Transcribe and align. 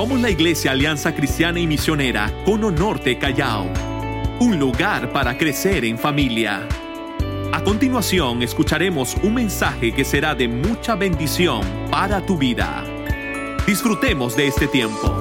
Somos 0.00 0.18
la 0.18 0.30
Iglesia 0.30 0.70
Alianza 0.70 1.14
Cristiana 1.14 1.60
y 1.60 1.66
Misionera 1.66 2.32
Cono 2.46 2.70
Norte 2.70 3.18
Callao, 3.18 3.66
un 4.38 4.58
lugar 4.58 5.12
para 5.12 5.36
crecer 5.36 5.84
en 5.84 5.98
familia. 5.98 6.66
A 7.52 7.62
continuación 7.62 8.42
escucharemos 8.42 9.14
un 9.22 9.34
mensaje 9.34 9.92
que 9.92 10.06
será 10.06 10.34
de 10.34 10.48
mucha 10.48 10.94
bendición 10.94 11.60
para 11.90 12.24
tu 12.24 12.38
vida. 12.38 12.82
Disfrutemos 13.66 14.34
de 14.36 14.46
este 14.46 14.68
tiempo. 14.68 15.14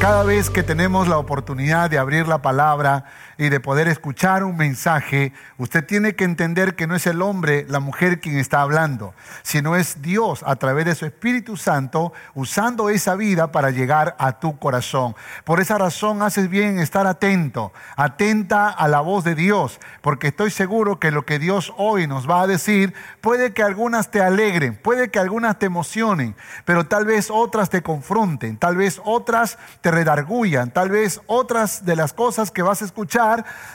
Cada 0.00 0.24
vez 0.24 0.50
que 0.50 0.64
tenemos 0.64 1.06
la 1.06 1.18
oportunidad 1.18 1.88
de 1.88 1.98
abrir 1.98 2.26
la 2.26 2.42
palabra 2.42 3.04
y 3.38 3.48
de 3.48 3.60
poder 3.60 3.88
escuchar 3.88 4.44
un 4.44 4.56
mensaje, 4.56 5.32
usted 5.58 5.84
tiene 5.84 6.14
que 6.14 6.24
entender 6.24 6.74
que 6.74 6.86
no 6.86 6.94
es 6.94 7.06
el 7.06 7.22
hombre, 7.22 7.66
la 7.68 7.80
mujer 7.80 8.20
quien 8.20 8.38
está 8.38 8.60
hablando, 8.60 9.14
sino 9.42 9.76
es 9.76 10.02
Dios 10.02 10.42
a 10.46 10.56
través 10.56 10.84
de 10.84 10.94
su 10.94 11.06
Espíritu 11.06 11.56
Santo 11.56 12.12
usando 12.34 12.90
esa 12.90 13.14
vida 13.14 13.52
para 13.52 13.70
llegar 13.70 14.16
a 14.18 14.38
tu 14.38 14.58
corazón. 14.58 15.14
Por 15.44 15.60
esa 15.60 15.78
razón 15.78 16.22
haces 16.22 16.48
bien 16.48 16.70
en 16.70 16.78
estar 16.78 17.06
atento, 17.06 17.72
atenta 17.96 18.68
a 18.68 18.88
la 18.88 19.00
voz 19.00 19.24
de 19.24 19.34
Dios, 19.34 19.80
porque 20.00 20.28
estoy 20.28 20.50
seguro 20.50 20.98
que 20.98 21.10
lo 21.10 21.24
que 21.24 21.38
Dios 21.38 21.72
hoy 21.76 22.06
nos 22.06 22.28
va 22.28 22.42
a 22.42 22.46
decir 22.46 22.94
puede 23.20 23.52
que 23.52 23.62
algunas 23.62 24.10
te 24.10 24.20
alegren, 24.20 24.76
puede 24.76 25.10
que 25.10 25.18
algunas 25.18 25.58
te 25.58 25.66
emocionen, 25.66 26.36
pero 26.64 26.86
tal 26.86 27.04
vez 27.04 27.28
otras 27.30 27.70
te 27.70 27.82
confronten, 27.82 28.56
tal 28.58 28.76
vez 28.76 29.00
otras 29.04 29.58
te 29.80 29.90
redargullan, 29.90 30.70
tal 30.70 30.90
vez 30.90 31.20
otras 31.26 31.84
de 31.84 31.96
las 31.96 32.12
cosas 32.12 32.50
que 32.50 32.62
vas 32.62 32.82
a 32.82 32.84
escuchar, 32.84 33.23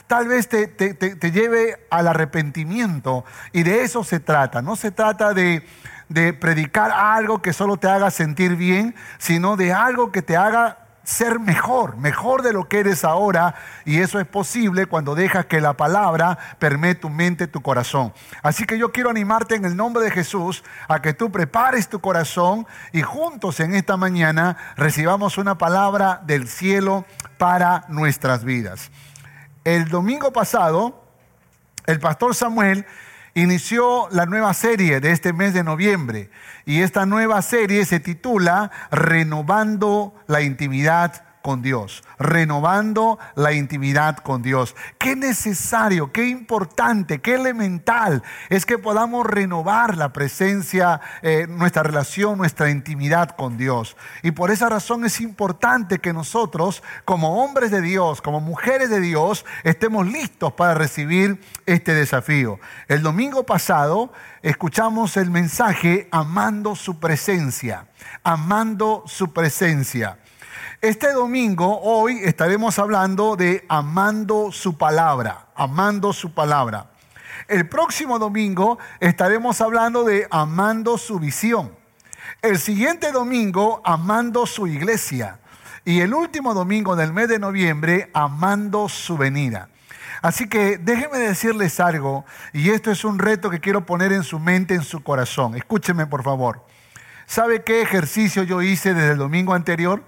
tal 0.08 0.28
vez 0.28 0.48
te, 0.48 1.32
lleve 1.32 1.86
al 1.90 2.08
arrepentimiento. 2.08 3.26
Y 3.52 3.64
de 3.64 3.84
eso 3.84 4.04
se 4.04 4.20
trata. 4.20 4.62
No 4.62 4.76
se 4.76 4.92
trata 4.92 5.34
de, 5.34 5.66
de 6.10 6.34
predicar 6.34 6.92
algo 6.92 7.42
que 7.42 7.54
solo 7.54 7.78
te 7.78 7.88
haga 7.88 8.12
sentir 8.12 8.56
bien, 8.56 8.96
sino 9.18 9.58
de 9.58 9.74
algo 9.74 10.12
que 10.12 10.22
te 10.22 10.38
haga 10.38 10.90
ser 11.10 11.40
mejor, 11.40 11.98
mejor 11.98 12.44
de 12.44 12.54
lo 12.54 12.68
que 12.68 12.80
eres 12.80 13.04
ahora. 13.04 13.56
Y 13.84 14.00
eso 14.00 14.20
es 14.20 14.28
posible 14.28 14.86
cuando 14.86 15.16
dejas 15.16 15.48
que 15.48 15.60
la 15.60 15.74
palabra 15.74 16.38
permee 16.60 16.96
tu 16.96 17.10
mente, 17.10 17.48
tu 17.48 17.62
corazón. 17.62 18.14
Así 18.44 18.66
que 18.66 18.78
yo 18.78 18.92
quiero 18.92 19.10
animarte 19.10 19.56
en 19.56 19.66
el 19.66 19.76
nombre 19.76 20.04
de 20.04 20.12
Jesús 20.12 20.64
a 20.88 21.02
que 21.02 21.14
tú 21.14 21.32
prepares 21.32 21.90
tu 21.90 22.00
corazón 22.00 22.68
y 22.92 23.02
juntos 23.02 23.60
en 23.60 23.74
esta 23.74 23.98
mañana 23.98 24.56
recibamos 24.78 25.38
una 25.38 25.58
palabra 25.58 26.22
del 26.26 26.48
cielo 26.48 27.06
para 27.38 27.86
nuestras 27.90 28.44
vidas. 28.44 28.92
El 29.70 29.88
domingo 29.88 30.34
pasado, 30.34 31.00
el 31.86 32.00
pastor 32.00 32.34
Samuel 32.34 32.88
inició 33.36 34.10
la 34.10 34.26
nueva 34.26 34.56
serie 34.56 35.00
de 35.00 35.12
este 35.12 35.32
mes 35.32 35.54
de 35.54 35.64
noviembre 35.64 36.32
y 36.66 36.82
esta 36.82 37.06
nueva 37.06 37.40
serie 37.44 37.86
se 37.86 38.00
titula 38.00 38.72
Renovando 38.90 40.16
la 40.26 40.42
intimidad 40.42 41.24
con 41.42 41.62
Dios, 41.62 42.04
renovando 42.18 43.20
la 43.36 43.54
intimidad 43.54 44.18
con 44.18 44.42
Dios. 44.42 44.76
Qué 44.98 45.16
necesario, 45.16 46.12
qué 46.12 46.28
importante, 46.28 47.20
qué 47.20 47.36
elemental 47.36 48.24
es 48.50 48.66
que 48.66 48.78
podamos 48.78 49.26
renovar 49.26 49.98
la 49.98 50.14
presencia, 50.14 51.02
eh, 51.22 51.48
nuestra 51.48 51.84
relación, 51.84 52.38
nuestra 52.38 52.70
intimidad 52.70 53.36
con 53.36 53.58
Dios. 53.58 53.96
Y 54.24 54.32
por 54.32 54.52
esa 54.52 54.70
razón 54.70 55.06
es 55.06 55.22
importante 55.22 56.00
que 56.00 56.14
nosotros, 56.14 56.84
como 57.06 57.44
hombres 57.44 57.72
de 57.72 57.82
Dios, 57.82 58.22
como 58.22 58.40
mujeres 58.40 58.90
de 58.90 59.00
Dios, 59.00 59.46
estemos 59.64 60.08
listos 60.08 60.54
para 60.54 60.74
recibir 60.74 61.42
este 61.66 61.94
desafío. 61.94 62.60
El 62.88 63.02
domingo 63.02 63.46
pasado 63.46 64.12
escuchamos 64.42 65.18
el 65.18 65.30
mensaje 65.30 66.08
amando 66.12 66.76
su 66.76 67.00
presencia, 67.00 67.88
amando 68.24 69.04
su 69.06 69.34
presencia. 69.34 70.18
Este 70.82 71.12
domingo, 71.12 71.80
hoy, 71.82 72.20
estaremos 72.24 72.80
hablando 72.80 73.36
de 73.36 73.66
amando 73.68 74.52
su 74.52 74.78
palabra, 74.78 75.48
amando 75.56 76.14
su 76.14 76.34
palabra. 76.34 76.92
El 77.48 77.68
próximo 77.68 78.20
domingo 78.20 78.78
estaremos 79.00 79.60
hablando 79.62 80.04
de 80.04 80.28
amando 80.30 80.98
su 80.98 81.20
visión. 81.20 81.72
El 82.42 82.60
siguiente 82.60 83.12
domingo, 83.12 83.82
amando 83.84 84.46
su 84.46 84.68
iglesia. 84.68 85.40
Y 85.84 86.02
el 86.02 86.14
último 86.14 86.54
domingo 86.54 86.96
del 86.96 87.12
mes 87.12 87.28
de 87.28 87.40
noviembre, 87.40 88.10
amando 88.14 88.88
su 88.88 89.18
venida. 89.18 89.70
Así 90.22 90.48
que 90.48 90.78
déjenme 90.78 91.18
decirles 91.18 91.80
algo, 91.80 92.26
y 92.52 92.70
esto 92.72 92.92
es 92.92 93.04
un 93.06 93.20
reto 93.20 93.50
que 93.50 93.60
quiero 93.60 93.86
poner 93.86 94.12
en 94.12 94.24
su 94.24 94.38
mente, 94.40 94.76
en 94.76 94.84
su 94.84 95.02
corazón. 95.02 95.56
Escúcheme, 95.56 96.06
por 96.08 96.24
favor. 96.24 96.66
¿Sabe 97.26 97.64
qué 97.64 97.82
ejercicio 97.82 98.44
yo 98.44 98.62
hice 98.62 98.94
desde 98.94 99.12
el 99.12 99.18
domingo 99.18 99.54
anterior? 99.54 100.04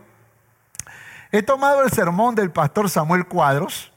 He 1.34 1.44
tomado 1.44 1.84
el 1.84 1.92
sermón 1.92 2.36
del 2.36 2.52
pastor 2.52 2.90
Samuel 2.90 3.26
Cuadros 3.26 3.94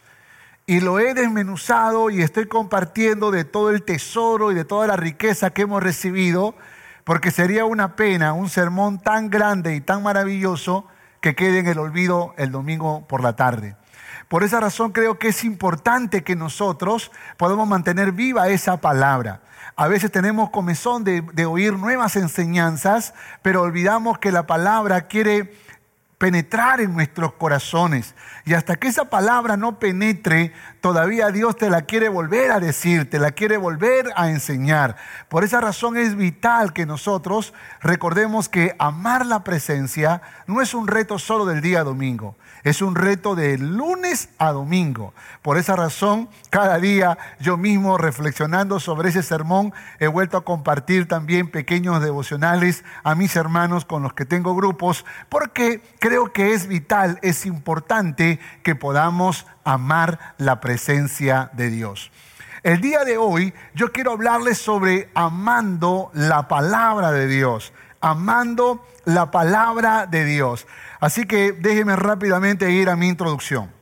y 0.66 0.78
lo 0.78 1.00
he 1.00 1.14
desmenuzado 1.14 2.08
y 2.08 2.22
estoy 2.22 2.46
compartiendo 2.46 3.32
de 3.32 3.42
todo 3.42 3.70
el 3.70 3.82
tesoro 3.82 4.52
y 4.52 4.54
de 4.54 4.64
toda 4.64 4.86
la 4.86 4.94
riqueza 4.94 5.50
que 5.50 5.62
hemos 5.62 5.82
recibido, 5.82 6.54
porque 7.02 7.32
sería 7.32 7.64
una 7.64 7.96
pena 7.96 8.34
un 8.34 8.48
sermón 8.48 9.00
tan 9.00 9.30
grande 9.30 9.74
y 9.74 9.80
tan 9.80 10.04
maravilloso 10.04 10.86
que 11.20 11.34
quede 11.34 11.58
en 11.58 11.66
el 11.66 11.80
olvido 11.80 12.34
el 12.36 12.52
domingo 12.52 13.04
por 13.08 13.20
la 13.20 13.34
tarde. 13.34 13.74
Por 14.28 14.44
esa 14.44 14.60
razón 14.60 14.92
creo 14.92 15.18
que 15.18 15.28
es 15.28 15.42
importante 15.42 16.22
que 16.22 16.36
nosotros 16.36 17.10
podamos 17.36 17.66
mantener 17.66 18.12
viva 18.12 18.46
esa 18.46 18.76
palabra. 18.76 19.40
A 19.74 19.88
veces 19.88 20.12
tenemos 20.12 20.50
comezón 20.50 21.02
de, 21.02 21.22
de 21.32 21.46
oír 21.46 21.72
nuevas 21.72 22.14
enseñanzas, 22.14 23.12
pero 23.42 23.62
olvidamos 23.62 24.20
que 24.20 24.30
la 24.30 24.46
palabra 24.46 25.08
quiere 25.08 25.52
penetrar 26.24 26.80
en 26.80 26.94
nuestros 26.94 27.34
corazones. 27.34 28.14
Y 28.46 28.54
hasta 28.54 28.76
que 28.76 28.88
esa 28.88 29.10
palabra 29.10 29.58
no 29.58 29.78
penetre, 29.78 30.54
todavía 30.80 31.28
Dios 31.28 31.54
te 31.54 31.68
la 31.68 31.82
quiere 31.82 32.08
volver 32.08 32.50
a 32.50 32.60
decir, 32.60 33.10
te 33.10 33.18
la 33.18 33.32
quiere 33.32 33.58
volver 33.58 34.10
a 34.16 34.30
enseñar. 34.30 34.96
Por 35.28 35.44
esa 35.44 35.60
razón 35.60 35.98
es 35.98 36.16
vital 36.16 36.72
que 36.72 36.86
nosotros 36.86 37.52
recordemos 37.82 38.48
que 38.48 38.74
amar 38.78 39.26
la 39.26 39.44
presencia 39.44 40.22
no 40.46 40.62
es 40.62 40.72
un 40.72 40.88
reto 40.88 41.18
solo 41.18 41.44
del 41.44 41.60
día 41.60 41.84
domingo. 41.84 42.36
Es 42.62 42.80
un 42.80 42.94
reto 42.94 43.34
de 43.34 43.58
lunes 43.58 44.30
a 44.38 44.50
domingo. 44.52 45.12
Por 45.42 45.58
esa 45.58 45.76
razón, 45.76 46.30
cada 46.48 46.78
día 46.78 47.18
yo 47.38 47.58
mismo 47.58 47.98
reflexionando 47.98 48.80
sobre 48.80 49.10
ese 49.10 49.22
sermón, 49.22 49.74
he 49.98 50.06
vuelto 50.06 50.38
a 50.38 50.44
compartir 50.46 51.06
también 51.06 51.50
pequeños 51.50 52.02
devocionales 52.02 52.82
a 53.02 53.14
mis 53.14 53.36
hermanos 53.36 53.84
con 53.84 54.02
los 54.02 54.14
que 54.14 54.24
tengo 54.24 54.56
grupos, 54.56 55.04
porque 55.28 55.82
creo 55.98 56.13
que 56.32 56.52
es 56.52 56.68
vital, 56.68 57.18
es 57.22 57.44
importante 57.44 58.38
que 58.62 58.74
podamos 58.74 59.46
amar 59.64 60.34
la 60.38 60.60
presencia 60.60 61.50
de 61.54 61.70
Dios. 61.70 62.12
El 62.62 62.80
día 62.80 63.04
de 63.04 63.18
hoy 63.18 63.52
yo 63.74 63.90
quiero 63.92 64.12
hablarles 64.12 64.58
sobre 64.58 65.10
amando 65.14 66.10
la 66.14 66.46
palabra 66.46 67.10
de 67.10 67.26
Dios, 67.26 67.72
amando 68.00 68.86
la 69.04 69.30
palabra 69.30 70.06
de 70.06 70.24
Dios. 70.24 70.66
Así 71.00 71.26
que 71.26 71.52
déjeme 71.52 71.96
rápidamente 71.96 72.70
ir 72.70 72.88
a 72.88 72.96
mi 72.96 73.08
introducción. 73.08 73.72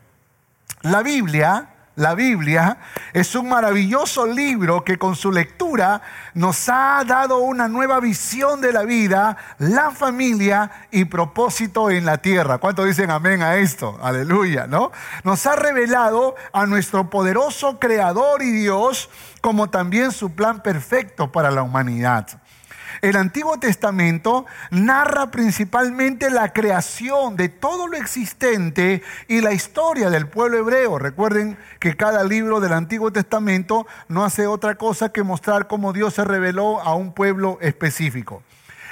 La 0.80 1.02
Biblia, 1.02 1.71
la 1.96 2.14
Biblia 2.14 2.78
es 3.12 3.34
un 3.34 3.48
maravilloso 3.48 4.26
libro 4.26 4.82
que 4.84 4.98
con 4.98 5.14
su 5.14 5.30
lectura 5.30 6.00
nos 6.34 6.68
ha 6.68 7.04
dado 7.04 7.38
una 7.38 7.68
nueva 7.68 8.00
visión 8.00 8.60
de 8.60 8.72
la 8.72 8.84
vida, 8.84 9.36
la 9.58 9.90
familia 9.90 10.70
y 10.90 11.04
propósito 11.04 11.90
en 11.90 12.04
la 12.04 12.18
tierra. 12.18 12.58
¿Cuántos 12.58 12.86
dicen 12.86 13.10
amén 13.10 13.42
a 13.42 13.56
esto? 13.56 13.98
Aleluya, 14.02 14.66
¿no? 14.66 14.90
Nos 15.24 15.46
ha 15.46 15.56
revelado 15.56 16.34
a 16.52 16.66
nuestro 16.66 17.10
poderoso 17.10 17.78
creador 17.78 18.42
y 18.42 18.50
Dios 18.52 19.10
como 19.40 19.68
también 19.68 20.12
su 20.12 20.34
plan 20.34 20.62
perfecto 20.62 21.30
para 21.30 21.50
la 21.50 21.62
humanidad. 21.62 22.41
El 23.00 23.16
Antiguo 23.16 23.58
Testamento 23.58 24.46
narra 24.70 25.30
principalmente 25.30 26.30
la 26.30 26.52
creación 26.52 27.36
de 27.36 27.48
todo 27.48 27.88
lo 27.88 27.96
existente 27.96 29.02
y 29.28 29.40
la 29.40 29.52
historia 29.52 30.10
del 30.10 30.28
pueblo 30.28 30.58
hebreo. 30.58 30.98
Recuerden 30.98 31.58
que 31.80 31.96
cada 31.96 32.22
libro 32.24 32.60
del 32.60 32.72
Antiguo 32.72 33.12
Testamento 33.12 33.86
no 34.08 34.24
hace 34.24 34.46
otra 34.46 34.74
cosa 34.76 35.10
que 35.10 35.22
mostrar 35.22 35.66
cómo 35.66 35.92
Dios 35.92 36.14
se 36.14 36.24
reveló 36.24 36.80
a 36.80 36.94
un 36.94 37.12
pueblo 37.12 37.58
específico. 37.60 38.42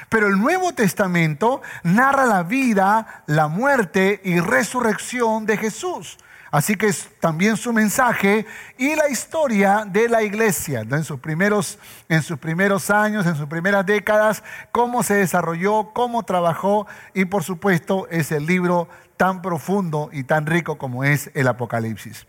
Pero 0.09 0.27
el 0.27 0.41
Nuevo 0.41 0.73
Testamento 0.73 1.63
narra 1.85 2.27
la 2.27 2.43
vida, 2.43 3.23
la 3.27 3.47
muerte 3.47 4.21
y 4.25 4.41
resurrección 4.41 5.47
de 5.47 5.57
Jesús. 5.57 6.19
Así 6.51 6.75
que 6.75 6.89
es 6.89 7.09
también 7.21 7.57
su 7.57 7.73
mensaje 7.73 8.45
y 8.77 8.97
la 8.97 9.09
historia 9.09 9.85
de 9.87 10.09
la 10.09 10.23
iglesia, 10.23 10.81
en, 10.81 11.05
sus 11.05 11.21
primeros, 11.21 11.79
en 12.09 12.23
sus 12.23 12.39
primeros 12.39 12.91
años, 12.91 13.25
en 13.27 13.37
sus 13.37 13.47
primeras 13.47 13.87
décadas, 13.87 14.43
cómo 14.73 15.05
se 15.05 15.15
desarrolló, 15.15 15.93
cómo 15.93 16.25
trabajó 16.25 16.89
y 17.15 17.27
por 17.27 17.45
supuesto 17.45 18.09
es 18.09 18.33
el 18.33 18.47
libro 18.47 18.89
tan 19.17 19.43
profundo 19.43 20.11
y 20.13 20.25
tan 20.25 20.47
rico 20.47 20.77
como 20.77 21.05
es 21.05 21.31
el 21.35 21.47
Apocalipsis. 21.47 22.27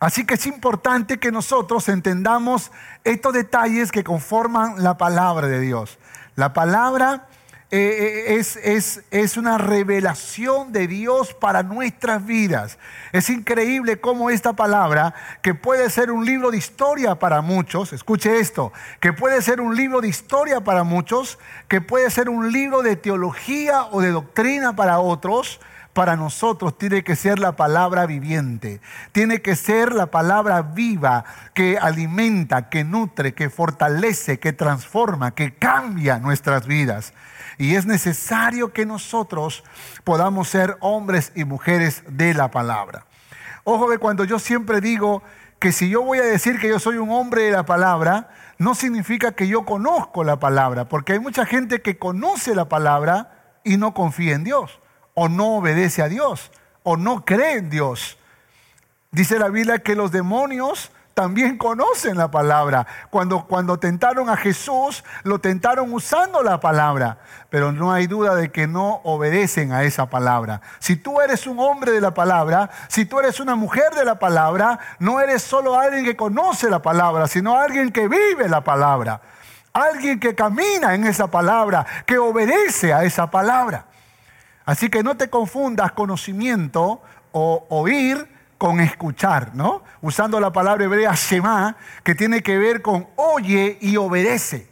Así 0.00 0.26
que 0.26 0.34
es 0.34 0.46
importante 0.46 1.18
que 1.18 1.32
nosotros 1.32 1.88
entendamos 1.88 2.70
estos 3.04 3.32
detalles 3.32 3.92
que 3.92 4.04
conforman 4.04 4.82
la 4.82 4.98
palabra 4.98 5.46
de 5.46 5.60
Dios. 5.60 5.98
La 6.36 6.52
palabra 6.52 7.28
eh, 7.72 7.78
eh, 7.78 8.34
es, 8.34 8.56
es, 8.56 9.02
es, 9.12 9.36
una 9.36 9.56
revelación 9.56 10.72
de 10.72 10.88
Dios 10.88 11.34
para 11.34 11.62
nuestras 11.62 12.26
vidas. 12.26 12.78
Es 13.12 13.30
increíble 13.30 14.00
cómo 14.00 14.28
esta 14.28 14.54
palabra, 14.54 15.14
que 15.40 15.54
puede 15.54 15.88
ser 15.88 16.10
un 16.10 16.26
libro 16.26 16.50
de 16.50 16.56
historia 16.56 17.14
para 17.14 17.42
muchos, 17.42 17.92
escuche 17.92 18.40
esto, 18.40 18.72
que 18.98 19.12
puede 19.12 19.40
ser 19.40 19.60
un 19.60 19.76
libro 19.76 20.00
de 20.00 20.08
historia 20.08 20.62
para 20.62 20.82
muchos, 20.82 21.38
que 21.68 21.80
puede 21.80 22.10
ser 22.10 22.28
un 22.28 22.50
libro 22.50 22.82
de 22.82 22.96
teología 22.96 23.84
o 23.92 24.00
de 24.00 24.10
doctrina 24.10 24.74
para 24.74 24.98
otros, 24.98 25.60
para 25.92 26.16
nosotros 26.16 26.76
tiene 26.76 27.04
que 27.04 27.14
ser 27.14 27.38
la 27.38 27.54
palabra 27.54 28.06
viviente, 28.06 28.80
tiene 29.12 29.42
que 29.42 29.54
ser 29.54 29.92
la 29.92 30.06
palabra 30.06 30.62
viva 30.62 31.24
que 31.54 31.78
alimenta, 31.78 32.68
que 32.68 32.82
nutre, 32.82 33.32
que 33.32 33.48
fortalece, 33.48 34.40
que 34.40 34.52
transforma, 34.52 35.36
que 35.36 35.54
cambia 35.54 36.18
nuestras 36.18 36.66
vidas. 36.66 37.12
Y 37.60 37.74
es 37.74 37.84
necesario 37.84 38.72
que 38.72 38.86
nosotros 38.86 39.62
podamos 40.02 40.48
ser 40.48 40.78
hombres 40.80 41.30
y 41.34 41.44
mujeres 41.44 42.02
de 42.08 42.32
la 42.32 42.50
palabra. 42.50 43.04
Ojo 43.64 43.90
que 43.90 43.98
cuando 43.98 44.24
yo 44.24 44.38
siempre 44.38 44.80
digo 44.80 45.22
que 45.58 45.70
si 45.70 45.90
yo 45.90 46.00
voy 46.00 46.20
a 46.20 46.22
decir 46.22 46.58
que 46.58 46.70
yo 46.70 46.78
soy 46.78 46.96
un 46.96 47.10
hombre 47.10 47.42
de 47.42 47.50
la 47.50 47.66
palabra, 47.66 48.30
no 48.56 48.74
significa 48.74 49.32
que 49.32 49.46
yo 49.46 49.66
conozco 49.66 50.24
la 50.24 50.38
palabra, 50.38 50.86
porque 50.86 51.12
hay 51.12 51.18
mucha 51.18 51.44
gente 51.44 51.82
que 51.82 51.98
conoce 51.98 52.54
la 52.54 52.70
palabra 52.70 53.52
y 53.62 53.76
no 53.76 53.92
confía 53.92 54.36
en 54.36 54.44
Dios, 54.44 54.80
o 55.12 55.28
no 55.28 55.56
obedece 55.56 56.00
a 56.00 56.08
Dios, 56.08 56.52
o 56.82 56.96
no 56.96 57.26
cree 57.26 57.58
en 57.58 57.68
Dios. 57.68 58.16
Dice 59.10 59.38
la 59.38 59.50
Biblia 59.50 59.80
que 59.80 59.96
los 59.96 60.12
demonios 60.12 60.92
también 61.20 61.58
conocen 61.58 62.16
la 62.16 62.30
palabra. 62.30 62.86
Cuando, 63.10 63.44
cuando 63.46 63.78
tentaron 63.78 64.30
a 64.30 64.38
Jesús, 64.38 65.04
lo 65.22 65.38
tentaron 65.38 65.92
usando 65.92 66.42
la 66.42 66.60
palabra, 66.60 67.18
pero 67.50 67.72
no 67.72 67.92
hay 67.92 68.06
duda 68.06 68.34
de 68.34 68.50
que 68.50 68.66
no 68.66 69.02
obedecen 69.04 69.70
a 69.70 69.82
esa 69.82 70.08
palabra. 70.08 70.62
Si 70.78 70.96
tú 70.96 71.20
eres 71.20 71.46
un 71.46 71.60
hombre 71.60 71.92
de 71.92 72.00
la 72.00 72.14
palabra, 72.14 72.70
si 72.88 73.04
tú 73.04 73.18
eres 73.18 73.38
una 73.38 73.54
mujer 73.54 73.92
de 73.94 74.06
la 74.06 74.18
palabra, 74.18 74.78
no 74.98 75.20
eres 75.20 75.42
solo 75.42 75.78
alguien 75.78 76.06
que 76.06 76.16
conoce 76.16 76.70
la 76.70 76.80
palabra, 76.80 77.28
sino 77.28 77.58
alguien 77.58 77.92
que 77.92 78.08
vive 78.08 78.48
la 78.48 78.64
palabra. 78.64 79.20
Alguien 79.74 80.18
que 80.18 80.34
camina 80.34 80.94
en 80.94 81.04
esa 81.04 81.30
palabra, 81.30 81.84
que 82.06 82.16
obedece 82.16 82.94
a 82.94 83.04
esa 83.04 83.30
palabra. 83.30 83.84
Así 84.64 84.88
que 84.88 85.02
no 85.02 85.18
te 85.18 85.28
confundas 85.28 85.92
conocimiento 85.92 87.02
o 87.32 87.66
oír 87.68 88.39
con 88.60 88.78
escuchar, 88.78 89.54
¿no? 89.54 89.82
Usando 90.02 90.38
la 90.38 90.52
palabra 90.52 90.84
hebrea 90.84 91.14
Shema, 91.14 91.76
que 92.04 92.14
tiene 92.14 92.42
que 92.42 92.58
ver 92.58 92.82
con 92.82 93.08
oye 93.16 93.78
y 93.80 93.96
obedece. 93.96 94.68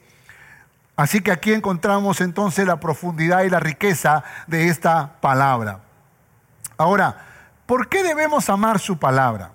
Así 0.94 1.23
que 1.23 1.32
aquí 1.32 1.55
encontramos 1.55 2.20
entonces 2.20 2.67
la 2.67 2.81
profundidad 2.81 3.44
y 3.44 3.49
la 3.49 3.61
riqueza 3.61 4.25
de 4.46 4.69
esta 4.69 5.19
palabra. 5.23 5.81
Ahora, 6.76 7.17
¿por 7.64 7.88
qué 7.88 8.02
debemos 8.02 8.50
amar 8.50 8.79
su 8.79 8.99
palabra? 8.99 9.52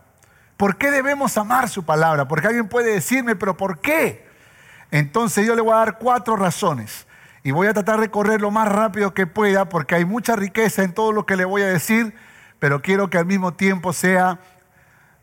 ¿Por 0.58 0.78
qué 0.78 0.90
debemos 0.90 1.38
amar 1.38 1.70
su 1.70 1.86
palabra? 1.86 2.28
Porque 2.28 2.48
alguien 2.48 2.68
puede 2.68 2.92
decirme, 2.92 3.36
pero 3.36 3.56
¿por 3.56 3.82
qué? 3.82 4.28
Entonces 4.90 5.46
yo 5.46 5.54
le 5.54 5.62
voy 5.62 5.74
a 5.74 5.78
dar 5.78 6.00
cuatro 6.00 6.38
razones. 6.38 7.06
Y 7.44 7.52
voy 7.52 7.68
a 7.68 7.74
tratar 7.74 8.00
de 8.00 8.10
correr 8.10 8.42
lo 8.42 8.50
más 8.50 8.68
rápido 8.68 9.14
que 9.14 9.28
pueda 9.28 9.70
porque 9.70 9.94
hay 9.94 10.06
mucha 10.06 10.36
riqueza 10.36 10.82
en 10.82 10.92
todo 10.92 11.12
lo 11.12 11.28
que 11.28 11.36
le 11.36 11.46
voy 11.46 11.62
a 11.62 11.68
decir 11.68 12.16
pero 12.64 12.82
quiero 12.82 13.10
que 13.10 13.18
al 13.18 13.26
mismo 13.26 13.52
tiempo 13.56 13.92
sea 13.92 14.40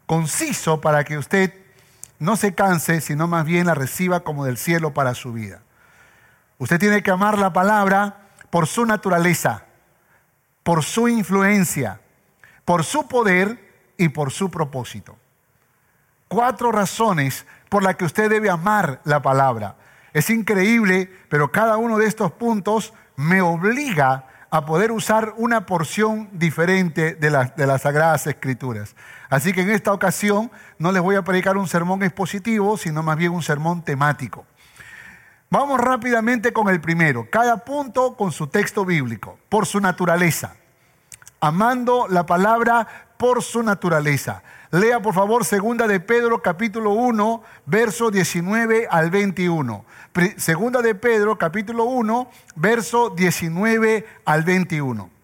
conciso 0.05 0.83
para 0.83 1.05
que 1.05 1.17
usted 1.17 1.55
no 2.19 2.37
se 2.37 2.55
canse, 2.55 3.01
sino 3.01 3.29
más 3.29 3.47
bien 3.47 3.65
la 3.65 3.75
reciba 3.75 4.21
como 4.21 4.45
del 4.45 4.59
cielo 4.59 4.93
para 4.93 5.15
su 5.15 5.33
vida. 5.33 5.63
Usted 6.59 6.79
tiene 6.79 7.03
que 7.03 7.11
amar 7.11 7.39
la 7.39 7.55
palabra 7.55 8.29
por 8.51 8.67
su 8.67 8.85
naturaleza, 8.85 9.65
por 10.63 10.83
su 10.83 11.09
influencia, 11.09 12.03
por 12.67 12.85
su 12.85 13.09
poder 13.09 13.73
y 13.97 14.11
por 14.11 14.33
su 14.33 14.51
propósito. 14.51 15.17
Cuatro 16.29 16.71
razones 16.73 17.47
por 17.71 17.83
las 17.83 17.97
que 17.97 18.05
usted 18.05 18.29
debe 18.29 18.51
amar 18.51 19.01
la 19.05 19.23
palabra. 19.23 19.77
Es 20.13 20.29
increíble, 20.29 21.11
pero 21.31 21.51
cada 21.51 21.79
uno 21.79 21.97
de 21.97 22.07
estos 22.07 22.33
puntos 22.33 22.93
me 23.17 23.41
obliga 23.41 24.27
a 24.51 24.67
poder 24.67 24.91
usar 24.91 25.35
una 25.37 25.65
porción 25.65 26.29
diferente 26.33 27.15
de, 27.15 27.51
de 27.57 27.67
las 27.67 27.83
Sagradas 27.83 28.27
Escrituras. 28.27 28.97
Así 29.29 29.53
que 29.53 29.63
en 29.63 29.71
esta 29.71 29.93
ocasión 29.93 30.51
no 30.79 30.91
les 30.91 31.03
voy 31.03 31.17
a 31.17 31.23
predicar 31.23 31.57
un 31.57 31.69
sermón 31.69 32.03
expositivo, 32.03 32.77
sino 32.77 33.03
más 33.03 33.17
bien 33.17 33.33
un 33.33 33.43
sermón 33.43 33.83
temático. 33.83 34.45
Vamos 35.51 35.81
rápidamente 35.81 36.53
con 36.53 36.69
el 36.69 36.81
primero, 36.81 37.29
cada 37.31 37.65
punto 37.65 38.17
con 38.17 38.31
su 38.31 38.47
texto 38.47 38.85
bíblico, 38.85 39.39
por 39.49 39.67
su 39.67 39.81
naturaleza, 39.81 40.55
amando 41.41 42.07
la 42.09 42.25
palabra 42.25 43.10
por 43.21 43.43
su 43.43 43.63
naturaleza. 43.63 44.43
Lea 44.71 45.03
por 45.03 45.13
favor 45.13 45.45
segunda 45.45 45.87
de 45.87 46.01
Pedro 46.01 46.41
capítulo 46.41 46.93
1, 46.93 47.43
verso 47.67 48.11
19 48.11 48.89
al 48.91 49.11
21. 49.11 49.85
Segunda 50.39 50.81
de 50.81 50.95
Pedro, 50.95 51.37
capítulo 51.37 51.85
1, 51.85 52.31
verso 52.57 53.11
19 53.11 54.07
al 54.25 54.43
21. 54.43 55.20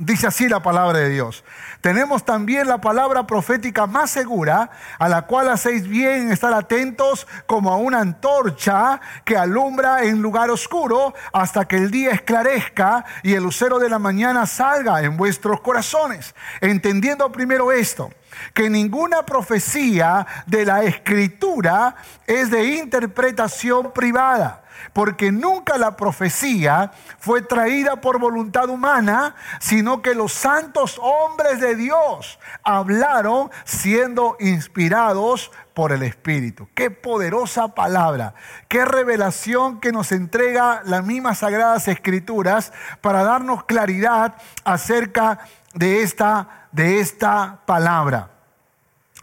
Dice 0.00 0.28
así 0.28 0.48
la 0.48 0.62
palabra 0.62 0.98
de 0.98 1.08
Dios. 1.08 1.44
Tenemos 1.80 2.24
también 2.24 2.68
la 2.68 2.80
palabra 2.80 3.26
profética 3.26 3.86
más 3.86 4.10
segura, 4.10 4.70
a 4.98 5.08
la 5.08 5.22
cual 5.22 5.48
hacéis 5.48 5.88
bien 5.88 6.22
en 6.22 6.32
estar 6.32 6.52
atentos 6.52 7.26
como 7.46 7.72
a 7.72 7.76
una 7.76 8.00
antorcha 8.00 9.00
que 9.24 9.36
alumbra 9.36 10.04
en 10.04 10.22
lugar 10.22 10.50
oscuro 10.50 11.14
hasta 11.32 11.66
que 11.66 11.76
el 11.76 11.90
día 11.90 12.12
esclarezca 12.12 13.04
y 13.22 13.34
el 13.34 13.42
lucero 13.42 13.78
de 13.78 13.88
la 13.88 13.98
mañana 13.98 14.46
salga 14.46 15.02
en 15.02 15.16
vuestros 15.16 15.60
corazones. 15.60 16.34
Entendiendo 16.60 17.32
primero 17.32 17.72
esto, 17.72 18.10
que 18.54 18.70
ninguna 18.70 19.24
profecía 19.24 20.26
de 20.46 20.64
la 20.64 20.84
escritura 20.84 21.96
es 22.26 22.50
de 22.50 22.76
interpretación 22.76 23.92
privada, 23.92 24.62
porque 24.92 25.32
nunca 25.32 25.78
la 25.78 25.96
profecía 25.96 26.92
fue 27.18 27.42
traída 27.42 28.00
por 28.00 28.18
voluntad 28.18 28.68
humana, 28.68 29.34
sino 29.60 30.02
que 30.02 30.14
los 30.14 30.32
santos 30.32 31.00
hombres 31.02 31.60
de 31.60 31.76
Dios 31.76 32.38
hablaron 32.62 33.50
siendo 33.64 34.36
inspirados 34.40 35.50
por 35.74 35.92
el 35.92 36.02
Espíritu. 36.02 36.68
Qué 36.74 36.90
poderosa 36.90 37.68
palabra, 37.68 38.34
qué 38.68 38.84
revelación 38.84 39.80
que 39.80 39.92
nos 39.92 40.12
entrega 40.12 40.82
las 40.84 41.04
mismas 41.04 41.38
sagradas 41.38 41.88
escrituras 41.88 42.72
para 43.00 43.22
darnos 43.22 43.64
claridad 43.64 44.34
acerca 44.64 45.38
de 45.74 46.02
esta 46.02 46.58
de 46.72 47.00
esta 47.00 47.60
palabra. 47.66 48.30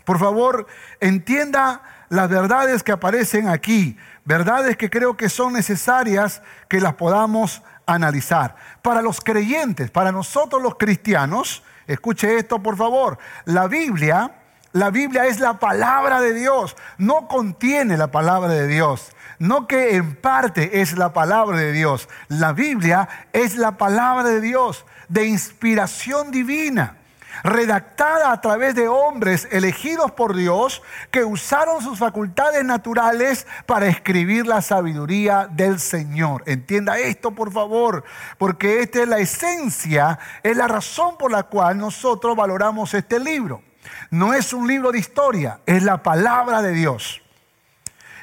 Por 0.03 0.19
favor, 0.19 0.67
entienda 0.99 1.81
las 2.09 2.29
verdades 2.29 2.83
que 2.83 2.91
aparecen 2.91 3.47
aquí, 3.47 3.97
verdades 4.25 4.75
que 4.75 4.89
creo 4.89 5.15
que 5.15 5.29
son 5.29 5.53
necesarias 5.53 6.41
que 6.67 6.81
las 6.81 6.95
podamos 6.95 7.61
analizar. 7.85 8.55
Para 8.81 9.01
los 9.01 9.21
creyentes, 9.21 9.91
para 9.91 10.11
nosotros 10.11 10.61
los 10.61 10.75
cristianos, 10.75 11.63
escuche 11.87 12.37
esto 12.37 12.61
por 12.61 12.75
favor, 12.75 13.17
la 13.45 13.67
Biblia, 13.67 14.31
la 14.73 14.89
Biblia 14.89 15.25
es 15.27 15.39
la 15.39 15.59
palabra 15.59 16.19
de 16.19 16.33
Dios, 16.33 16.75
no 16.97 17.27
contiene 17.27 17.95
la 17.95 18.07
palabra 18.07 18.49
de 18.49 18.67
Dios. 18.67 19.11
No 19.37 19.67
que 19.67 19.97
en 19.97 20.15
parte 20.15 20.79
es 20.79 20.97
la 20.97 21.11
palabra 21.11 21.57
de 21.57 21.73
Dios. 21.73 22.07
La 22.29 22.53
Biblia 22.53 23.09
es 23.33 23.57
la 23.57 23.77
palabra 23.77 24.23
de 24.23 24.39
Dios, 24.39 24.85
de 25.09 25.25
inspiración 25.25 26.31
divina 26.31 26.95
redactada 27.43 28.31
a 28.31 28.41
través 28.41 28.75
de 28.75 28.87
hombres 28.87 29.47
elegidos 29.51 30.11
por 30.11 30.35
Dios 30.35 30.81
que 31.11 31.23
usaron 31.23 31.81
sus 31.81 31.99
facultades 31.99 32.63
naturales 32.63 33.45
para 33.65 33.87
escribir 33.87 34.47
la 34.47 34.61
sabiduría 34.61 35.47
del 35.51 35.79
Señor. 35.79 36.43
Entienda 36.45 36.97
esto, 36.97 37.31
por 37.31 37.51
favor, 37.51 38.03
porque 38.37 38.81
esta 38.81 39.01
es 39.01 39.07
la 39.07 39.19
esencia, 39.19 40.19
es 40.43 40.55
la 40.55 40.67
razón 40.67 41.17
por 41.17 41.31
la 41.31 41.43
cual 41.43 41.77
nosotros 41.77 42.35
valoramos 42.35 42.93
este 42.93 43.19
libro. 43.19 43.61
No 44.09 44.33
es 44.33 44.53
un 44.53 44.67
libro 44.67 44.91
de 44.91 44.99
historia, 44.99 45.59
es 45.65 45.83
la 45.83 46.01
palabra 46.01 46.61
de 46.61 46.71
Dios. 46.71 47.21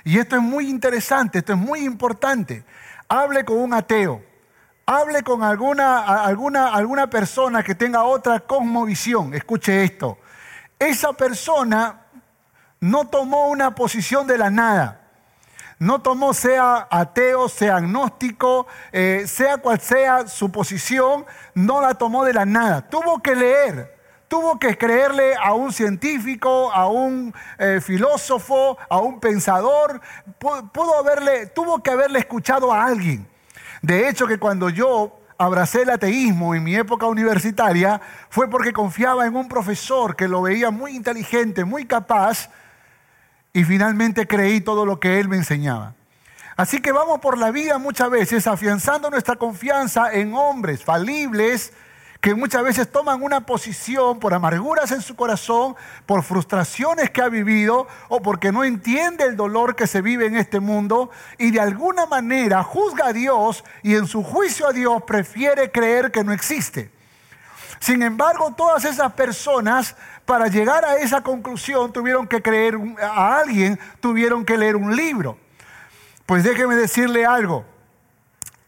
Y 0.04 0.18
esto 0.18 0.36
es 0.36 0.42
muy 0.42 0.68
interesante, 0.68 1.38
esto 1.38 1.52
es 1.52 1.58
muy 1.58 1.84
importante. 1.84 2.64
Hable 3.08 3.44
con 3.44 3.58
un 3.58 3.74
ateo 3.74 4.31
hable 4.86 5.22
con 5.22 5.42
alguna, 5.42 6.00
alguna, 6.24 6.72
alguna 6.74 7.08
persona 7.08 7.62
que 7.62 7.74
tenga 7.74 8.04
otra 8.04 8.40
cosmovisión. 8.40 9.34
Escuche 9.34 9.84
esto. 9.84 10.18
Esa 10.78 11.12
persona 11.12 12.06
no 12.80 13.06
tomó 13.06 13.48
una 13.48 13.74
posición 13.74 14.26
de 14.26 14.38
la 14.38 14.50
nada. 14.50 14.98
No 15.78 16.00
tomó, 16.00 16.32
sea 16.32 16.86
ateo, 16.90 17.48
sea 17.48 17.76
agnóstico, 17.76 18.68
eh, 18.92 19.24
sea 19.26 19.58
cual 19.58 19.80
sea 19.80 20.28
su 20.28 20.52
posición, 20.52 21.26
no 21.54 21.80
la 21.80 21.94
tomó 21.94 22.24
de 22.24 22.32
la 22.32 22.44
nada. 22.44 22.88
Tuvo 22.88 23.20
que 23.20 23.34
leer, 23.34 23.98
tuvo 24.28 24.60
que 24.60 24.78
creerle 24.78 25.34
a 25.36 25.54
un 25.54 25.72
científico, 25.72 26.70
a 26.72 26.88
un 26.88 27.34
eh, 27.58 27.80
filósofo, 27.82 28.78
a 28.88 28.98
un 28.98 29.18
pensador, 29.18 30.00
haberle, 31.00 31.46
tuvo 31.46 31.82
que 31.82 31.90
haberle 31.90 32.20
escuchado 32.20 32.72
a 32.72 32.84
alguien. 32.84 33.31
De 33.82 34.08
hecho, 34.08 34.26
que 34.26 34.38
cuando 34.38 34.70
yo 34.70 35.18
abracé 35.36 35.82
el 35.82 35.90
ateísmo 35.90 36.54
en 36.54 36.62
mi 36.62 36.76
época 36.76 37.06
universitaria 37.06 38.00
fue 38.30 38.48
porque 38.48 38.72
confiaba 38.72 39.26
en 39.26 39.34
un 39.34 39.48
profesor 39.48 40.14
que 40.14 40.28
lo 40.28 40.42
veía 40.42 40.70
muy 40.70 40.94
inteligente, 40.94 41.64
muy 41.64 41.84
capaz, 41.84 42.48
y 43.52 43.64
finalmente 43.64 44.26
creí 44.26 44.60
todo 44.60 44.86
lo 44.86 44.98
que 44.98 45.20
él 45.20 45.28
me 45.28 45.36
enseñaba. 45.36 45.94
Así 46.56 46.80
que 46.80 46.92
vamos 46.92 47.18
por 47.20 47.38
la 47.38 47.50
vida 47.50 47.78
muchas 47.78 48.08
veces 48.08 48.46
afianzando 48.46 49.10
nuestra 49.10 49.36
confianza 49.36 50.12
en 50.12 50.34
hombres 50.34 50.84
falibles 50.84 51.72
que 52.22 52.36
muchas 52.36 52.62
veces 52.62 52.90
toman 52.90 53.20
una 53.20 53.44
posición 53.46 54.20
por 54.20 54.32
amarguras 54.32 54.92
en 54.92 55.02
su 55.02 55.16
corazón, 55.16 55.74
por 56.06 56.22
frustraciones 56.22 57.10
que 57.10 57.20
ha 57.20 57.28
vivido 57.28 57.88
o 58.08 58.22
porque 58.22 58.52
no 58.52 58.62
entiende 58.62 59.24
el 59.24 59.36
dolor 59.36 59.74
que 59.74 59.88
se 59.88 60.02
vive 60.02 60.26
en 60.26 60.36
este 60.36 60.60
mundo 60.60 61.10
y 61.36 61.50
de 61.50 61.58
alguna 61.58 62.06
manera 62.06 62.62
juzga 62.62 63.08
a 63.08 63.12
Dios 63.12 63.64
y 63.82 63.96
en 63.96 64.06
su 64.06 64.22
juicio 64.22 64.68
a 64.68 64.72
Dios 64.72 65.02
prefiere 65.02 65.72
creer 65.72 66.12
que 66.12 66.22
no 66.22 66.32
existe. 66.32 66.92
Sin 67.80 68.04
embargo, 68.04 68.54
todas 68.56 68.84
esas 68.84 69.12
personas 69.14 69.96
para 70.24 70.46
llegar 70.46 70.84
a 70.84 70.98
esa 70.98 71.22
conclusión 71.22 71.92
tuvieron 71.92 72.28
que 72.28 72.40
creer 72.40 72.78
a 73.02 73.38
alguien, 73.38 73.80
tuvieron 73.98 74.44
que 74.44 74.56
leer 74.56 74.76
un 74.76 74.94
libro. 74.94 75.38
Pues 76.24 76.44
déjeme 76.44 76.76
decirle 76.76 77.26
algo, 77.26 77.64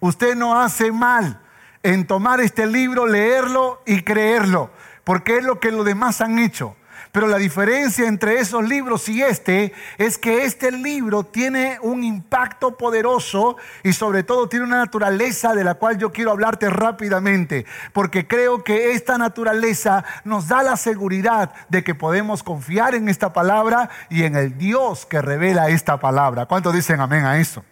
usted 0.01 0.35
no 0.35 0.61
hace 0.61 0.91
mal 0.91 1.41
en 1.85 2.07
tomar 2.07 2.41
este 2.41 2.67
libro, 2.67 3.07
leerlo 3.07 3.83
y 3.87 4.03
creerlo, 4.03 4.71
porque 5.05 5.37
es 5.37 5.45
lo 5.45 5.61
que 5.61 5.71
los 5.71 5.85
demás 5.85 6.21
han 6.21 6.41
hecho. 6.41 6.75
Pero 7.13 7.29
la 7.29 7.37
diferencia 7.37 8.09
entre 8.09 8.41
esos 8.41 8.69
libros 8.69 9.09
y 9.09 9.23
este 9.23 9.73
es 9.99 10.19
que 10.19 10.45
este 10.47 10.73
libro 10.73 11.23
tiene 11.23 11.79
un 11.81 12.03
impacto 12.03 12.77
poderoso 12.77 13.57
y 13.85 13.93
sobre 13.93 14.25
todo 14.25 14.49
tiene 14.49 14.65
una 14.65 14.79
naturaleza 14.79 15.55
de 15.55 15.63
la 15.63 15.75
cual 15.75 15.97
yo 15.97 16.11
quiero 16.11 16.33
hablarte 16.33 16.71
rápidamente, 16.71 17.67
porque 17.93 18.27
creo 18.27 18.65
que 18.65 18.93
esta 18.95 19.17
naturaleza 19.17 20.05
nos 20.25 20.49
da 20.49 20.65
la 20.65 20.77
seguridad 20.77 21.53
de 21.69 21.85
que 21.85 21.95
podemos 21.95 22.43
confiar 22.43 22.97
en 22.97 23.09
esta 23.09 23.33
palabra 23.33 23.91
y 24.09 24.25
en 24.25 24.35
el 24.35 24.59
Dios 24.59 25.07
que 25.07 25.23
revela 25.23 25.69
esta 25.69 26.01
palabra. 26.01 26.47
¿Cuántos 26.47 26.75
dicen 26.75 26.99
amén 26.99 27.27
a 27.27 27.39
eso? 27.39 27.63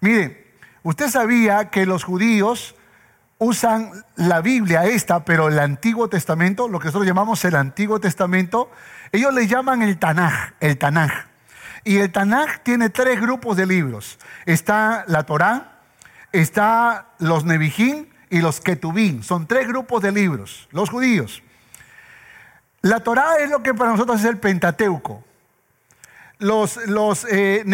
Mire, 0.00 0.54
usted 0.82 1.08
sabía 1.08 1.70
que 1.70 1.86
los 1.86 2.02
judíos 2.02 2.74
usan 3.38 3.92
la 4.16 4.40
Biblia 4.40 4.84
esta, 4.86 5.24
pero 5.24 5.48
el 5.48 5.58
Antiguo 5.58 6.08
Testamento, 6.08 6.68
lo 6.68 6.78
que 6.78 6.86
nosotros 6.86 7.06
llamamos 7.06 7.44
el 7.44 7.54
Antiguo 7.54 8.00
Testamento, 8.00 8.70
ellos 9.12 9.32
le 9.34 9.46
llaman 9.46 9.82
el 9.82 9.98
Tanaj, 9.98 10.54
el 10.60 10.78
Tanaj. 10.78 11.26
Y 11.84 11.98
el 11.98 12.10
Tanaj 12.10 12.60
tiene 12.62 12.90
tres 12.90 13.20
grupos 13.20 13.56
de 13.56 13.66
libros. 13.66 14.18
Está 14.46 15.04
la 15.06 15.24
Torá, 15.24 15.80
está 16.32 17.08
los 17.18 17.44
Nevijín 17.44 18.08
y 18.30 18.40
los 18.40 18.60
Ketubín. 18.60 19.22
Son 19.22 19.46
tres 19.46 19.68
grupos 19.68 20.02
de 20.02 20.12
libros, 20.12 20.68
los 20.72 20.90
judíos. 20.90 21.42
La 22.82 23.00
Torá 23.00 23.36
es 23.38 23.50
lo 23.50 23.62
que 23.62 23.74
para 23.74 23.90
nosotros 23.90 24.20
es 24.20 24.26
el 24.26 24.38
Pentateuco. 24.38 25.22
Los, 26.38 26.76
los 26.86 27.24
eh, 27.24 27.64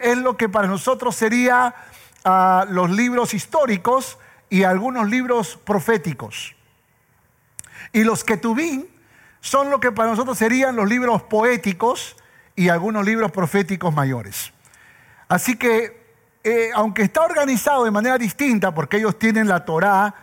es 0.00 0.18
lo 0.18 0.36
que 0.36 0.48
para 0.48 0.68
nosotros 0.68 1.16
sería 1.16 1.74
ah, 2.24 2.64
los 2.68 2.90
libros 2.90 3.34
históricos 3.34 4.18
y 4.50 4.62
algunos 4.62 5.08
libros 5.08 5.58
proféticos. 5.64 6.54
Y 7.92 8.04
los 8.04 8.24
Ketubín 8.24 8.88
son 9.40 9.70
lo 9.70 9.80
que 9.80 9.92
para 9.92 10.10
nosotros 10.10 10.38
serían 10.38 10.76
los 10.76 10.88
libros 10.88 11.22
poéticos 11.22 12.16
y 12.56 12.68
algunos 12.68 13.04
libros 13.04 13.30
proféticos 13.30 13.94
mayores. 13.94 14.52
Así 15.28 15.56
que, 15.56 16.16
eh, 16.42 16.70
aunque 16.74 17.02
está 17.02 17.22
organizado 17.22 17.84
de 17.84 17.90
manera 17.90 18.18
distinta, 18.18 18.74
porque 18.74 18.96
ellos 18.96 19.18
tienen 19.18 19.48
la 19.48 19.64
Torá, 19.64 20.14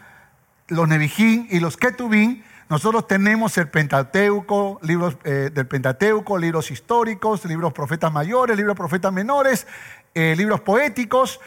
los 0.67 0.88
Nevijín 0.88 1.48
y 1.50 1.60
los 1.60 1.77
Ketubín, 1.77 2.44
nosotros 2.67 3.05
tenemos 3.08 3.58
el 3.60 3.70
Pentateuco, 3.70 4.79
libros 4.82 5.17
eh, 5.24 5.51
del 5.53 5.67
Pentateuco, 5.67 6.38
libros 6.39 6.72
históricos, 6.72 7.46
libros 7.46 7.74
profetas 7.74 8.12
mayores, 8.12 8.58
libros 8.58 8.75
profetas 8.75 9.13
menores, 9.13 9.67
eh, 10.15 10.34
libros 10.36 10.62
poéticos, 10.62 11.39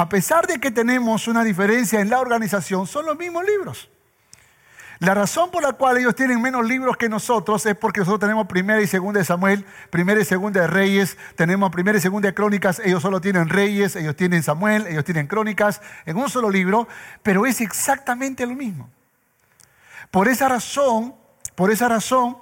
a 0.00 0.08
pesar 0.08 0.46
de 0.46 0.58
que 0.58 0.70
tenemos 0.70 1.28
una 1.28 1.44
diferencia 1.44 2.00
en 2.00 2.08
la 2.08 2.20
organización, 2.20 2.86
son 2.86 3.04
los 3.04 3.18
mismos 3.18 3.44
libros. 3.44 3.90
La 4.98 5.12
razón 5.12 5.50
por 5.50 5.62
la 5.62 5.74
cual 5.74 5.98
ellos 5.98 6.14
tienen 6.14 6.40
menos 6.40 6.66
libros 6.66 6.96
que 6.96 7.10
nosotros 7.10 7.66
es 7.66 7.76
porque 7.76 8.00
nosotros 8.00 8.20
tenemos 8.20 8.46
primera 8.46 8.80
y 8.80 8.86
segunda 8.86 9.18
de 9.20 9.26
Samuel, 9.26 9.66
primera 9.90 10.18
y 10.18 10.24
segunda 10.24 10.62
de 10.62 10.68
Reyes, 10.68 11.18
tenemos 11.36 11.70
primera 11.70 11.98
y 11.98 12.00
segunda 12.00 12.28
de 12.28 12.34
Crónicas, 12.34 12.80
ellos 12.82 13.02
solo 13.02 13.20
tienen 13.20 13.50
Reyes, 13.50 13.94
ellos 13.94 14.16
tienen 14.16 14.42
Samuel, 14.42 14.86
ellos 14.86 15.04
tienen 15.04 15.26
Crónicas 15.26 15.82
en 16.06 16.16
un 16.16 16.30
solo 16.30 16.48
libro, 16.48 16.88
pero 17.22 17.44
es 17.44 17.60
exactamente 17.60 18.46
lo 18.46 18.54
mismo. 18.54 18.88
Por 20.10 20.28
esa 20.28 20.48
razón, 20.48 21.14
por 21.54 21.70
esa 21.70 21.90
razón, 21.90 22.38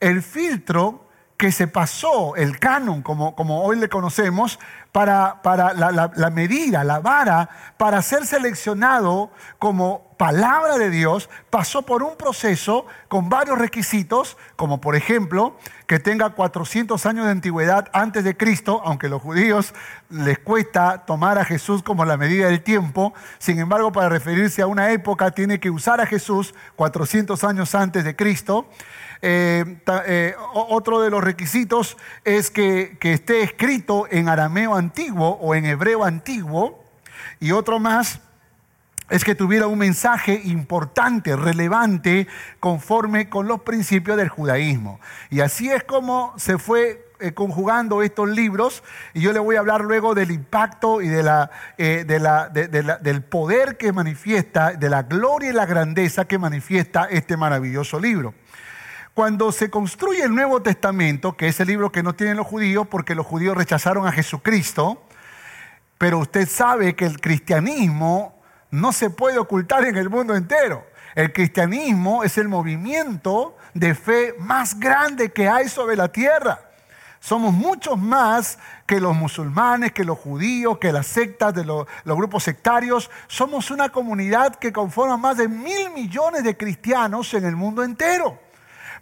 el 0.00 0.22
filtro 0.22 1.05
que 1.36 1.52
se 1.52 1.68
pasó, 1.68 2.34
el 2.36 2.58
canon, 2.58 3.02
como, 3.02 3.34
como 3.34 3.62
hoy 3.62 3.76
le 3.78 3.88
conocemos, 3.88 4.58
para, 4.96 5.42
para 5.42 5.74
la, 5.74 6.30
medida, 6.30 6.82
la 6.82 7.00
vara, 7.00 7.50
para 7.76 8.00
ser 8.00 8.26
seleccionado 8.26 9.30
como 9.58 10.06
palabra 10.16 10.78
de 10.78 10.88
Dios, 10.88 11.28
pasó 11.50 11.82
por 11.82 12.02
un 12.02 12.16
proceso 12.16 12.86
con 13.08 13.28
varios 13.28 13.58
requisitos, 13.58 14.38
como 14.56 14.80
por 14.80 14.96
ejemplo 14.96 15.58
que 15.86 15.98
tenga 15.98 16.30
400 16.30 17.04
años 17.04 17.26
de 17.26 17.32
antigüedad 17.32 17.90
antes 17.92 18.24
de 18.24 18.38
Cristo, 18.38 18.80
aunque 18.86 19.08
a 19.08 19.10
los 19.10 19.20
judíos 19.20 19.74
les 20.08 20.38
cuesta 20.38 21.04
tomar 21.04 21.38
a 21.38 21.44
Jesús 21.44 21.82
como 21.82 22.06
la 22.06 22.16
medida 22.16 22.46
del 22.46 22.62
tiempo, 22.62 23.12
sin 23.38 23.58
embargo 23.58 23.92
para 23.92 24.08
referirse 24.08 24.62
a 24.62 24.66
una 24.66 24.92
época 24.92 25.32
tiene 25.32 25.60
que 25.60 25.68
usar 25.68 26.00
a 26.00 26.06
Jesús 26.06 26.54
400 26.76 27.44
años 27.44 27.74
antes 27.74 28.02
de 28.02 28.16
Cristo. 28.16 28.66
Eh, 29.22 29.78
eh, 30.06 30.34
otro 30.52 31.00
de 31.00 31.10
los 31.10 31.22
requisitos 31.22 31.96
es 32.24 32.50
que, 32.50 32.98
esté 33.00 33.42
escrito 33.42 34.06
en 34.10 34.28
arameo 34.28 34.74
antiguo 34.74 35.38
o 35.40 35.54
en 35.54 35.64
hebreo 35.64 36.04
antiguo. 36.04 36.84
Y 37.40 37.52
otro 37.52 37.78
más 37.78 38.20
es 39.08 39.24
que 39.24 39.34
tuviera 39.34 39.68
un 39.68 39.78
mensaje 39.78 40.40
importante, 40.44 41.36
relevante, 41.36 42.26
conforme 42.58 43.28
con 43.28 43.46
los 43.46 43.60
principios 43.62 44.16
del 44.16 44.28
judaísmo. 44.28 45.00
Y 45.30 45.40
así 45.40 45.70
es 45.70 45.84
como 45.84 46.34
se 46.36 46.58
fue 46.58 47.12
eh, 47.20 47.32
conjugando 47.32 48.02
estos 48.02 48.28
libros 48.28 48.82
y 49.14 49.20
yo 49.20 49.32
le 49.32 49.38
voy 49.38 49.56
a 49.56 49.60
hablar 49.60 49.80
luego 49.82 50.14
del 50.14 50.32
impacto 50.32 51.00
y 51.00 51.08
de 51.08 51.22
la, 51.22 51.50
de 51.78 52.18
la, 52.20 52.48
del 52.48 53.22
poder 53.22 53.76
que 53.78 53.92
manifiesta, 53.92 54.72
de 54.72 54.90
la 54.90 55.04
gloria 55.04 55.50
y 55.50 55.52
la 55.52 55.66
grandeza 55.66 56.26
que 56.26 56.38
manifiesta 56.38 57.04
este 57.04 57.36
maravilloso 57.36 58.00
libro. 58.00 58.34
Cuando 59.16 59.50
se 59.50 59.70
construye 59.70 60.24
el 60.24 60.34
Nuevo 60.34 60.60
Testamento, 60.60 61.38
que 61.38 61.48
es 61.48 61.58
el 61.58 61.68
libro 61.68 61.90
que 61.90 62.02
no 62.02 62.14
tienen 62.14 62.36
los 62.36 62.46
judíos 62.46 62.86
porque 62.86 63.14
los 63.14 63.24
judíos 63.24 63.56
rechazaron 63.56 64.06
a 64.06 64.12
Jesucristo, 64.12 65.06
pero 65.96 66.18
usted 66.18 66.46
sabe 66.46 66.94
que 66.94 67.06
el 67.06 67.18
cristianismo 67.18 68.38
no 68.70 68.92
se 68.92 69.08
puede 69.08 69.38
ocultar 69.38 69.86
en 69.86 69.96
el 69.96 70.10
mundo 70.10 70.34
entero. 70.34 70.84
El 71.14 71.32
cristianismo 71.32 72.24
es 72.24 72.36
el 72.36 72.48
movimiento 72.48 73.56
de 73.72 73.94
fe 73.94 74.34
más 74.38 74.78
grande 74.78 75.32
que 75.32 75.48
hay 75.48 75.70
sobre 75.70 75.96
la 75.96 76.08
tierra. 76.08 76.60
Somos 77.18 77.54
muchos 77.54 77.96
más 77.96 78.58
que 78.84 79.00
los 79.00 79.16
musulmanes, 79.16 79.92
que 79.92 80.04
los 80.04 80.18
judíos, 80.18 80.76
que 80.76 80.92
las 80.92 81.06
sectas 81.06 81.54
de 81.54 81.64
los, 81.64 81.86
los, 82.04 82.18
grupos 82.18 82.42
sectarios. 82.42 83.10
Somos 83.28 83.70
una 83.70 83.88
comunidad 83.88 84.56
que 84.56 84.74
conforma 84.74 85.16
más 85.16 85.38
de 85.38 85.48
mil 85.48 85.88
millones 85.94 86.44
de 86.44 86.54
cristianos 86.54 87.32
en 87.32 87.46
el 87.46 87.56
mundo 87.56 87.82
entero. 87.82 88.44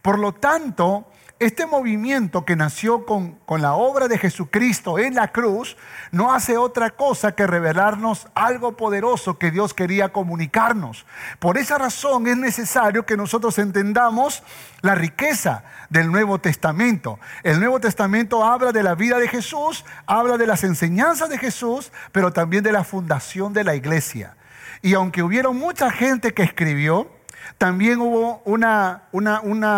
Por 0.05 0.19
lo 0.19 0.35
tanto, 0.35 1.07
este 1.39 1.65
movimiento 1.65 2.45
que 2.45 2.57
nació 2.57 3.07
con, 3.07 3.39
la 3.49 3.73
obra 3.73 4.07
de 4.07 4.19
Jesucristo 4.19 4.99
en 4.99 5.15
la 5.15 5.29
cruz 5.29 5.79
no 6.13 6.35
hace 6.35 6.59
otra 6.59 6.91
cosa 6.91 7.35
que 7.35 7.47
revelarnos 7.47 8.29
algo 8.35 8.77
poderoso 8.77 9.39
que 9.39 9.51
Dios 9.51 9.73
quería 9.73 10.13
comunicarnos. 10.13 11.07
Por 11.39 11.57
esa 11.57 11.79
razón 11.79 12.27
es 12.27 12.37
necesario 12.37 13.07
que 13.07 13.17
nosotros 13.17 13.59
entendamos 13.59 14.43
la 14.83 14.95
riqueza 14.95 15.65
del 15.89 16.13
Nuevo 16.13 16.39
Testamento. 16.39 17.19
El 17.43 17.59
Nuevo 17.59 17.81
Testamento 17.81 18.45
habla 18.45 18.73
de 18.73 18.83
la 18.83 18.95
vida 18.95 19.19
de 19.19 19.29
Jesús, 19.29 19.87
habla 20.05 20.37
de 20.37 20.47
las 20.47 20.65
enseñanzas 20.65 21.31
de 21.31 21.39
Jesús, 21.39 21.93
pero 22.13 22.31
también 22.31 22.63
de 22.63 22.73
la 22.73 22.85
fundación 22.85 23.55
de 23.55 23.65
la 23.65 23.75
iglesia. 23.75 24.37
Y 24.83 24.93
aunque 24.93 25.23
hubieron 25.23 25.57
mucha 25.57 25.91
gente 25.91 26.35
que 26.35 26.43
escribió, 26.43 27.14
también 27.59 28.01
hubo 28.01 28.43
una, 28.45 29.03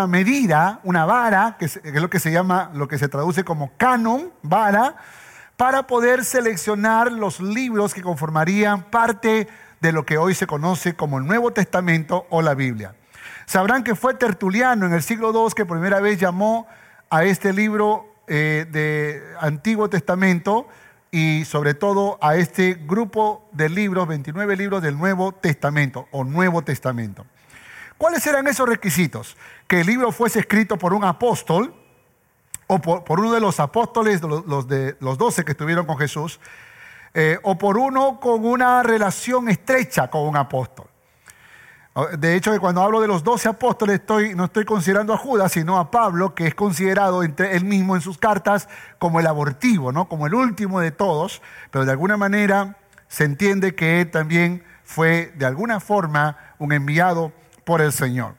medida, 0.08 0.80
una 0.82 1.04
vara, 1.04 1.56
que 1.58 1.66
es 1.66 1.80
lo 1.82 2.10
que 2.10 2.18
se 2.18 2.32
llama, 2.32 2.70
lo 2.74 2.88
que 2.88 2.98
se 2.98 3.08
traduce 3.08 3.44
como 3.44 3.72
canon, 3.76 4.32
vara, 4.42 4.96
para 5.56 5.86
poder 5.86 6.24
seleccionar 6.24 7.12
los 7.12 7.40
libros 7.40 7.94
que 7.94 8.02
conformarían 8.02 8.82
parte 8.84 9.48
de 9.80 9.92
lo 9.92 10.04
que 10.04 10.18
hoy 10.18 10.34
se 10.34 10.46
conoce 10.46 10.94
como 10.94 11.18
el 11.18 11.26
Nuevo 11.26 11.52
Testamento 11.52 12.26
o 12.30 12.42
la 12.42 12.54
Biblia. 12.54 12.94
Sabrán 13.46 13.84
que 13.84 13.94
fue 13.94 14.14
Tertuliano 14.14 14.86
en 14.86 14.92
el 14.92 15.02
siglo 15.02 15.32
II 15.32 15.52
que 15.54 15.64
por 15.64 15.76
primera 15.76 16.00
vez 16.00 16.18
llamó 16.18 16.66
a 17.10 17.24
este 17.24 17.52
libro 17.52 18.12
eh, 18.26 18.66
de 18.70 19.22
Antiguo 19.40 19.88
Testamento 19.88 20.66
y 21.12 21.44
sobre 21.44 21.74
todo 21.74 22.18
a 22.20 22.36
este 22.36 22.74
grupo 22.74 23.48
de 23.52 23.68
libros, 23.68 24.08
29 24.08 24.56
libros 24.56 24.82
del 24.82 24.98
Nuevo 24.98 25.32
Testamento 25.32 26.08
o 26.10 26.24
Nuevo 26.24 26.62
Testamento. 26.62 27.24
¿Cuáles 27.98 28.26
eran 28.26 28.46
esos 28.46 28.68
requisitos? 28.68 29.36
Que 29.66 29.80
el 29.80 29.86
libro 29.86 30.12
fuese 30.12 30.40
escrito 30.40 30.76
por 30.76 30.92
un 30.92 31.04
apóstol 31.04 31.74
o 32.66 32.78
por, 32.80 33.20
uno 33.20 33.32
de 33.32 33.40
los 33.40 33.60
apóstoles, 33.60 34.20
los, 34.22 34.68
de, 34.68 34.96
los 35.00 35.18
12 35.18 35.44
que 35.44 35.52
estuvieron 35.52 35.86
con 35.86 35.98
Jesús, 35.98 36.40
eh, 37.14 37.38
o 37.42 37.56
por 37.56 37.78
uno 37.78 38.20
con 38.20 38.44
una 38.44 38.82
relación 38.82 39.48
estrecha 39.48 40.08
con 40.08 40.22
un 40.22 40.36
apóstol. 40.36 40.86
De 42.18 42.36
hecho, 42.36 42.58
cuando 42.60 42.82
hablo 42.82 43.00
de 43.00 43.08
los 43.08 43.24
doce 43.24 43.48
apóstoles, 43.48 44.00
estoy, 44.00 44.34
no 44.34 44.44
estoy 44.44 44.66
considerando 44.66 45.14
a 45.14 45.16
Judas, 45.16 45.52
sino 45.52 45.78
a 45.78 45.90
Pablo, 45.90 46.34
que 46.34 46.46
es 46.46 46.54
considerado 46.54 47.22
entre 47.22 47.56
él 47.56 47.64
mismo 47.64 47.96
en 47.96 48.02
sus 48.02 48.18
cartas 48.18 48.68
como 48.98 49.18
el 49.18 49.26
abortivo, 49.26 49.92
¿no? 49.92 50.06
como 50.06 50.26
el 50.26 50.34
último 50.34 50.80
de 50.80 50.90
todos, 50.90 51.40
pero 51.70 51.86
de 51.86 51.92
alguna 51.92 52.18
manera 52.18 52.76
se 53.08 53.24
entiende 53.24 53.74
que 53.74 54.02
él 54.02 54.10
también 54.10 54.62
fue 54.84 55.32
de 55.36 55.46
alguna 55.46 55.80
forma 55.80 56.36
un 56.58 56.72
enviado 56.72 57.32
por 57.66 57.82
el 57.82 57.92
Señor. 57.92 58.36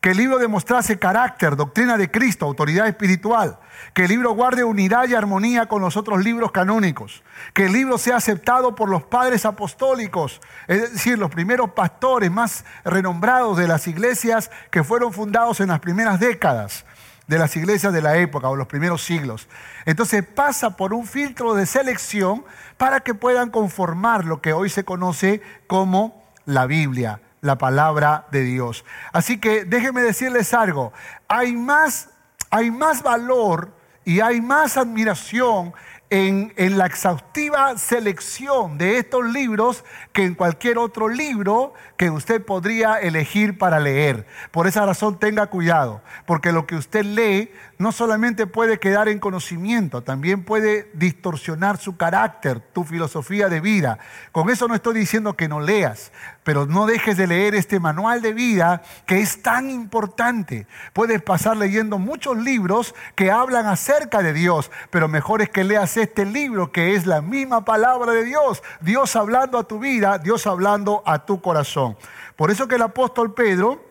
Que 0.00 0.10
el 0.10 0.16
libro 0.16 0.38
demostrase 0.38 0.98
carácter, 0.98 1.56
doctrina 1.56 1.96
de 1.96 2.10
Cristo, 2.10 2.46
autoridad 2.46 2.88
espiritual, 2.88 3.58
que 3.94 4.04
el 4.04 4.08
libro 4.08 4.32
guarde 4.32 4.64
unidad 4.64 5.06
y 5.06 5.14
armonía 5.14 5.66
con 5.66 5.82
los 5.82 5.96
otros 5.96 6.24
libros 6.24 6.50
canónicos, 6.50 7.22
que 7.54 7.66
el 7.66 7.72
libro 7.72 7.96
sea 7.96 8.16
aceptado 8.16 8.74
por 8.74 8.88
los 8.88 9.04
padres 9.04 9.44
apostólicos, 9.44 10.40
es 10.66 10.92
decir, 10.94 11.18
los 11.18 11.30
primeros 11.30 11.70
pastores 11.70 12.30
más 12.30 12.64
renombrados 12.82 13.56
de 13.56 13.68
las 13.68 13.86
iglesias 13.86 14.50
que 14.70 14.82
fueron 14.82 15.12
fundados 15.12 15.60
en 15.60 15.68
las 15.68 15.80
primeras 15.80 16.18
décadas 16.18 16.86
de 17.28 17.38
las 17.38 17.54
iglesias 17.54 17.92
de 17.92 18.02
la 18.02 18.16
época 18.16 18.48
o 18.48 18.56
los 18.56 18.66
primeros 18.66 19.04
siglos. 19.04 19.48
Entonces 19.84 20.24
pasa 20.24 20.76
por 20.76 20.92
un 20.92 21.06
filtro 21.06 21.54
de 21.54 21.66
selección 21.66 22.44
para 22.78 23.00
que 23.00 23.14
puedan 23.14 23.50
conformar 23.50 24.24
lo 24.24 24.40
que 24.40 24.54
hoy 24.54 24.70
se 24.70 24.84
conoce 24.84 25.40
como 25.68 26.24
la 26.46 26.66
Biblia 26.66 27.20
la 27.40 27.58
palabra 27.58 28.26
de 28.30 28.42
Dios. 28.42 28.84
Así 29.12 29.38
que 29.38 29.64
déjenme 29.64 30.02
decirles 30.02 30.52
algo, 30.54 30.92
hay 31.28 31.52
más, 31.52 32.10
hay 32.50 32.70
más 32.70 33.02
valor 33.02 33.72
y 34.04 34.20
hay 34.20 34.40
más 34.40 34.76
admiración 34.76 35.72
en, 36.10 36.52
la 36.76 36.86
exhaustiva 36.86 37.78
selección 37.78 38.76
de 38.78 38.98
estos 38.98 39.24
libros 39.24 39.84
que 40.12 40.24
en 40.24 40.34
cualquier 40.34 40.78
otro 40.78 41.08
libro 41.08 41.72
que 41.96 42.10
usted 42.10 42.44
podría 42.44 42.96
elegir 43.00 43.58
para 43.58 43.78
leer. 43.78 44.26
Por 44.50 44.66
esa 44.66 44.84
razón 44.84 45.18
tenga 45.18 45.46
cuidado, 45.46 46.02
porque 46.26 46.52
lo 46.52 46.66
que 46.66 46.74
usted 46.74 47.04
lee 47.04 47.52
no 47.80 47.92
solamente 47.92 48.46
puede 48.46 48.78
quedar 48.78 49.08
en 49.08 49.18
conocimiento, 49.18 50.02
también 50.02 50.44
puede 50.44 50.90
distorsionar 50.92 51.78
su 51.78 51.96
carácter, 51.96 52.60
tu 52.60 52.84
filosofía 52.84 53.48
de 53.48 53.62
vida. 53.62 53.98
Con 54.32 54.50
eso 54.50 54.68
no 54.68 54.74
estoy 54.74 54.98
diciendo 54.98 55.32
que 55.32 55.48
no 55.48 55.60
leas, 55.60 56.12
pero 56.44 56.66
no 56.66 56.84
dejes 56.84 57.16
de 57.16 57.26
leer 57.26 57.54
este 57.54 57.80
manual 57.80 58.20
de 58.20 58.34
vida 58.34 58.82
que 59.06 59.20
es 59.20 59.40
tan 59.40 59.70
importante. 59.70 60.66
Puedes 60.92 61.22
pasar 61.22 61.56
leyendo 61.56 61.98
muchos 61.98 62.36
libros 62.36 62.94
que 63.14 63.30
hablan 63.30 63.64
acerca 63.64 64.22
de 64.22 64.34
Dios, 64.34 64.70
pero 64.90 65.08
mejor 65.08 65.40
es 65.40 65.48
que 65.48 65.64
leas 65.64 65.96
este 65.96 66.26
libro 66.26 66.72
que 66.72 66.94
es 66.94 67.06
la 67.06 67.22
misma 67.22 67.64
palabra 67.64 68.12
de 68.12 68.24
Dios, 68.24 68.62
Dios 68.82 69.16
hablando 69.16 69.56
a 69.56 69.64
tu 69.64 69.78
vida, 69.78 70.18
Dios 70.18 70.46
hablando 70.46 71.02
a 71.06 71.24
tu 71.24 71.40
corazón. 71.40 71.96
Por 72.36 72.50
eso 72.50 72.68
que 72.68 72.74
el 72.74 72.82
apóstol 72.82 73.32
Pedro 73.32 73.89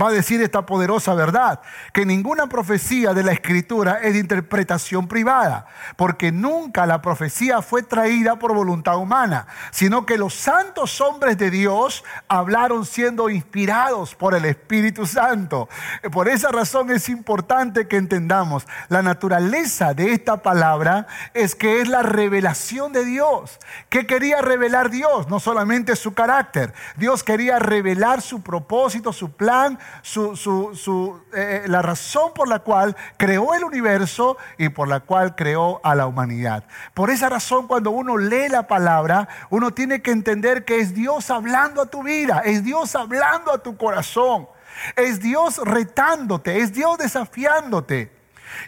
va 0.00 0.08
a 0.08 0.12
decir 0.12 0.40
esta 0.42 0.66
poderosa 0.66 1.14
verdad, 1.14 1.60
que 1.92 2.06
ninguna 2.06 2.46
profecía 2.46 3.12
de 3.14 3.22
la 3.22 3.32
escritura 3.32 4.00
es 4.02 4.14
de 4.14 4.20
interpretación 4.20 5.08
privada, 5.08 5.66
porque 5.96 6.32
nunca 6.32 6.86
la 6.86 7.02
profecía 7.02 7.62
fue 7.62 7.82
traída 7.82 8.36
por 8.36 8.54
voluntad 8.54 8.96
humana, 8.98 9.46
sino 9.70 10.06
que 10.06 10.18
los 10.18 10.34
santos 10.34 11.00
hombres 11.00 11.38
de 11.38 11.50
Dios 11.50 12.04
hablaron 12.28 12.86
siendo 12.86 13.28
inspirados 13.28 14.14
por 14.14 14.34
el 14.34 14.44
Espíritu 14.44 15.06
Santo. 15.06 15.68
Por 16.10 16.28
esa 16.28 16.50
razón 16.50 16.90
es 16.90 17.08
importante 17.08 17.88
que 17.88 17.96
entendamos 17.96 18.66
la 18.88 19.02
naturaleza 19.02 19.94
de 19.94 20.12
esta 20.12 20.42
palabra 20.42 21.06
es 21.34 21.54
que 21.54 21.80
es 21.80 21.88
la 21.88 22.02
revelación 22.02 22.92
de 22.92 23.04
Dios. 23.04 23.58
¿Qué 23.88 24.06
quería 24.06 24.40
revelar 24.40 24.90
Dios? 24.90 25.28
No 25.28 25.40
solamente 25.40 25.96
su 25.96 26.14
carácter, 26.14 26.72
Dios 26.96 27.22
quería 27.22 27.58
revelar 27.58 28.22
su 28.22 28.42
propósito, 28.42 29.12
su 29.12 29.32
plan, 29.32 29.78
su, 30.02 31.20
eh, 31.34 31.64
la 31.66 31.82
razón 31.82 32.32
por 32.34 32.48
la 32.48 32.60
cual 32.60 32.96
creó 33.16 33.54
el 33.54 33.64
universo 33.64 34.36
y 34.58 34.68
por 34.68 34.88
la 34.88 35.00
cual 35.00 35.34
creó 35.36 35.80
a 35.84 35.94
la 35.94 36.06
humanidad. 36.06 36.64
Por 36.94 37.10
esa 37.10 37.28
razón, 37.28 37.66
cuando 37.66 37.90
uno 37.90 38.16
lee 38.16 38.48
la 38.48 38.66
palabra, 38.66 39.28
uno 39.50 39.72
tiene 39.72 40.02
que 40.02 40.10
entender 40.10 40.64
que 40.64 40.80
es 40.80 40.94
Dios 40.94 41.30
hablando 41.30 41.82
a 41.82 41.86
tu 41.86 42.02
vida, 42.02 42.42
es 42.44 42.64
Dios 42.64 42.94
hablando 42.94 43.52
a 43.52 43.58
tu 43.58 43.76
corazón, 43.76 44.48
es 44.96 45.20
Dios 45.20 45.58
retándote, 45.64 46.58
es 46.58 46.72
Dios 46.72 46.98
desafiándote. 46.98 48.12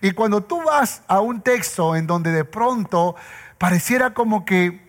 Y 0.01 0.13
cuando 0.13 0.43
tú 0.43 0.63
vas 0.63 1.03
a 1.09 1.21
un 1.21 1.41
texto 1.41 1.97
en 1.97 2.07
donde 2.07 2.31
de 2.31 2.45
pronto 2.45 3.17
pareciera 3.59 4.15
como 4.15 4.45
que 4.45 4.84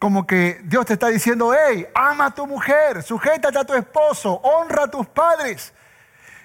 como 0.00 0.26
que 0.26 0.62
Dios 0.64 0.86
te 0.86 0.94
está 0.94 1.08
diciendo, 1.08 1.52
hey, 1.54 1.86
ama 1.94 2.24
a 2.24 2.30
tu 2.30 2.46
mujer, 2.46 3.02
sujétate 3.02 3.58
a 3.58 3.64
tu 3.64 3.74
esposo, 3.74 4.32
honra 4.42 4.84
a 4.84 4.90
tus 4.90 5.06
padres. 5.06 5.74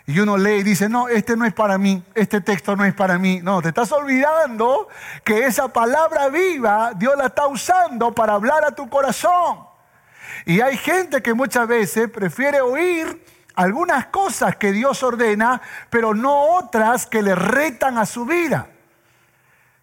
Y 0.05 0.19
uno 0.19 0.37
lee 0.37 0.57
y 0.57 0.63
dice, 0.63 0.89
no, 0.89 1.07
este 1.07 1.37
no 1.37 1.45
es 1.45 1.53
para 1.53 1.77
mí, 1.77 2.03
este 2.15 2.41
texto 2.41 2.75
no 2.75 2.83
es 2.83 2.93
para 2.93 3.17
mí. 3.17 3.39
No, 3.41 3.61
te 3.61 3.69
estás 3.69 3.93
olvidando 3.93 4.89
que 5.23 5.45
esa 5.45 5.69
palabra 5.69 6.27
viva 6.27 6.91
Dios 6.97 7.15
la 7.17 7.27
está 7.27 7.47
usando 7.47 8.13
para 8.13 8.33
hablar 8.33 8.65
a 8.65 8.71
tu 8.71 8.89
corazón. 8.89 9.65
Y 10.45 10.59
hay 10.59 10.75
gente 10.75 11.23
que 11.23 11.33
muchas 11.33 11.65
veces 11.65 12.09
prefiere 12.09 12.59
oír 12.59 13.25
algunas 13.55 14.07
cosas 14.07 14.57
que 14.57 14.73
Dios 14.73 15.01
ordena, 15.01 15.61
pero 15.89 16.13
no 16.13 16.57
otras 16.57 17.05
que 17.05 17.21
le 17.21 17.35
retan 17.35 17.97
a 17.97 18.05
su 18.05 18.25
vida. 18.25 18.67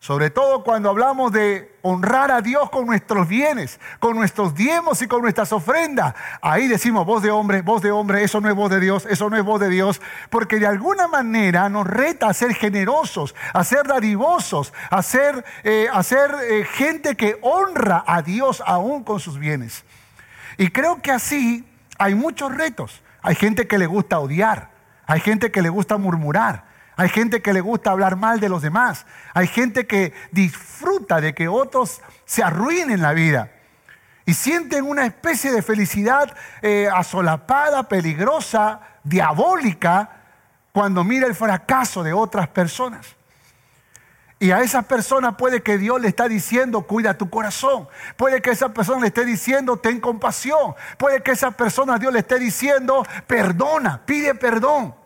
Sobre 0.03 0.31
todo 0.31 0.65
cuando 0.65 0.91
hablamos 0.91 1.31
de 1.31 1.79
honrar 1.83 2.33
a 2.33 2.41
Dios 2.41 2.69
con 2.71 2.87
nuestros 2.87 3.29
bienes, 3.29 3.79
con 4.01 4.17
nuestros 4.17 4.53
diezmos 4.53 5.01
y 5.01 5.07
con 5.07 5.23
nuestras 5.23 5.53
ofrendas. 5.53 6.17
Ahí 6.41 6.67
decimos 6.67 7.07
voz 7.07 7.23
de 7.23 7.31
hombre, 7.31 7.63
voz 7.63 7.83
de 7.83 7.93
hombre, 7.93 8.25
eso 8.25 8.41
no 8.41 8.49
es 8.49 8.57
voz 8.57 8.69
de 8.69 8.81
Dios, 8.81 9.07
eso 9.09 9.31
no 9.31 9.37
es 9.37 9.45
voz 9.45 9.61
de 9.61 9.69
Dios, 9.69 10.01
porque 10.29 10.59
de 10.59 10.67
alguna 10.67 11.07
manera 11.07 11.69
nos 11.69 11.87
reta 11.87 12.27
a 12.27 12.35
ser 12.35 12.53
generosos, 12.53 13.37
a 13.53 13.63
ser 13.63 13.87
dadivosos, 13.87 14.73
a 14.91 15.03
ser, 15.03 15.45
eh, 15.63 15.89
eh, 15.89 16.67
gente 16.73 17.15
que 17.15 17.39
honra 17.41 18.03
a 18.05 18.23
Dios 18.23 18.61
aún 18.67 19.05
con 19.05 19.21
sus 19.21 19.39
bienes. 19.39 19.85
Y 20.59 20.71
creo 20.71 21.01
que 21.01 21.13
así 21.13 21.65
hay 21.97 22.17
muchos 22.17 22.53
retos. 22.53 23.05
Hay 23.23 23.37
gente 23.37 23.69
que 23.69 23.79
le 23.79 23.87
gusta 23.87 24.19
odiar, 24.19 24.73
hay 25.07 25.21
gente 25.21 25.53
que 25.53 25.63
le 25.63 25.69
gusta 25.69 25.97
murmurar. 25.97 26.72
Hay 27.03 27.09
gente 27.09 27.43
que 27.43 27.53
le 27.53 27.61
gusta 27.61 27.91
hablar 27.91 28.15
mal 28.15 28.39
de 28.39 28.49
los 28.49 28.63
demás. 28.63 29.07
Hay 29.35 29.49
gente 29.49 29.89
que 29.89 30.13
disfruta 30.31 31.21
de 31.21 31.35
que 31.35 31.49
otros 31.49 32.01
se 32.27 32.45
arruinen 32.45 33.03
la 33.03 33.13
vida. 33.13 33.51
Y 34.25 34.35
sienten 34.35 34.85
una 34.85 35.05
especie 35.05 35.51
de 35.51 35.63
felicidad 35.63 36.33
eh, 36.63 36.89
asolapada, 36.95 37.89
peligrosa, 37.89 38.83
diabólica, 39.03 40.11
cuando 40.71 41.03
mira 41.03 41.27
el 41.27 41.35
fracaso 41.35 42.05
de 42.05 42.13
otras 42.13 42.47
personas. 42.47 43.17
Y 44.39 44.53
a 44.53 44.61
esas 44.61 44.85
personas 44.85 45.35
puede 45.35 45.61
que 45.61 45.79
Dios 45.79 46.01
le 46.01 46.07
está 46.07 46.29
diciendo, 46.29 46.83
cuida 46.83 47.19
tu 47.19 47.29
corazón. 47.29 47.89
Puede 48.17 48.41
que 48.41 48.51
esa 48.51 48.69
persona 48.69 49.01
le 49.01 49.09
esté 49.09 49.25
diciendo, 49.25 49.77
ten 49.77 49.99
compasión. 49.99 50.77
Puede 50.99 51.21
que 51.25 51.33
esa 51.33 51.51
persona 51.51 51.99
Dios 51.99 52.13
le 52.13 52.21
esté 52.21 52.39
diciendo, 52.39 53.05
perdona, 53.27 54.03
pide 54.07 54.37
perdón. 54.37 55.02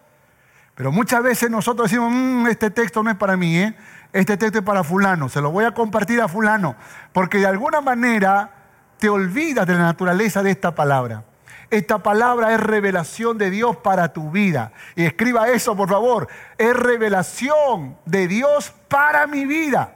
Pero 0.76 0.92
muchas 0.92 1.22
veces 1.22 1.50
nosotros 1.50 1.90
decimos, 1.90 2.12
mm, 2.12 2.46
este 2.48 2.70
texto 2.70 3.02
no 3.02 3.10
es 3.10 3.16
para 3.16 3.36
mí, 3.36 3.58
¿eh? 3.58 3.74
este 4.12 4.36
texto 4.36 4.58
es 4.58 4.64
para 4.64 4.84
fulano, 4.84 5.28
se 5.28 5.40
lo 5.40 5.50
voy 5.50 5.64
a 5.64 5.72
compartir 5.72 6.20
a 6.20 6.28
fulano, 6.28 6.76
porque 7.12 7.38
de 7.38 7.46
alguna 7.46 7.80
manera 7.80 8.50
te 8.98 9.08
olvidas 9.08 9.66
de 9.66 9.72
la 9.72 9.80
naturaleza 9.80 10.42
de 10.42 10.50
esta 10.50 10.74
palabra. 10.74 11.24
Esta 11.70 11.98
palabra 11.98 12.52
es 12.52 12.60
revelación 12.60 13.38
de 13.38 13.50
Dios 13.50 13.76
para 13.78 14.12
tu 14.12 14.30
vida. 14.30 14.72
Y 14.94 15.04
escriba 15.04 15.48
eso, 15.48 15.76
por 15.76 15.88
favor. 15.88 16.28
Es 16.56 16.76
revelación 16.76 17.98
de 18.04 18.28
Dios 18.28 18.72
para 18.88 19.26
mi 19.26 19.46
vida. 19.46 19.92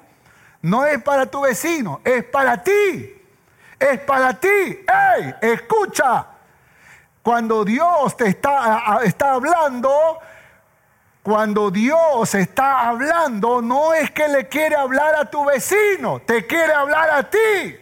No 0.63 0.85
es 0.85 1.01
para 1.03 1.27
tu 1.27 1.43
vecino, 1.43 2.01
es 2.05 2.25
para 2.25 2.63
ti. 2.65 3.15
Es 3.79 4.01
para 4.01 4.35
ti. 4.35 4.49
¡Ey! 4.49 5.35
Escucha. 5.41 6.27
Cuando 7.23 7.65
Dios 7.65 8.17
te 8.17 8.29
está, 8.29 9.01
está 9.05 9.35
hablando, 9.35 10.19
cuando 11.31 11.71
Dios 11.71 12.35
está 12.35 12.89
hablando, 12.89 13.63
no 13.63 13.95
es 13.95 14.11
que 14.11 14.27
le 14.27 14.49
quiere 14.49 14.75
hablar 14.75 15.15
a 15.15 15.31
tu 15.31 15.45
vecino, 15.45 16.19
te 16.19 16.45
quiere 16.45 16.75
hablar 16.75 17.09
a 17.09 17.31
ti. 17.31 17.77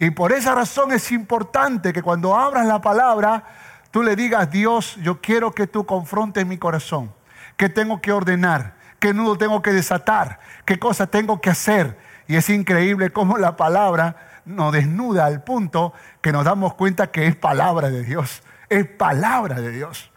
Y 0.00 0.10
por 0.10 0.32
esa 0.32 0.56
razón 0.56 0.90
es 0.90 1.12
importante 1.12 1.92
que 1.92 2.02
cuando 2.02 2.36
abras 2.36 2.66
la 2.66 2.80
palabra, 2.80 3.44
tú 3.92 4.02
le 4.02 4.16
digas, 4.16 4.50
Dios, 4.50 4.96
yo 4.96 5.20
quiero 5.20 5.52
que 5.52 5.68
tú 5.68 5.86
confrontes 5.86 6.44
mi 6.44 6.58
corazón. 6.58 7.14
¿Qué 7.56 7.68
tengo 7.68 8.00
que 8.00 8.10
ordenar? 8.10 8.74
¿Qué 8.98 9.14
nudo 9.14 9.38
tengo 9.38 9.62
que 9.62 9.72
desatar? 9.72 10.40
¿Qué 10.64 10.80
cosa 10.80 11.06
tengo 11.06 11.40
que 11.40 11.50
hacer? 11.50 11.96
Y 12.26 12.34
es 12.34 12.50
increíble 12.50 13.10
cómo 13.10 13.38
la 13.38 13.56
palabra 13.56 14.40
nos 14.46 14.72
desnuda 14.72 15.26
al 15.26 15.44
punto 15.44 15.92
que 16.20 16.32
nos 16.32 16.44
damos 16.44 16.74
cuenta 16.74 17.12
que 17.12 17.28
es 17.28 17.36
palabra 17.36 17.90
de 17.90 18.02
Dios. 18.02 18.42
Es 18.68 18.84
palabra 18.84 19.60
de 19.60 19.70
Dios. 19.70 20.10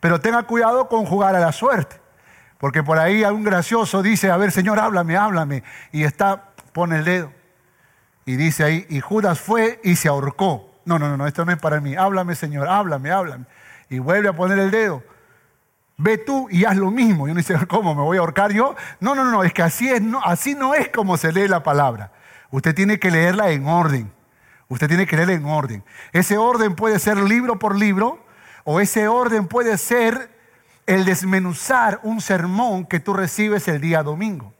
Pero 0.00 0.20
tenga 0.20 0.42
cuidado 0.44 0.88
con 0.88 1.04
jugar 1.06 1.34
a 1.34 1.40
la 1.40 1.52
suerte. 1.52 2.00
Porque 2.58 2.82
por 2.82 2.98
ahí 2.98 3.22
algún 3.22 3.44
gracioso 3.44 4.02
dice, 4.02 4.30
a 4.30 4.36
ver, 4.36 4.50
Señor, 4.50 4.78
háblame, 4.78 5.16
háblame. 5.16 5.62
Y 5.92 6.04
está, 6.04 6.50
pone 6.72 6.96
el 6.96 7.04
dedo. 7.04 7.32
Y 8.26 8.36
dice 8.36 8.64
ahí, 8.64 8.86
y 8.88 9.00
Judas 9.00 9.40
fue 9.40 9.80
y 9.84 9.96
se 9.96 10.08
ahorcó. 10.08 10.70
No, 10.84 10.98
no, 10.98 11.16
no, 11.16 11.26
esto 11.26 11.44
no 11.44 11.52
es 11.52 11.58
para 11.58 11.80
mí. 11.80 11.94
Háblame, 11.94 12.34
Señor, 12.34 12.68
háblame, 12.68 13.10
háblame. 13.10 13.46
Y 13.88 14.00
vuelve 14.00 14.28
a 14.28 14.32
poner 14.32 14.58
el 14.58 14.70
dedo. 14.70 15.02
Ve 15.96 16.18
tú 16.18 16.48
y 16.50 16.64
haz 16.64 16.76
lo 16.76 16.90
mismo. 16.90 17.26
Y 17.26 17.30
uno 17.30 17.38
dice, 17.38 17.54
¿cómo? 17.66 17.94
¿Me 17.94 18.02
voy 18.02 18.16
a 18.16 18.20
ahorcar 18.20 18.52
yo? 18.52 18.74
No, 19.00 19.14
no, 19.14 19.24
no, 19.24 19.44
es 19.44 19.52
que 19.52 19.62
así, 19.62 19.88
es, 19.88 20.02
no, 20.02 20.20
así 20.22 20.54
no 20.54 20.74
es 20.74 20.88
como 20.88 21.16
se 21.16 21.32
lee 21.32 21.48
la 21.48 21.62
palabra. 21.62 22.12
Usted 22.50 22.74
tiene 22.74 22.98
que 22.98 23.10
leerla 23.10 23.50
en 23.50 23.66
orden. 23.66 24.12
Usted 24.68 24.88
tiene 24.88 25.06
que 25.06 25.16
leerla 25.16 25.34
en 25.34 25.44
orden. 25.46 25.84
Ese 26.12 26.36
orden 26.38 26.74
puede 26.74 26.98
ser 26.98 27.18
libro 27.18 27.58
por 27.58 27.76
libro 27.76 28.24
o 28.70 28.80
ese 28.80 29.08
orden 29.08 29.48
puede 29.48 29.78
ser 29.78 30.28
el 30.84 31.06
desmenuzar 31.06 32.00
un 32.02 32.20
sermón 32.20 32.84
que 32.84 33.00
tú 33.00 33.14
recibes 33.14 33.66
el 33.66 33.80
día 33.80 34.02
domingo. 34.02 34.52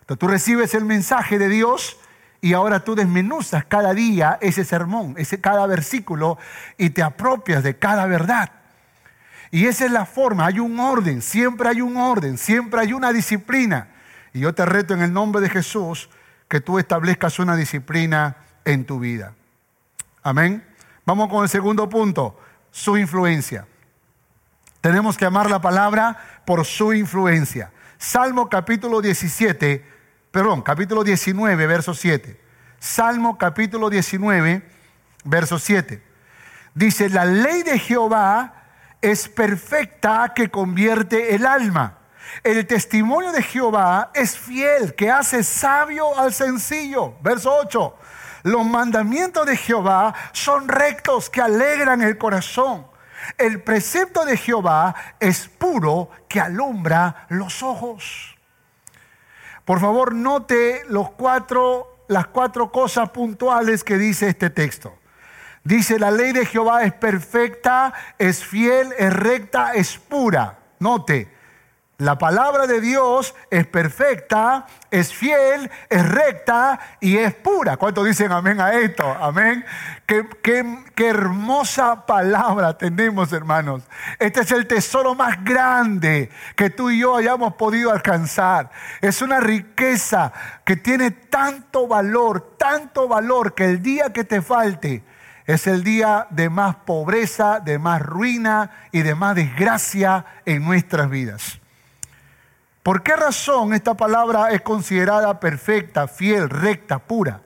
Entonces 0.00 0.18
tú 0.18 0.26
recibes 0.26 0.74
el 0.74 0.84
mensaje 0.84 1.38
de 1.38 1.48
Dios 1.48 1.96
y 2.40 2.54
ahora 2.54 2.82
tú 2.82 2.96
desmenuzas 2.96 3.64
cada 3.66 3.94
día 3.94 4.36
ese 4.40 4.64
sermón, 4.64 5.14
ese, 5.16 5.40
cada 5.40 5.64
versículo 5.68 6.38
y 6.76 6.90
te 6.90 7.04
apropias 7.04 7.62
de 7.62 7.78
cada 7.78 8.06
verdad. 8.06 8.50
Y 9.52 9.66
esa 9.66 9.84
es 9.84 9.92
la 9.92 10.06
forma, 10.06 10.46
hay 10.46 10.58
un 10.58 10.80
orden, 10.80 11.22
siempre 11.22 11.68
hay 11.68 11.82
un 11.82 11.96
orden, 11.96 12.38
siempre 12.38 12.80
hay 12.80 12.92
una 12.92 13.12
disciplina. 13.12 13.90
Y 14.32 14.40
yo 14.40 14.52
te 14.56 14.66
reto 14.66 14.92
en 14.92 15.02
el 15.02 15.12
nombre 15.12 15.40
de 15.40 15.48
Jesús 15.48 16.10
que 16.48 16.60
tú 16.60 16.80
establezcas 16.80 17.38
una 17.38 17.54
disciplina 17.54 18.38
en 18.64 18.84
tu 18.86 18.98
vida. 18.98 19.34
Amén. 20.24 20.66
Vamos 21.06 21.28
con 21.28 21.44
el 21.44 21.48
segundo 21.48 21.88
punto, 21.88 22.36
su 22.72 22.96
influencia. 22.96 23.68
Tenemos 24.80 25.16
que 25.16 25.24
amar 25.24 25.48
la 25.48 25.60
palabra 25.60 26.18
por 26.44 26.64
su 26.64 26.92
influencia. 26.92 27.70
Salmo 27.98 28.48
capítulo 28.48 29.00
17, 29.00 29.86
perdón, 30.32 30.62
capítulo 30.62 31.04
19, 31.04 31.66
verso 31.68 31.94
7. 31.94 32.40
Salmo 32.80 33.38
capítulo 33.38 33.88
19, 33.88 34.68
verso 35.22 35.60
7. 35.60 36.02
Dice, 36.74 37.08
la 37.10 37.24
ley 37.24 37.62
de 37.62 37.78
Jehová 37.78 38.54
es 39.00 39.28
perfecta 39.28 40.32
que 40.34 40.50
convierte 40.50 41.36
el 41.36 41.46
alma. 41.46 41.98
El 42.42 42.66
testimonio 42.66 43.30
de 43.30 43.42
Jehová 43.42 44.10
es 44.14 44.36
fiel, 44.38 44.94
que 44.94 45.10
hace 45.10 45.44
sabio 45.44 46.18
al 46.18 46.32
sencillo. 46.32 47.14
Verso 47.20 47.54
8. 47.54 47.96
Los 48.42 48.64
mandamientos 48.64 49.46
de 49.46 49.56
Jehová 49.56 50.14
son 50.32 50.68
rectos, 50.68 51.30
que 51.30 51.40
alegran 51.40 52.02
el 52.02 52.18
corazón. 52.18 52.86
El 53.38 53.62
precepto 53.62 54.24
de 54.24 54.36
Jehová 54.36 54.94
es 55.20 55.48
puro 55.48 56.10
que 56.28 56.40
alumbra 56.40 57.26
los 57.28 57.62
ojos. 57.62 58.36
Por 59.64 59.80
favor, 59.80 60.14
note 60.14 60.82
los 60.88 61.10
cuatro, 61.10 62.04
las 62.08 62.26
cuatro 62.26 62.72
cosas 62.72 63.10
puntuales 63.10 63.84
que 63.84 63.96
dice 63.96 64.28
este 64.28 64.50
texto. 64.50 64.98
Dice, 65.64 66.00
la 66.00 66.10
ley 66.10 66.32
de 66.32 66.44
Jehová 66.44 66.82
es 66.82 66.92
perfecta, 66.92 67.92
es 68.18 68.44
fiel, 68.44 68.92
es 68.98 69.12
recta, 69.12 69.72
es 69.74 69.96
pura. 69.96 70.58
Note, 70.80 71.31
la 72.02 72.18
palabra 72.18 72.66
de 72.66 72.80
Dios 72.80 73.32
es 73.48 73.64
perfecta, 73.64 74.66
es 74.90 75.14
fiel, 75.14 75.70
es 75.88 76.08
recta 76.08 76.80
y 76.98 77.16
es 77.16 77.32
pura. 77.32 77.76
¿Cuántos 77.76 78.04
dicen 78.04 78.32
amén 78.32 78.60
a 78.60 78.72
esto? 78.72 79.04
Amén. 79.04 79.64
Qué, 80.04 80.26
qué, 80.42 81.08
hermosa 81.08 82.04
palabra 82.04 82.76
tenemos, 82.76 83.32
hermanos. 83.32 83.84
Este 84.18 84.40
es 84.40 84.50
el 84.50 84.66
tesoro 84.66 85.14
más 85.14 85.44
grande 85.44 86.28
que 86.56 86.70
tú 86.70 86.90
y 86.90 86.98
yo 86.98 87.14
hayamos 87.14 87.54
podido 87.54 87.92
alcanzar. 87.92 88.72
Es 89.00 89.22
una 89.22 89.38
riqueza 89.38 90.32
que 90.64 90.74
tiene 90.74 91.12
tanto 91.12 91.86
valor, 91.86 92.56
tanto 92.58 93.06
valor 93.06 93.54
que 93.54 93.66
el 93.66 93.80
día 93.80 94.12
que 94.12 94.24
te 94.24 94.42
falte, 94.42 95.04
es 95.46 95.68
el 95.68 95.84
día 95.84 96.26
de 96.30 96.50
más 96.50 96.74
pobreza, 96.74 97.60
de 97.60 97.78
más 97.78 98.02
ruina 98.02 98.72
y 98.90 99.02
de 99.02 99.14
más 99.14 99.36
desgracia 99.36 100.24
en 100.44 100.64
nuestras 100.64 101.08
vidas. 101.08 101.61
¿Por 102.82 103.02
qué 103.02 103.14
razón 103.14 103.74
esta 103.74 103.94
palabra 103.94 104.50
es 104.50 104.62
considerada 104.62 105.38
perfecta, 105.38 106.08
fiel, 106.08 106.50
recta, 106.50 106.98
pura? 106.98 107.42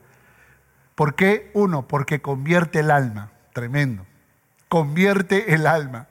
¿Por 0.94 1.14
qué? 1.14 1.50
Uno, 1.52 1.86
porque 1.86 2.22
convierte 2.22 2.80
el 2.80 2.90
alma. 2.90 3.30
Tremendo. 3.52 4.06
Convierte 4.68 5.52
el 5.54 5.66
alma. 5.66 6.06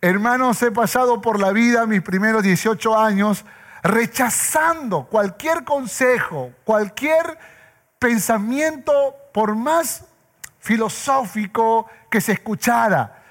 Hermanos, 0.00 0.62
he 0.62 0.70
pasado 0.70 1.20
por 1.20 1.38
la 1.38 1.52
vida 1.52 1.86
mis 1.86 2.00
primeros 2.00 2.42
18 2.42 2.98
años 2.98 3.44
rechazando 3.82 5.04
cualquier 5.04 5.64
consejo, 5.64 6.52
cualquier 6.64 7.38
pensamiento, 7.98 9.14
por 9.32 9.54
más 9.54 10.06
filosófico 10.58 11.86
que 12.10 12.20
se 12.20 12.32
escuchara 12.32 13.21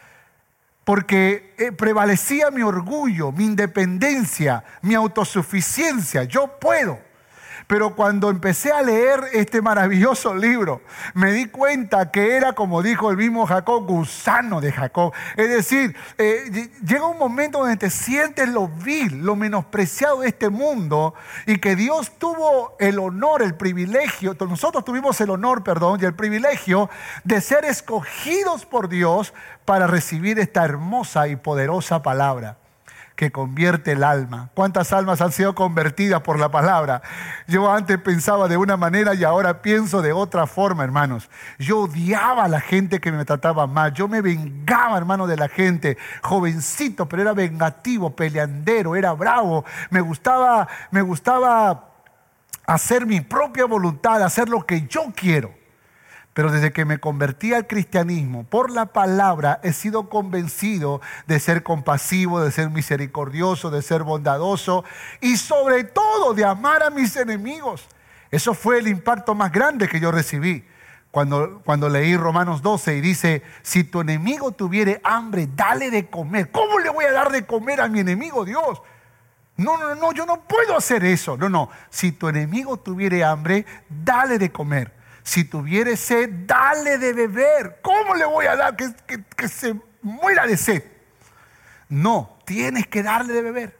porque 0.91 1.54
eh, 1.58 1.71
prevalecía 1.71 2.51
mi 2.51 2.63
orgullo, 2.63 3.32
mi 3.32 3.45
independencia, 3.45 4.65
mi 4.82 4.93
autosuficiencia. 4.93 6.25
Yo 6.25 6.60
puedo. 6.60 6.99
Pero 7.72 7.96
cuando 7.96 8.30
empecé 8.30 8.74
a 8.74 8.82
leer 8.82 9.22
este 9.32 9.62
maravilloso 9.62 10.36
libro, 10.36 10.82
me 11.14 11.32
di 11.32 11.46
cuenta 11.46 12.12
que 12.12 12.36
era, 12.36 12.52
como 12.52 12.82
dijo 12.82 13.10
el 13.10 13.16
mismo 13.16 13.46
Jacob, 13.46 13.88
gusano 13.88 14.60
de 14.60 14.74
Jacob. 14.74 15.14
Es 15.38 15.48
decir, 15.48 15.96
eh, 16.18 16.70
llega 16.86 17.06
un 17.06 17.18
momento 17.18 17.60
donde 17.60 17.78
te 17.78 17.90
sientes 17.90 18.50
lo 18.50 18.68
vil, 18.68 19.24
lo 19.24 19.38
menospreciado 19.38 20.20
de 20.20 20.28
este 20.28 20.50
mundo 20.50 21.14
y 21.46 21.60
que 21.60 21.78
Dios 21.78 22.12
tuvo 22.20 22.76
el 22.78 23.00
honor, 23.00 23.42
el 23.42 23.56
privilegio, 23.56 24.36
nosotros 24.38 24.84
tuvimos 24.84 25.22
el 25.22 25.30
honor, 25.30 25.64
perdón, 25.64 25.98
y 26.02 26.04
el 26.04 26.14
privilegio 26.14 26.90
de 27.24 27.40
ser 27.40 27.64
escogidos 27.64 28.66
por 28.66 28.90
Dios 28.90 29.34
para 29.64 29.88
recibir 29.88 30.40
esta 30.40 30.66
hermosa 30.66 31.30
y 31.30 31.38
poderosa 31.38 32.04
palabra 32.04 32.58
que 33.15 33.32
convierte 33.32 33.91
el 33.93 34.04
alma. 34.04 34.50
¿Cuántas 34.54 34.93
almas 34.93 35.21
han 35.21 35.32
sido 35.32 35.54
convertidas 35.56 36.21
por 36.21 36.39
la 36.39 36.50
palabra? 36.50 37.02
Yo 37.47 37.71
antes 37.71 37.97
pensaba 38.00 38.47
de 38.47 38.58
una 38.58 38.78
manera 38.78 39.13
y 39.13 39.24
ahora 39.24 39.62
pienso 39.62 40.02
de 40.02 40.13
otra 40.13 40.47
forma, 40.47 40.84
hermanos. 40.84 41.30
Yo 41.60 41.82
odiaba 41.82 42.45
a 42.45 42.47
la 42.47 42.62
gente 42.62 43.00
que 43.00 43.12
me 43.12 43.26
trataba 43.26 43.67
mal. 43.67 43.93
Yo 43.93 44.08
me 44.08 44.21
vengaba, 44.21 44.97
hermano, 44.97 45.28
de 45.28 45.38
la 45.38 45.50
gente. 45.50 45.97
Jovencito, 46.24 47.08
pero 47.08 47.21
era 47.21 47.34
vengativo, 47.34 48.15
peleandero, 48.15 48.95
era 48.95 49.13
bravo. 49.13 49.65
Me 49.89 50.02
gustaba, 50.02 50.67
me 50.91 51.02
gustaba 51.02 51.89
hacer 52.65 53.06
mi 53.06 53.21
propia 53.21 53.65
voluntad, 53.65 54.24
hacer 54.24 54.50
lo 54.50 54.65
que 54.65 54.88
yo 54.88 55.12
quiero. 55.15 55.61
Pero 56.34 56.52
desde 56.52 56.72
que 56.72 56.86
me 56.86 57.00
convertí 57.00 57.54
al 57.54 57.67
cristianismo, 57.67 58.46
por 58.46 58.72
la 58.72 58.88
palabra 58.88 59.60
he 59.63 59.74
sido 59.74 60.10
convencido 60.10 61.02
de 61.28 61.39
ser 61.39 61.62
compasivo, 61.62 62.39
de 62.39 62.52
ser 62.52 62.70
misericordioso, 62.70 63.70
de 63.70 63.82
ser 63.82 64.04
bondadoso 64.04 64.86
y 65.20 65.36
sobre 65.36 65.84
todo 65.84 66.34
de 66.34 66.46
amar 66.46 66.84
a 66.84 66.89
mis 66.89 67.17
enemigos. 67.17 67.86
Eso 68.30 68.54
fue 68.54 68.80
el 68.80 68.88
impacto 68.88 69.36
más 69.36 69.52
grande 69.52 69.89
que 69.89 70.00
yo 70.00 70.12
recibí. 70.12 70.65
Cuando, 71.12 71.62
cuando 71.65 71.89
leí 71.89 72.15
Romanos 72.15 72.62
12 72.62 72.96
y 72.96 73.02
dice, 73.02 73.44
si 73.62 73.84
tu 73.84 74.00
enemigo 74.00 74.54
tuviere 74.54 75.02
hambre, 75.04 75.50
dale 75.54 75.91
de 75.91 76.10
comer. 76.10 76.50
¿Cómo 76.52 76.80
le 76.80 76.89
voy 76.89 77.04
a 77.04 77.12
dar 77.12 77.34
de 77.34 77.46
comer 77.46 77.82
a 77.82 77.89
mi 77.89 78.00
enemigo, 78.00 78.46
Dios? 78.46 78.82
No, 79.58 79.78
no, 79.78 79.94
no, 79.96 80.13
yo 80.13 80.26
no 80.26 80.41
puedo 80.44 80.78
hacer 80.78 81.04
eso. 81.04 81.36
No, 81.36 81.50
no, 81.50 81.70
si 81.89 82.13
tu 82.13 82.30
enemigo 82.30 82.78
tuviere 82.78 83.26
hambre, 83.26 83.65
dale 83.89 84.39
de 84.39 84.54
comer. 84.54 85.01
Si 85.24 85.44
tuviere 85.44 85.98
sed, 85.98 86.30
dale 86.46 86.98
de 86.98 87.14
beber. 87.14 87.80
¿Cómo 87.82 88.16
le 88.16 88.26
voy 88.26 88.46
a 88.48 88.56
dar 88.56 88.76
que, 88.76 88.94
que, 89.36 89.48
se 89.48 89.76
muera 90.02 90.48
de 90.48 90.58
sed? 90.58 90.84
No, 91.90 92.38
tienes 92.46 92.88
que 92.88 93.04
darle 93.04 93.34
de 93.34 93.42
beber. 93.42 93.78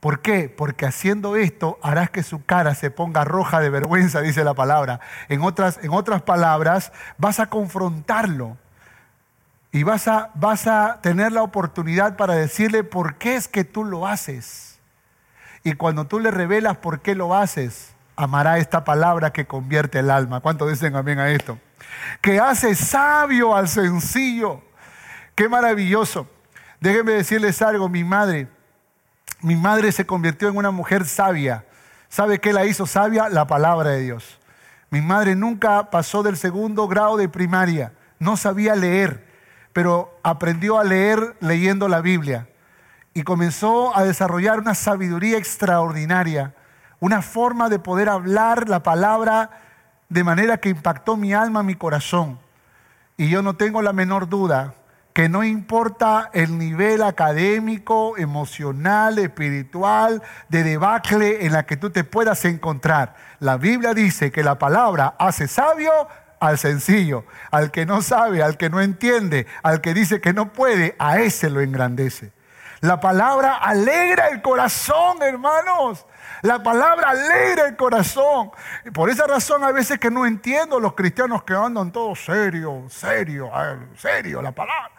¿Por 0.00 0.20
qué? 0.20 0.48
Porque 0.48 0.86
haciendo 0.86 1.36
esto 1.36 1.78
harás 1.82 2.10
que 2.10 2.22
su 2.22 2.44
cara 2.44 2.74
se 2.74 2.90
ponga 2.90 3.24
roja 3.24 3.60
de 3.60 3.70
vergüenza, 3.70 4.20
dice 4.20 4.44
la 4.44 4.54
palabra. 4.54 5.00
En 5.28 5.42
otras, 5.42 5.78
en 5.82 5.90
otras 5.92 6.22
palabras, 6.22 6.92
vas 7.18 7.40
a 7.40 7.46
confrontarlo 7.46 8.56
y 9.72 9.82
vas 9.82 10.08
a, 10.08 10.30
vas 10.34 10.66
a 10.66 11.00
tener 11.02 11.32
la 11.32 11.42
oportunidad 11.42 12.16
para 12.16 12.34
decirle 12.34 12.84
por 12.84 13.16
qué 13.16 13.36
es 13.36 13.48
que 13.48 13.64
tú 13.64 13.84
lo 13.84 14.06
haces. 14.06 14.78
Y 15.64 15.72
cuando 15.72 16.06
tú 16.06 16.20
le 16.20 16.30
revelas 16.30 16.76
por 16.76 17.00
qué 17.00 17.16
lo 17.16 17.34
haces, 17.34 17.95
amará 18.16 18.58
esta 18.58 18.84
palabra 18.84 19.32
que 19.32 19.46
convierte 19.46 19.98
el 19.98 20.10
alma. 20.10 20.40
¿Cuánto 20.40 20.66
dicen 20.66 20.96
amén 20.96 21.18
a 21.18 21.30
esto? 21.30 21.58
Que 22.20 22.40
hace 22.40 22.74
sabio 22.74 23.54
al 23.54 23.68
sencillo. 23.68 24.62
Qué 25.34 25.48
maravilloso. 25.48 26.28
Déjenme 26.80 27.12
decirles 27.12 27.60
algo, 27.62 27.88
mi 27.88 28.04
madre, 28.04 28.48
mi 29.40 29.56
madre 29.56 29.92
se 29.92 30.06
convirtió 30.06 30.48
en 30.48 30.56
una 30.56 30.70
mujer 30.70 31.04
sabia, 31.06 31.64
¿Sabe 32.08 32.38
qué 32.40 32.52
la 32.52 32.64
hizo 32.64 32.86
sabia? 32.86 33.28
La 33.28 33.46
palabra 33.46 33.90
de 33.90 34.00
Dios. 34.00 34.38
Mi 34.90 35.00
madre 35.00 35.34
nunca 35.34 35.90
pasó 35.90 36.22
del 36.22 36.36
segundo 36.36 36.86
grado 36.88 37.16
de 37.16 37.28
primaria, 37.28 37.92
no 38.18 38.36
sabía 38.36 38.76
leer, 38.76 39.26
pero 39.72 40.18
aprendió 40.22 40.78
a 40.78 40.84
leer 40.84 41.36
leyendo 41.40 41.88
la 41.88 42.00
Biblia 42.00 42.48
y 43.12 43.22
comenzó 43.22 43.96
a 43.96 44.04
desarrollar 44.04 44.60
una 44.60 44.74
sabiduría 44.74 45.36
extraordinaria, 45.36 46.54
una 47.00 47.22
forma 47.22 47.68
de 47.68 47.78
poder 47.78 48.08
hablar 48.08 48.68
la 48.68 48.82
palabra 48.82 49.50
de 50.08 50.24
manera 50.24 50.58
que 50.58 50.68
impactó 50.68 51.16
mi 51.16 51.32
alma, 51.32 51.62
mi 51.62 51.74
corazón. 51.74 52.38
Y 53.16 53.28
yo 53.28 53.42
no 53.42 53.56
tengo 53.56 53.82
la 53.82 53.92
menor 53.92 54.28
duda 54.28 54.74
que 55.16 55.30
no 55.30 55.44
importa 55.44 56.28
el 56.34 56.58
nivel 56.58 57.02
académico, 57.02 58.18
emocional, 58.18 59.18
espiritual, 59.18 60.22
de 60.50 60.62
debacle 60.62 61.46
en 61.46 61.54
la 61.54 61.64
que 61.64 61.78
tú 61.78 61.88
te 61.88 62.04
puedas 62.04 62.44
encontrar. 62.44 63.14
La 63.40 63.56
Biblia 63.56 63.94
dice 63.94 64.30
que 64.30 64.42
la 64.42 64.58
palabra 64.58 65.14
hace 65.18 65.48
sabio 65.48 65.90
al 66.38 66.58
sencillo, 66.58 67.24
al 67.50 67.70
que 67.70 67.86
no 67.86 68.02
sabe, 68.02 68.42
al 68.42 68.58
que 68.58 68.68
no 68.68 68.82
entiende, 68.82 69.46
al 69.62 69.80
que 69.80 69.94
dice 69.94 70.20
que 70.20 70.34
no 70.34 70.52
puede, 70.52 70.94
a 70.98 71.18
ese 71.18 71.48
lo 71.48 71.62
engrandece. 71.62 72.35
La 72.86 73.00
palabra 73.00 73.56
alegra 73.56 74.28
el 74.28 74.40
corazón, 74.40 75.20
hermanos. 75.20 76.06
La 76.42 76.62
palabra 76.62 77.10
alegra 77.10 77.66
el 77.66 77.74
corazón. 77.74 78.52
Y 78.84 78.92
por 78.92 79.10
esa 79.10 79.26
razón 79.26 79.64
a 79.64 79.72
veces 79.72 79.98
que 79.98 80.08
no 80.08 80.24
entiendo 80.24 80.78
los 80.78 80.94
cristianos 80.94 81.42
que 81.42 81.52
andan 81.52 81.90
todos 81.90 82.24
serio, 82.24 82.84
serio, 82.88 83.50
serio, 83.96 84.40
la 84.40 84.52
palabra. 84.52 84.92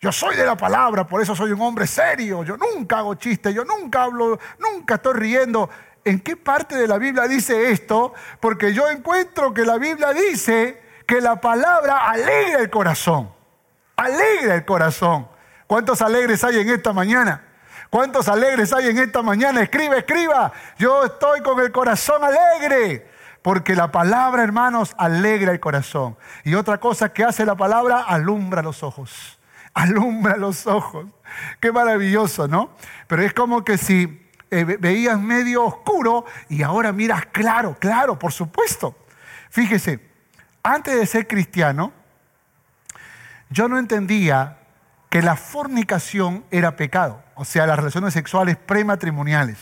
Yo 0.00 0.12
soy 0.12 0.36
de 0.36 0.46
la 0.46 0.56
palabra, 0.56 1.08
por 1.08 1.20
eso 1.20 1.34
soy 1.34 1.50
un 1.50 1.60
hombre 1.60 1.88
serio. 1.88 2.44
Yo 2.44 2.56
nunca 2.56 2.98
hago 2.98 3.16
chistes, 3.16 3.52
yo 3.52 3.64
nunca 3.64 4.04
hablo, 4.04 4.38
nunca 4.60 4.94
estoy 4.94 5.14
riendo. 5.14 5.68
¿En 6.04 6.20
qué 6.20 6.36
parte 6.36 6.76
de 6.76 6.86
la 6.86 6.98
Biblia 6.98 7.26
dice 7.26 7.72
esto? 7.72 8.14
Porque 8.38 8.72
yo 8.72 8.88
encuentro 8.88 9.52
que 9.52 9.64
la 9.64 9.76
Biblia 9.76 10.12
dice 10.12 10.80
que 11.04 11.20
la 11.20 11.40
palabra 11.40 12.08
alegra 12.08 12.60
el 12.60 12.70
corazón. 12.70 13.28
Alegra 13.96 14.54
el 14.54 14.64
corazón. 14.64 15.36
¿Cuántos 15.68 16.02
alegres 16.02 16.42
hay 16.42 16.58
en 16.58 16.68
esta 16.70 16.92
mañana? 16.92 17.44
¿Cuántos 17.90 18.26
alegres 18.28 18.72
hay 18.72 18.88
en 18.88 18.98
esta 18.98 19.22
mañana? 19.22 19.62
Escribe, 19.62 19.98
escriba. 19.98 20.52
Yo 20.78 21.04
estoy 21.04 21.42
con 21.42 21.60
el 21.60 21.70
corazón 21.70 22.24
alegre. 22.24 23.08
Porque 23.42 23.76
la 23.76 23.92
palabra, 23.92 24.42
hermanos, 24.42 24.96
alegra 24.98 25.52
el 25.52 25.60
corazón. 25.60 26.16
Y 26.42 26.54
otra 26.54 26.78
cosa 26.78 27.12
que 27.12 27.22
hace 27.22 27.46
la 27.46 27.54
palabra, 27.54 28.02
alumbra 28.02 28.62
los 28.62 28.82
ojos 28.82 29.38
alumbra 29.74 30.36
los 30.36 30.66
ojos. 30.66 31.06
Qué 31.60 31.72
maravilloso, 31.72 32.48
¿no? 32.48 32.70
Pero 33.06 33.22
es 33.22 33.32
como 33.32 33.64
que 33.64 33.78
si 33.78 34.28
eh, 34.50 34.64
veías 34.64 35.18
medio 35.18 35.64
oscuro 35.64 36.24
y 36.48 36.62
ahora 36.62 36.92
miras 36.92 37.26
claro, 37.26 37.76
claro, 37.78 38.18
por 38.18 38.32
supuesto. 38.32 38.96
Fíjese, 39.50 40.00
antes 40.62 40.96
de 40.96 41.06
ser 41.06 41.26
cristiano, 41.26 41.92
yo 43.50 43.68
no 43.68 43.78
entendía 43.78 44.57
que 45.08 45.22
la 45.22 45.36
fornicación 45.36 46.44
era 46.50 46.76
pecado, 46.76 47.22
o 47.34 47.44
sea, 47.44 47.66
las 47.66 47.78
relaciones 47.78 48.14
sexuales 48.14 48.56
prematrimoniales. 48.56 49.58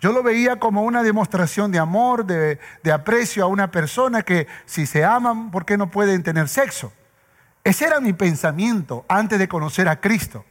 Yo 0.00 0.12
lo 0.12 0.22
veía 0.22 0.56
como 0.56 0.82
una 0.82 1.02
demostración 1.02 1.70
de 1.72 1.78
amor, 1.78 2.26
de, 2.26 2.58
de 2.82 2.92
aprecio 2.92 3.44
a 3.44 3.46
una 3.46 3.70
persona 3.70 4.22
que 4.22 4.46
si 4.66 4.84
se 4.84 5.04
aman, 5.04 5.50
¿por 5.50 5.64
qué 5.64 5.78
no 5.78 5.90
pueden 5.90 6.22
tener 6.22 6.48
sexo? 6.48 6.92
Ese 7.62 7.86
era 7.86 8.00
mi 8.00 8.12
pensamiento 8.12 9.06
antes 9.08 9.38
de 9.38 9.48
conocer 9.48 9.88
a 9.88 10.00
Cristo. 10.00 10.44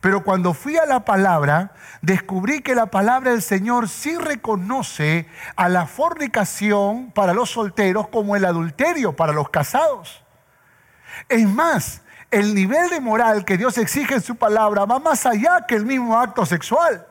Pero 0.00 0.22
cuando 0.22 0.54
fui 0.54 0.76
a 0.76 0.86
la 0.86 1.04
palabra, 1.04 1.72
descubrí 2.02 2.62
que 2.62 2.74
la 2.74 2.86
palabra 2.86 3.32
del 3.32 3.42
Señor 3.42 3.88
sí 3.88 4.16
reconoce 4.16 5.26
a 5.56 5.68
la 5.68 5.86
fornicación 5.86 7.10
para 7.10 7.34
los 7.34 7.50
solteros 7.50 8.08
como 8.08 8.36
el 8.36 8.44
adulterio 8.44 9.16
para 9.16 9.32
los 9.32 9.50
casados. 9.50 10.24
Es 11.28 11.46
más, 11.48 12.02
el 12.30 12.54
nivel 12.54 12.90
de 12.90 13.00
moral 13.00 13.44
que 13.44 13.56
Dios 13.56 13.78
exige 13.78 14.14
en 14.14 14.20
su 14.20 14.36
palabra 14.36 14.84
va 14.84 14.98
más 14.98 15.24
allá 15.26 15.64
que 15.66 15.74
el 15.74 15.86
mismo 15.86 16.18
acto 16.18 16.44
sexual. 16.44 17.06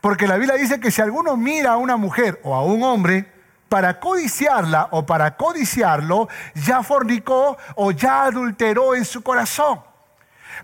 Porque 0.00 0.26
la 0.26 0.36
Biblia 0.36 0.56
dice 0.56 0.80
que 0.80 0.90
si 0.90 1.00
alguno 1.00 1.36
mira 1.36 1.72
a 1.72 1.76
una 1.76 1.96
mujer 1.96 2.40
o 2.44 2.54
a 2.54 2.62
un 2.62 2.82
hombre 2.82 3.32
para 3.68 4.00
codiciarla 4.00 4.88
o 4.92 5.04
para 5.06 5.36
codiciarlo, 5.36 6.28
ya 6.54 6.82
fornicó 6.82 7.56
o 7.74 7.90
ya 7.90 8.24
adulteró 8.24 8.94
en 8.94 9.04
su 9.04 9.22
corazón. 9.22 9.80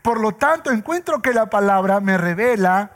Por 0.03 0.20
lo 0.20 0.33
tanto, 0.33 0.70
encuentro 0.70 1.20
que 1.20 1.33
la 1.33 1.46
palabra 1.46 2.00
me 2.00 2.18
revela 2.18 2.90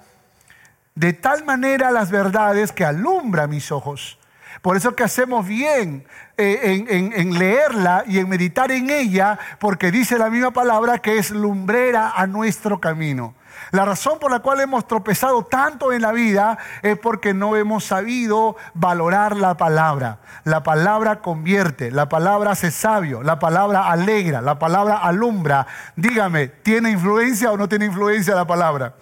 de 0.94 1.12
tal 1.12 1.44
manera 1.44 1.90
las 1.90 2.10
verdades 2.10 2.72
que 2.72 2.84
alumbra 2.84 3.46
mis 3.46 3.70
ojos. 3.70 4.18
Por 4.62 4.76
eso 4.76 4.96
que 4.96 5.04
hacemos 5.04 5.46
bien 5.46 6.04
eh, 6.36 6.86
en, 6.88 7.12
en, 7.12 7.38
leerla 7.38 8.04
y 8.06 8.18
en 8.18 8.28
meditar 8.28 8.70
en 8.72 8.90
ella, 8.90 9.38
porque 9.58 9.90
dice 9.90 10.18
la 10.18 10.30
misma 10.30 10.52
palabra 10.52 10.98
que 10.98 11.18
es 11.18 11.30
lumbrera 11.30 12.12
a 12.14 12.26
nuestro 12.26 12.80
camino. 12.80 13.34
La 13.70 13.84
razón 13.84 14.18
por 14.18 14.30
la 14.30 14.40
cual 14.40 14.60
hemos 14.60 14.86
tropezado 14.86 15.44
tanto 15.44 15.92
en 15.92 16.02
la 16.02 16.12
vida 16.12 16.58
es 16.82 16.98
porque 16.98 17.34
no 17.34 17.56
hemos 17.56 17.84
sabido 17.84 18.56
valorar 18.74 19.36
la 19.36 19.56
palabra. 19.56 20.18
La 20.44 20.62
palabra 20.62 21.20
convierte, 21.20 21.90
la 21.90 22.08
palabra 22.08 22.52
hace 22.52 22.70
sabio, 22.70 23.22
la 23.22 23.38
palabra 23.38 23.90
alegra, 23.90 24.40
la 24.40 24.58
palabra 24.58 24.98
alumbra. 24.98 25.66
Dígame, 25.96 26.48
¿tiene 26.48 26.90
influencia 26.90 27.52
o 27.52 27.56
no 27.56 27.68
tiene 27.68 27.86
influencia 27.86 28.34
la 28.34 28.46
palabra? 28.46 28.94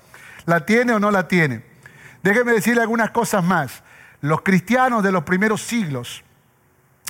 ¿La 0.46 0.66
tiene 0.66 0.92
o 0.92 0.98
no 0.98 1.10
la 1.10 1.28
tiene? 1.28 1.62
Déjeme 2.22 2.52
decirle 2.52 2.82
algunas 2.82 3.10
cosas 3.10 3.44
más. 3.44 3.82
Los 4.26 4.42
cristianos 4.42 5.04
de 5.04 5.12
los 5.12 5.22
primeros 5.22 5.62
siglos 5.62 6.24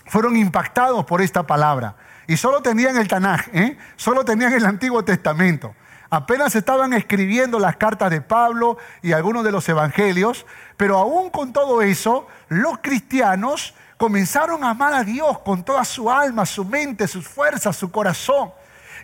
fueron 0.04 0.36
impactados 0.36 1.06
por 1.06 1.22
esta 1.22 1.46
palabra 1.46 1.96
y 2.26 2.36
solo 2.36 2.60
tenían 2.60 2.98
el 2.98 3.08
Tanaj, 3.08 3.48
¿eh? 3.54 3.78
solo 3.96 4.22
tenían 4.22 4.52
el 4.52 4.66
Antiguo 4.66 5.02
Testamento. 5.02 5.74
Apenas 6.10 6.54
estaban 6.54 6.92
escribiendo 6.92 7.58
las 7.58 7.76
cartas 7.76 8.10
de 8.10 8.20
Pablo 8.20 8.76
y 9.00 9.12
algunos 9.12 9.44
de 9.44 9.50
los 9.50 9.66
evangelios, 9.66 10.44
pero 10.76 10.98
aún 10.98 11.30
con 11.30 11.54
todo 11.54 11.80
eso, 11.80 12.26
los 12.48 12.80
cristianos 12.82 13.74
comenzaron 13.96 14.62
a 14.62 14.70
amar 14.70 14.92
a 14.92 15.02
Dios 15.02 15.38
con 15.38 15.64
toda 15.64 15.86
su 15.86 16.10
alma, 16.10 16.44
su 16.44 16.66
mente, 16.66 17.08
sus 17.08 17.26
fuerzas, 17.26 17.76
su 17.76 17.90
corazón. 17.90 18.50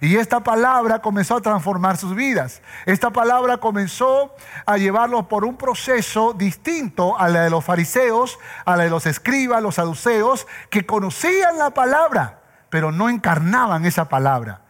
Y 0.03 0.17
esta 0.17 0.41
palabra 0.41 0.99
comenzó 0.99 1.37
a 1.37 1.41
transformar 1.41 1.97
sus 1.97 2.17
vidas. 2.17 2.61
Esta 2.87 3.11
palabra 3.11 3.59
comenzó 3.59 4.35
a 4.67 4.77
llevarlos 4.77 5.27
por 5.27 5.45
un 5.45 5.57
proceso 5.57 6.33
distinto 6.33 7.17
a 7.17 7.29
la 7.29 7.43
de 7.43 7.51
los 7.51 7.65
fariseos, 7.65 8.41
a 8.65 8.77
la 8.77 8.83
de 8.83 8.91
los 8.91 9.07
escribas, 9.07 9.63
los 9.63 9.77
saduceos, 9.77 10.49
que 10.71 10.85
conocían 10.85 11.57
la 11.57 11.71
palabra, 11.71 12.41
pero 12.69 12.91
no 12.91 13.09
encarnaban 13.09 13.87
esa 13.87 14.09
palabra. 14.09 14.63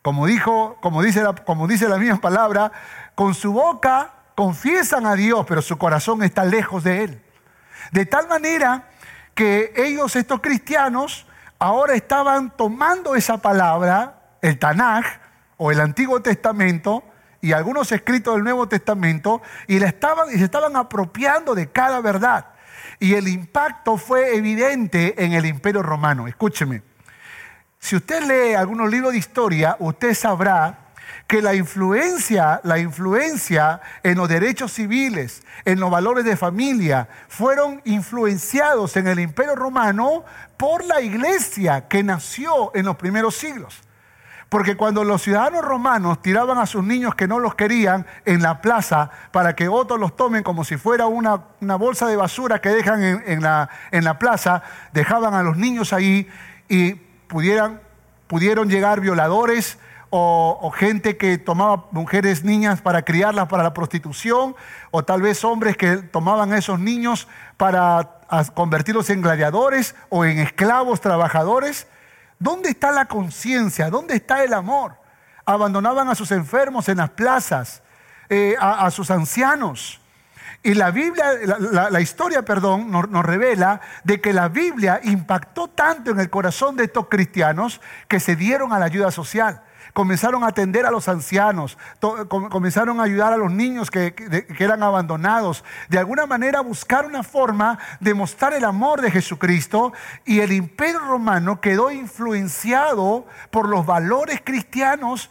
Como, 0.00 0.24
dijo, 0.24 0.78
como, 0.80 1.02
dice 1.02 1.22
como 1.44 1.66
dice 1.66 1.86
la 1.86 1.98
misma 1.98 2.22
palabra, 2.22 2.72
con 3.14 3.34
su 3.34 3.52
boca 3.52 4.14
confiesan 4.36 5.04
a 5.04 5.16
Dios, 5.16 5.44
pero 5.46 5.60
su 5.60 5.76
corazón 5.76 6.22
está 6.22 6.44
lejos 6.44 6.82
de 6.82 7.04
Él. 7.04 7.22
De 7.92 8.06
tal 8.06 8.26
manera 8.26 8.84
que 9.34 9.74
ellos, 9.76 10.16
estos 10.16 10.40
cristianos, 10.40 11.26
ahora 11.58 11.92
estaban 11.92 12.56
tomando 12.56 13.14
esa 13.16 13.36
palabra, 13.36 14.19
el 14.42 14.58
Tanaj 14.58 15.04
o 15.56 15.70
el 15.70 15.80
Antiguo 15.80 16.20
Testamento, 16.22 17.04
y 17.42 17.52
algunos 17.52 17.90
escritos 17.92 18.34
del 18.34 18.44
Nuevo 18.44 18.68
Testamento, 18.68 19.42
y, 19.66 19.78
la 19.78 19.86
estaban, 19.86 20.28
y 20.30 20.38
se 20.38 20.44
estaban 20.44 20.76
apropiando 20.76 21.54
de 21.54 21.70
cada 21.70 22.00
verdad. 22.00 22.46
Y 22.98 23.14
el 23.14 23.28
impacto 23.28 23.96
fue 23.96 24.36
evidente 24.36 25.22
en 25.24 25.32
el 25.32 25.46
Imperio 25.46 25.82
Romano. 25.82 26.28
Escúcheme. 26.28 26.82
Si 27.78 27.96
usted 27.96 28.22
lee 28.24 28.54
algunos 28.54 28.90
libros 28.90 29.12
de 29.12 29.18
historia, 29.18 29.76
usted 29.78 30.14
sabrá 30.14 30.90
que 31.26 31.40
la 31.40 31.54
influencia, 31.54 32.60
la 32.64 32.78
influencia 32.78 33.80
en 34.02 34.18
los 34.18 34.28
derechos 34.28 34.72
civiles, 34.72 35.42
en 35.64 35.80
los 35.80 35.90
valores 35.90 36.24
de 36.24 36.36
familia, 36.36 37.08
fueron 37.28 37.80
influenciados 37.84 38.96
en 38.96 39.06
el 39.06 39.20
Imperio 39.20 39.54
Romano 39.54 40.24
por 40.56 40.84
la 40.84 41.00
iglesia 41.00 41.88
que 41.88 42.02
nació 42.02 42.74
en 42.74 42.84
los 42.84 42.96
primeros 42.96 43.36
siglos. 43.36 43.80
Porque 44.50 44.76
cuando 44.76 45.04
los 45.04 45.22
ciudadanos 45.22 45.64
romanos 45.64 46.20
tiraban 46.20 46.58
a 46.58 46.66
sus 46.66 46.84
niños 46.84 47.14
que 47.14 47.26
no 47.26 47.38
los 47.38 47.54
querían 47.54 48.04
en 48.26 48.42
la 48.42 48.60
plaza 48.60 49.10
para 49.30 49.56
que 49.56 49.68
otros 49.68 49.98
los 49.98 50.16
tomen 50.16 50.42
como 50.42 50.64
si 50.64 50.76
fuera 50.76 51.06
una, 51.06 51.36
bolsa 51.76 52.08
de 52.08 52.16
basura 52.16 52.60
que 52.60 52.68
dejan 52.68 53.02
en, 53.02 53.42
la, 53.42 53.70
en 53.92 54.04
la 54.04 54.18
plaza, 54.18 54.62
dejaban 54.92 55.32
a 55.32 55.42
los 55.42 55.56
niños 55.56 55.92
ahí 55.92 56.28
y 56.68 56.94
pudieran, 57.28 57.80
pudieron 58.26 58.68
llegar 58.68 59.00
violadores 59.00 59.78
o, 60.10 60.72
gente 60.76 61.16
que 61.16 61.38
tomaba 61.38 61.86
mujeres, 61.92 62.44
niñas 62.44 62.80
para 62.80 63.02
criarlas 63.02 63.46
para 63.46 63.62
la 63.62 63.72
prostitución, 63.72 64.56
o 64.90 65.04
tal 65.04 65.22
vez 65.22 65.44
hombres 65.44 65.76
que 65.76 65.98
tomaban 65.98 66.52
a 66.52 66.58
esos 66.58 66.80
niños 66.80 67.28
para 67.56 68.18
convertirlos 68.54 69.08
en 69.10 69.22
gladiadores 69.22 69.94
o 70.08 70.24
en 70.24 70.38
esclavos 70.38 71.00
trabajadores. 71.00 71.86
¿Dónde 72.40 72.70
está 72.70 72.90
la 72.90 73.04
conciencia? 73.04 73.90
¿Dónde 73.90 74.16
está 74.16 74.42
el 74.42 74.54
amor? 74.54 74.96
Abandonaban 75.44 76.08
a 76.08 76.16
sus 76.16 76.32
enfermos 76.32 76.88
en 76.88 76.96
las 76.96 77.10
plazas, 77.10 77.82
eh, 78.28 78.56
a 78.58 78.90
sus 78.90 79.10
ancianos. 79.12 80.00
Y 80.62 80.74
la 80.74 80.90
Biblia, 80.90 81.26
la, 81.90 82.00
historia, 82.00 82.42
perdón, 82.42 82.90
nos, 82.90 83.08
nos, 83.08 83.24
revela 83.24 83.80
de 84.04 84.20
que 84.20 84.32
la 84.32 84.48
Biblia 84.48 85.00
impactó 85.04 85.68
tanto 85.68 86.10
en 86.10 86.18
el 86.20 86.28
corazón 86.28 86.76
de 86.76 86.84
estos 86.84 87.08
cristianos 87.08 87.80
que 88.08 88.20
se 88.20 88.36
dieron 88.36 88.72
a 88.72 88.78
la 88.78 88.86
ayuda 88.86 89.10
social 89.10 89.62
comenzaron 89.92 90.44
a 90.44 90.48
atender 90.48 90.86
a 90.86 90.90
los 90.90 91.08
ancianos, 91.08 91.78
comenzaron 92.28 93.00
a 93.00 93.04
ayudar 93.04 93.32
a 93.32 93.36
los 93.36 93.50
niños 93.50 93.90
que, 93.90 94.14
que, 94.14 94.64
eran 94.64 94.82
abandonados, 94.82 95.64
de 95.88 95.98
alguna 95.98 96.26
manera 96.26 96.60
buscar 96.60 97.06
una 97.06 97.22
forma 97.22 97.78
de 98.00 98.14
mostrar 98.14 98.52
el 98.54 98.64
amor 98.64 99.00
de 99.00 99.10
Jesucristo 99.10 99.92
y 100.24 100.40
el 100.40 100.52
imperio 100.52 101.00
romano 101.00 101.60
quedó 101.60 101.90
influenciado 101.90 103.26
por 103.50 103.68
los 103.68 103.86
valores 103.86 104.40
cristianos 104.44 105.30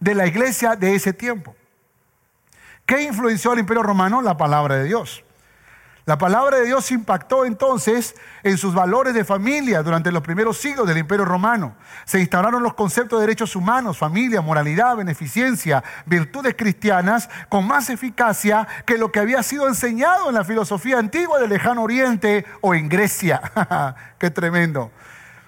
de 0.00 0.14
la 0.14 0.26
iglesia 0.26 0.76
de 0.76 0.94
ese 0.94 1.12
tiempo. 1.12 1.54
¿Qué 2.86 3.02
influenció 3.02 3.52
al 3.52 3.58
imperio 3.58 3.82
romano? 3.82 4.20
La 4.20 4.36
palabra 4.36 4.76
de 4.76 4.84
Dios. 4.84 5.24
La 6.06 6.18
palabra 6.18 6.58
de 6.58 6.66
Dios 6.66 6.90
impactó 6.90 7.46
entonces 7.46 8.14
en 8.42 8.58
sus 8.58 8.74
valores 8.74 9.14
de 9.14 9.24
familia 9.24 9.82
durante 9.82 10.12
los 10.12 10.22
primeros 10.22 10.58
siglos 10.58 10.86
del 10.86 10.98
Imperio 10.98 11.24
Romano. 11.24 11.76
Se 12.04 12.20
instauraron 12.20 12.62
los 12.62 12.74
conceptos 12.74 13.18
de 13.18 13.26
derechos 13.26 13.56
humanos, 13.56 13.96
familia, 13.96 14.42
moralidad, 14.42 14.96
beneficencia, 14.96 15.82
virtudes 16.04 16.56
cristianas 16.58 17.30
con 17.48 17.66
más 17.66 17.88
eficacia 17.88 18.68
que 18.84 18.98
lo 18.98 19.10
que 19.10 19.20
había 19.20 19.42
sido 19.42 19.66
enseñado 19.66 20.28
en 20.28 20.34
la 20.34 20.44
filosofía 20.44 20.98
antigua 20.98 21.40
del 21.40 21.48
lejano 21.48 21.82
oriente 21.82 22.44
o 22.60 22.74
en 22.74 22.90
Grecia. 22.90 23.40
¡Qué 24.18 24.30
tremendo! 24.30 24.90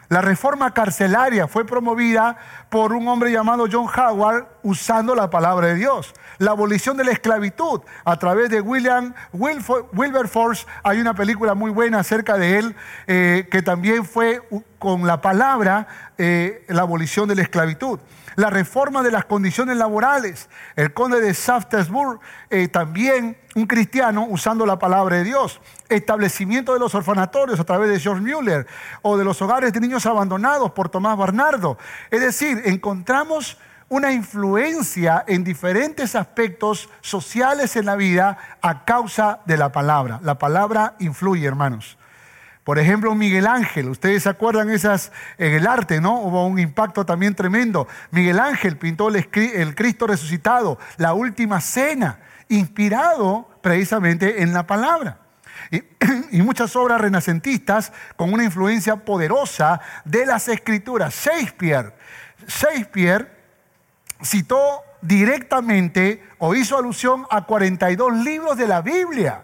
La 0.08 0.20
reforma 0.20 0.72
carcelaria 0.72 1.48
fue 1.48 1.66
promovida 1.66 2.36
por 2.70 2.92
un 2.92 3.08
hombre 3.08 3.32
llamado 3.32 3.66
John 3.70 3.86
Howard 3.86 4.46
usando 4.62 5.14
la 5.14 5.30
palabra 5.30 5.68
de 5.68 5.74
Dios. 5.74 6.14
La 6.38 6.52
abolición 6.52 6.96
de 6.96 7.04
la 7.04 7.10
esclavitud 7.10 7.80
a 8.04 8.16
través 8.18 8.50
de 8.50 8.60
William 8.60 9.14
Wilberforce. 9.32 10.66
Hay 10.84 11.00
una 11.00 11.14
película 11.14 11.54
muy 11.54 11.70
buena 11.70 12.00
acerca 12.00 12.36
de 12.36 12.58
él 12.58 12.76
eh, 13.06 13.48
que 13.50 13.62
también 13.62 14.04
fue 14.04 14.42
con 14.78 15.06
la 15.06 15.20
palabra 15.20 15.88
eh, 16.18 16.64
la 16.68 16.82
abolición 16.82 17.28
de 17.28 17.34
la 17.34 17.42
esclavitud 17.42 17.98
la 18.36 18.50
reforma 18.50 19.02
de 19.02 19.10
las 19.10 19.24
condiciones 19.24 19.76
laborales. 19.76 20.48
El 20.76 20.92
conde 20.94 21.20
de 21.20 21.32
Shaftesbury, 21.32 22.18
eh, 22.50 22.68
también 22.68 23.36
un 23.54 23.66
cristiano 23.66 24.26
usando 24.28 24.64
la 24.64 24.78
palabra 24.78 25.16
de 25.16 25.24
Dios. 25.24 25.60
Establecimiento 25.88 26.72
de 26.72 26.78
los 26.78 26.94
orfanatorios 26.94 27.58
a 27.58 27.64
través 27.64 27.90
de 27.90 27.98
George 27.98 28.22
Mueller 28.22 28.66
o 29.02 29.16
de 29.16 29.24
los 29.24 29.40
hogares 29.42 29.72
de 29.72 29.80
niños 29.80 30.06
abandonados 30.06 30.72
por 30.72 30.88
Tomás 30.88 31.16
Barnardo. 31.16 31.78
Es 32.10 32.20
decir, 32.20 32.62
encontramos 32.66 33.58
una 33.88 34.12
influencia 34.12 35.24
en 35.26 35.44
diferentes 35.44 36.14
aspectos 36.16 36.90
sociales 37.00 37.76
en 37.76 37.86
la 37.86 37.96
vida 37.96 38.36
a 38.60 38.84
causa 38.84 39.40
de 39.46 39.56
la 39.56 39.70
palabra. 39.70 40.20
La 40.22 40.38
palabra 40.38 40.96
influye, 40.98 41.46
hermanos. 41.46 41.96
Por 42.66 42.80
ejemplo, 42.80 43.14
Miguel 43.14 43.46
Ángel, 43.46 43.88
ustedes 43.88 44.24
se 44.24 44.28
acuerdan 44.28 44.70
esas 44.70 45.12
en 45.38 45.52
el 45.52 45.68
arte, 45.68 46.00
¿no? 46.00 46.18
Hubo 46.18 46.44
un 46.48 46.58
impacto 46.58 47.06
también 47.06 47.32
tremendo. 47.32 47.86
Miguel 48.10 48.40
Ángel 48.40 48.76
pintó 48.76 49.08
el, 49.08 49.74
Cristo 49.76 50.08
resucitado, 50.08 50.76
la 50.96 51.14
última 51.14 51.60
cena, 51.60 52.18
inspirado 52.48 53.48
precisamente 53.62 54.42
en 54.42 54.52
la 54.52 54.66
palabra. 54.66 55.20
Y, 55.70 55.76
y, 56.32 56.42
muchas 56.42 56.74
obras 56.74 57.00
renacentistas 57.00 57.92
con 58.16 58.32
una 58.32 58.42
influencia 58.42 58.96
poderosa 58.96 59.80
de 60.04 60.26
las 60.26 60.48
escrituras. 60.48 61.14
Shakespeare, 61.14 61.94
Shakespeare 62.48 63.30
citó 64.24 64.80
directamente 65.02 66.20
o 66.38 66.52
hizo 66.56 66.76
alusión 66.76 67.28
a 67.30 67.42
42 67.42 68.24
libros 68.24 68.56
de 68.56 68.66
la 68.66 68.82
Biblia, 68.82 69.42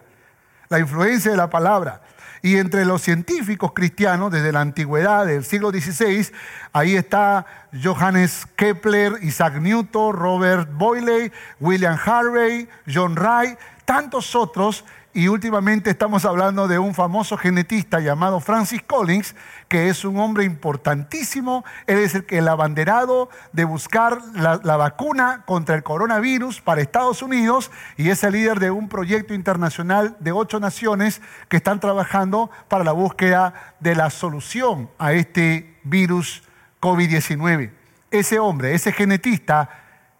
la 0.68 0.80
influencia 0.80 1.30
de 1.30 1.36
la 1.36 1.48
palabra. 1.48 2.00
Y 2.42 2.56
entre 2.56 2.84
los 2.84 3.02
científicos 3.02 3.72
cristianos, 3.72 4.32
desde 4.32 4.50
la 4.50 4.60
antigüedad 4.60 5.26
del 5.26 5.44
siglo 5.44 5.70
XVI, 5.70 6.28
ahí 6.72 6.96
está 6.96 7.46
Johannes 7.72 8.46
Kepler, 8.56 9.14
Isaac 9.22 9.54
Newton, 9.60 10.12
Robert 10.12 10.68
Boyle, 10.72 11.30
William 11.60 11.96
Harvey, 12.04 12.68
John 12.92 13.14
Wright, 13.14 13.56
tantos 13.84 14.34
otros 14.34 14.84
y 15.14 15.28
últimamente 15.28 15.90
estamos 15.90 16.24
hablando 16.24 16.68
de 16.68 16.78
un 16.78 16.94
famoso 16.94 17.36
genetista 17.36 18.00
llamado 18.00 18.40
Francis 18.40 18.82
Collins, 18.82 19.34
que 19.68 19.88
es 19.88 20.06
un 20.06 20.18
hombre 20.18 20.44
importantísimo. 20.44 21.64
Él 21.86 21.98
es 21.98 22.14
el, 22.14 22.24
el 22.30 22.48
abanderado 22.48 23.28
de 23.52 23.64
buscar 23.64 24.22
la, 24.34 24.56
vacuna 24.76 25.42
contra 25.44 25.74
el 25.74 25.82
coronavirus 25.82 26.62
para 26.62 26.80
Estados 26.80 27.20
Unidos 27.20 27.70
y 27.98 28.08
es 28.08 28.24
el 28.24 28.32
líder 28.32 28.58
de 28.58 28.70
un 28.70 28.88
proyecto 28.88 29.34
internacional 29.34 30.16
de 30.18 30.32
ocho 30.32 30.60
naciones 30.60 31.20
que 31.48 31.58
están 31.58 31.78
trabajando 31.78 32.50
para 32.68 32.84
la 32.84 32.92
búsqueda 32.92 33.74
de 33.80 33.94
la 33.94 34.08
solución 34.08 34.88
a 34.98 35.12
este 35.12 35.78
virus 35.84 36.42
COVID-19. 36.80 37.70
Ese 38.10 38.38
hombre, 38.38 38.74
ese 38.74 38.92
genetista, 38.92 39.68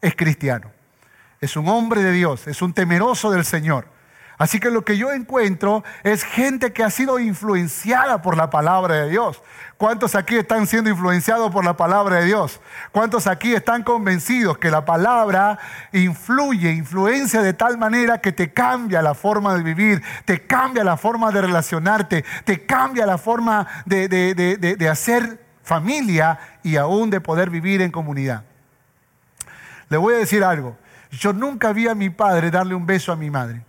es 0.03 0.15
cristiano. 0.15 0.71
Es 1.41 1.57
un 1.57 1.67
hombre 1.69 2.03
de 2.03 2.13
Dios, 2.13 2.47
es 2.47 2.61
un 2.61 2.75
temeroso 2.75 3.31
del 3.31 3.47
Señor. 3.47 3.87
Así 4.43 4.59
que 4.59 4.71
lo 4.71 4.85
que 4.85 4.99
yo 4.99 5.13
encuentro 5.13 5.85
es 6.03 6.25
gente 6.25 6.73
que 6.73 6.83
ha 6.83 6.91
sido 6.91 7.21
influenciada 7.21 8.23
por 8.23 8.37
la 8.37 8.51
palabra 8.51 8.97
de 8.97 9.11
Dios. 9.11 9.41
¿Cuántos 9.77 10.17
aquí 10.17 10.35
están 10.35 10.67
siendo 10.67 10.91
influenciados 10.91 11.53
por 11.53 11.65
la 11.65 11.77
palabra 11.77 12.17
de 12.17 12.25
Dios? 12.25 12.61
¿Cuántos 12.91 13.29
aquí 13.29 13.55
están 13.55 13.85
convencidos 13.85 14.59
que 14.59 14.69
la 14.69 14.85
palabra 14.85 15.61
influye, 15.93 16.73
influencia 16.73 17.41
de 17.41 17.53
tal 17.53 17.79
manera 17.79 18.19
que 18.19 18.33
te 18.33 18.53
cambia 18.53 19.01
la 19.01 19.15
forma 19.15 19.55
de 19.55 19.63
vivir, 19.63 20.03
te 20.25 20.45
cambia 20.45 20.83
la 20.83 20.97
forma 20.97 21.31
de 21.31 21.43
relacionarte, 21.43 22.25
te 22.45 22.67
cambia 22.67 23.07
la 23.07 23.19
forma 23.19 23.69
de, 23.87 24.09
de 24.09 24.89
hacer 24.89 25.39
familia 25.63 26.37
y 26.65 26.75
aún 26.79 27.11
de 27.11 27.21
poder 27.21 27.49
vivir 27.49 27.81
en 27.81 27.93
comunidad? 27.93 28.43
Le 29.89 29.99
voy 29.99 30.15
a 30.15 30.19
decir 30.19 30.43
algo. 30.43 30.77
Yo 31.13 31.33
nunca 31.33 31.73
vi 31.73 31.87
a 31.87 31.95
mi 31.95 32.11
padre 32.11 32.51
darle 32.51 32.75
un 32.75 32.87
beso 32.87 33.13
a 33.13 33.17
mi 33.17 33.31
madre. 33.31 33.63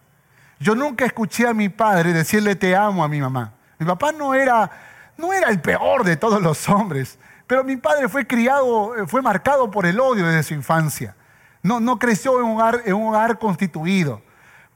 Yo 0.63 0.75
nunca 0.75 1.03
escuché 1.03 1.45
a 1.45 1.53
mi 1.53 1.67
padre 1.67 2.13
decirle 2.13 2.55
te 2.55 2.73
amo 2.73 3.03
a 3.03 3.09
mi 3.09 3.19
mamá. 3.19 3.51
Mi 3.77 3.85
papá 3.85 4.13
no 4.13 4.33
era, 4.33 4.71
no 5.17 5.33
era 5.33 5.49
el 5.49 5.59
peor 5.59 6.05
de 6.05 6.15
todos 6.15 6.41
los 6.41 6.69
hombres, 6.69 7.19
pero 7.47 7.65
mi 7.65 7.75
padre 7.75 8.07
fue 8.07 8.25
criado, 8.25 8.93
fue 9.07 9.21
marcado 9.21 9.69
por 9.69 9.85
el 9.85 9.99
odio 9.99 10.25
desde 10.25 10.41
su 10.43 10.53
infancia. 10.53 11.17
No, 11.63 11.81
no 11.81 11.99
creció 11.99 12.39
en 12.39 12.45
un, 12.45 12.51
hogar, 12.53 12.81
en 12.85 12.93
un 12.93 13.09
hogar 13.09 13.39
constituido. 13.39 14.21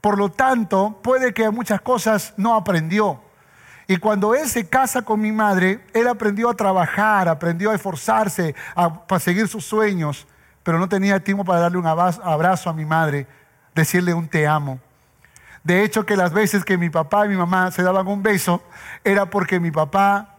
Por 0.02 0.18
lo 0.18 0.30
tanto, 0.30 1.00
puede 1.02 1.32
que 1.32 1.48
muchas 1.48 1.80
cosas 1.80 2.34
no 2.36 2.54
aprendió. 2.54 3.22
Y 3.86 3.96
cuando 3.96 4.34
él 4.34 4.46
se 4.46 4.68
casa 4.68 5.00
con 5.00 5.18
mi 5.18 5.32
madre, 5.32 5.82
él 5.94 6.06
aprendió 6.06 6.50
a 6.50 6.54
trabajar, 6.54 7.30
aprendió 7.30 7.70
a 7.70 7.74
esforzarse, 7.74 8.54
a, 8.76 9.00
a 9.08 9.18
seguir 9.18 9.48
sus 9.48 9.64
sueños, 9.64 10.26
pero 10.62 10.78
no 10.78 10.86
tenía 10.86 11.18
tiempo 11.18 11.46
para 11.46 11.60
darle 11.60 11.78
un 11.78 11.86
abrazo 11.86 12.68
a 12.68 12.74
mi 12.74 12.84
madre, 12.84 13.26
decirle 13.74 14.12
un 14.12 14.28
te 14.28 14.46
amo. 14.46 14.80
De 15.64 15.84
hecho, 15.84 16.06
que 16.06 16.16
las 16.16 16.32
veces 16.32 16.64
que 16.64 16.78
mi 16.78 16.90
papá 16.90 17.26
y 17.26 17.28
mi 17.28 17.36
mamá 17.36 17.70
se 17.70 17.82
daban 17.82 18.06
un 18.06 18.22
beso, 18.22 18.62
era 19.04 19.30
porque 19.30 19.60
mi 19.60 19.70
papá, 19.70 20.36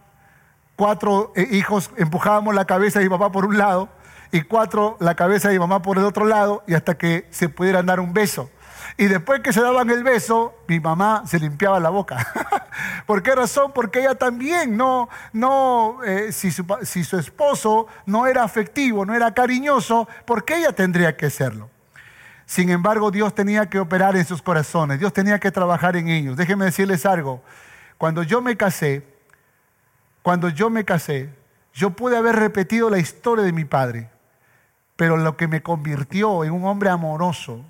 cuatro 0.76 1.32
eh, 1.36 1.46
hijos, 1.50 1.90
empujábamos 1.96 2.54
la 2.54 2.64
cabeza 2.64 2.98
de 2.98 3.04
mi 3.06 3.10
papá 3.10 3.30
por 3.30 3.44
un 3.44 3.58
lado 3.58 3.88
y 4.32 4.42
cuatro 4.42 4.96
la 5.00 5.14
cabeza 5.14 5.48
de 5.48 5.54
mi 5.54 5.60
mamá 5.60 5.82
por 5.82 5.98
el 5.98 6.04
otro 6.04 6.24
lado 6.24 6.62
y 6.66 6.74
hasta 6.74 6.96
que 6.96 7.26
se 7.30 7.48
pudieran 7.48 7.86
dar 7.86 8.00
un 8.00 8.12
beso. 8.12 8.50
Y 8.96 9.06
después 9.06 9.40
que 9.40 9.52
se 9.52 9.60
daban 9.60 9.88
el 9.90 10.02
beso, 10.02 10.54
mi 10.66 10.80
mamá 10.80 11.22
se 11.26 11.38
limpiaba 11.38 11.80
la 11.80 11.90
boca. 11.90 12.26
¿Por 13.06 13.22
qué 13.22 13.34
razón? 13.34 13.72
Porque 13.72 14.00
ella 14.00 14.14
también 14.14 14.76
no, 14.76 15.08
no, 15.32 16.02
eh, 16.04 16.32
si, 16.32 16.50
su, 16.50 16.66
si 16.82 17.04
su 17.04 17.18
esposo 17.18 17.86
no 18.06 18.26
era 18.26 18.42
afectivo, 18.42 19.06
no 19.06 19.14
era 19.14 19.32
cariñoso, 19.32 20.08
¿por 20.24 20.44
qué 20.44 20.58
ella 20.58 20.72
tendría 20.72 21.16
que 21.16 21.30
serlo? 21.30 21.69
Sin 22.50 22.68
embargo, 22.68 23.12
Dios 23.12 23.32
tenía 23.32 23.70
que 23.70 23.78
operar 23.78 24.16
en 24.16 24.24
sus 24.24 24.42
corazones, 24.42 24.98
Dios 24.98 25.12
tenía 25.12 25.38
que 25.38 25.52
trabajar 25.52 25.94
en 25.94 26.08
ellos. 26.08 26.36
Déjenme 26.36 26.64
decirles 26.64 27.06
algo, 27.06 27.44
cuando 27.96 28.24
yo 28.24 28.42
me 28.42 28.56
casé, 28.56 29.06
cuando 30.22 30.48
yo 30.48 30.68
me 30.68 30.84
casé, 30.84 31.32
yo 31.72 31.90
pude 31.90 32.16
haber 32.16 32.34
repetido 32.34 32.90
la 32.90 32.98
historia 32.98 33.44
de 33.44 33.52
mi 33.52 33.64
padre, 33.64 34.10
pero 34.96 35.16
lo 35.16 35.36
que 35.36 35.46
me 35.46 35.62
convirtió 35.62 36.42
en 36.42 36.50
un 36.50 36.64
hombre 36.64 36.90
amoroso, 36.90 37.64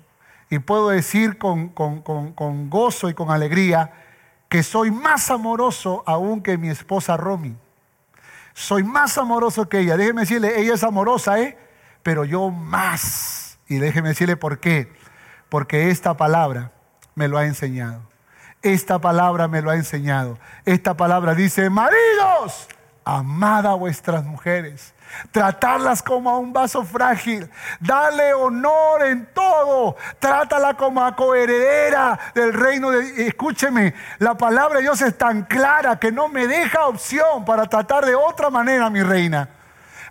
y 0.49 0.57
puedo 0.57 0.89
decir 0.89 1.37
con, 1.37 1.69
con 1.69 2.69
gozo 2.71 3.07
y 3.07 3.13
con 3.13 3.29
alegría, 3.29 3.93
que 4.49 4.63
soy 4.63 4.89
más 4.89 5.29
amoroso 5.29 6.01
aún 6.07 6.41
que 6.41 6.57
mi 6.57 6.69
esposa 6.69 7.17
Romy. 7.17 7.55
Soy 8.55 8.81
más 8.81 9.15
amoroso 9.19 9.69
que 9.69 9.81
ella. 9.81 9.95
Déjenme 9.95 10.21
decirle, 10.21 10.59
ella 10.59 10.73
es 10.73 10.83
amorosa, 10.83 11.39
¿eh? 11.39 11.55
Pero 12.01 12.25
yo 12.25 12.49
más. 12.49 13.40
Y 13.71 13.79
déjeme 13.79 14.09
decirle 14.09 14.35
por 14.35 14.59
qué. 14.59 14.91
Porque 15.47 15.91
esta 15.91 16.17
palabra 16.17 16.73
me 17.15 17.29
lo 17.29 17.37
ha 17.37 17.45
enseñado. 17.45 18.01
Esta 18.61 18.99
palabra 18.99 19.47
me 19.47 19.61
lo 19.61 19.71
ha 19.71 19.75
enseñado. 19.75 20.37
Esta 20.65 20.97
palabra 20.97 21.35
dice, 21.35 21.69
maridos, 21.69 22.67
amad 23.05 23.65
a 23.65 23.73
vuestras 23.75 24.25
mujeres, 24.25 24.93
tratarlas 25.31 26.03
como 26.03 26.29
a 26.29 26.37
un 26.37 26.51
vaso 26.51 26.83
frágil, 26.83 27.49
dale 27.79 28.33
honor 28.33 29.05
en 29.05 29.25
todo, 29.33 29.95
trátala 30.19 30.75
como 30.75 31.01
a 31.01 31.15
coheredera 31.15 32.19
del 32.35 32.51
reino 32.51 32.91
de 32.91 33.25
Escúcheme, 33.25 33.93
la 34.19 34.35
palabra 34.35 34.79
de 34.79 34.83
Dios 34.83 35.01
es 35.01 35.17
tan 35.17 35.43
clara 35.43 35.97
que 35.97 36.11
no 36.11 36.27
me 36.27 36.45
deja 36.45 36.87
opción 36.87 37.45
para 37.45 37.67
tratar 37.67 38.05
de 38.05 38.15
otra 38.15 38.49
manera 38.49 38.87
a 38.87 38.89
mi 38.89 39.01
reina. 39.01 39.47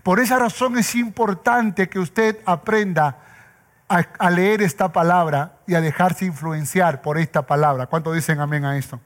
Por 0.02 0.18
esa 0.18 0.38
razón 0.38 0.78
es 0.78 0.94
importante 0.94 1.90
que 1.90 1.98
usted 1.98 2.38
aprenda 2.46 3.18
a, 3.90 4.30
leer 4.30 4.62
esta 4.62 4.92
palabra 4.92 5.56
y 5.66 5.74
a 5.74 5.80
dejarse 5.80 6.24
influenciar 6.24 7.02
por 7.02 7.18
esta 7.18 7.42
palabra. 7.42 7.86
¿Cuánto 7.86 8.12
dicen 8.12 8.38
amén 8.38 8.64
a 8.64 8.78
esto? 8.78 9.00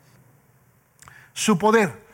Su 1.33 1.59
poder. 1.59 2.05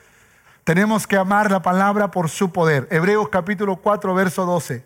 Tenemos 0.63 1.07
que 1.07 1.17
amar 1.17 1.51
la 1.51 1.63
palabra 1.63 2.13
por 2.13 2.29
su 2.29 2.53
poder. 2.53 2.87
Hebreos 2.91 3.29
capítulo 3.29 3.77
4, 3.77 4.15
verso 4.15 4.47
12. 4.47 4.85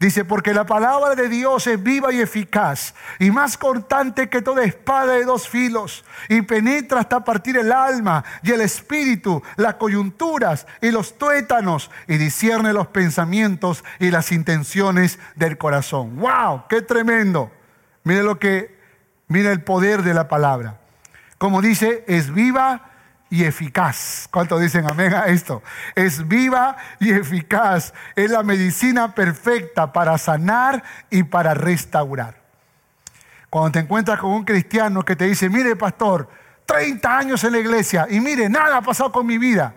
Dice, 0.00 0.24
porque 0.24 0.54
la 0.54 0.64
palabra 0.64 1.14
de 1.14 1.28
Dios 1.28 1.66
es 1.66 1.82
viva 1.82 2.10
y 2.10 2.22
eficaz 2.22 2.94
y 3.18 3.30
más 3.30 3.58
cortante 3.58 4.30
que 4.30 4.40
toda 4.40 4.64
espada 4.64 5.12
de 5.12 5.26
dos 5.26 5.46
filos 5.46 6.06
y 6.30 6.40
penetra 6.40 7.00
hasta 7.00 7.22
partir 7.22 7.58
el 7.58 7.70
alma 7.70 8.24
y 8.42 8.52
el 8.52 8.62
espíritu, 8.62 9.42
las 9.56 9.74
coyunturas 9.74 10.66
y 10.80 10.90
los 10.90 11.18
tuétanos 11.18 11.90
y 12.08 12.16
discierne 12.16 12.72
los 12.72 12.86
pensamientos 12.86 13.84
y 13.98 14.10
las 14.10 14.32
intenciones 14.32 15.18
del 15.34 15.58
corazón. 15.58 16.16
¡Wow! 16.16 16.64
¡Qué 16.70 16.80
tremendo! 16.80 17.52
Mire 18.02 18.22
lo 18.22 18.38
que, 18.38 18.74
mire 19.28 19.52
el 19.52 19.62
poder 19.62 20.02
de 20.02 20.14
la 20.14 20.28
palabra. 20.28 20.80
Como 21.36 21.60
dice, 21.60 22.06
es 22.08 22.32
viva 22.32 22.89
y 23.30 23.44
eficaz. 23.44 24.28
¿Cuánto 24.30 24.58
dicen 24.58 24.84
amén 24.90 25.14
a 25.14 25.26
esto? 25.26 25.62
Es 25.94 26.26
viva 26.26 26.76
y 26.98 27.12
eficaz. 27.12 27.94
Es 28.16 28.30
la 28.30 28.42
medicina 28.42 29.14
perfecta 29.14 29.92
para 29.92 30.18
sanar 30.18 30.82
y 31.08 31.22
para 31.22 31.54
restaurar. 31.54 32.40
Cuando 33.48 33.72
te 33.72 33.78
encuentras 33.78 34.18
con 34.18 34.30
un 34.30 34.44
cristiano 34.44 35.04
que 35.04 35.16
te 35.16 35.26
dice, 35.26 35.48
mire 35.48 35.76
pastor, 35.76 36.28
30 36.66 37.18
años 37.18 37.42
en 37.44 37.52
la 37.52 37.58
iglesia 37.58 38.06
y 38.10 38.20
mire, 38.20 38.48
nada 38.48 38.78
ha 38.78 38.82
pasado 38.82 39.10
con 39.10 39.26
mi 39.26 39.38
vida. 39.38 39.74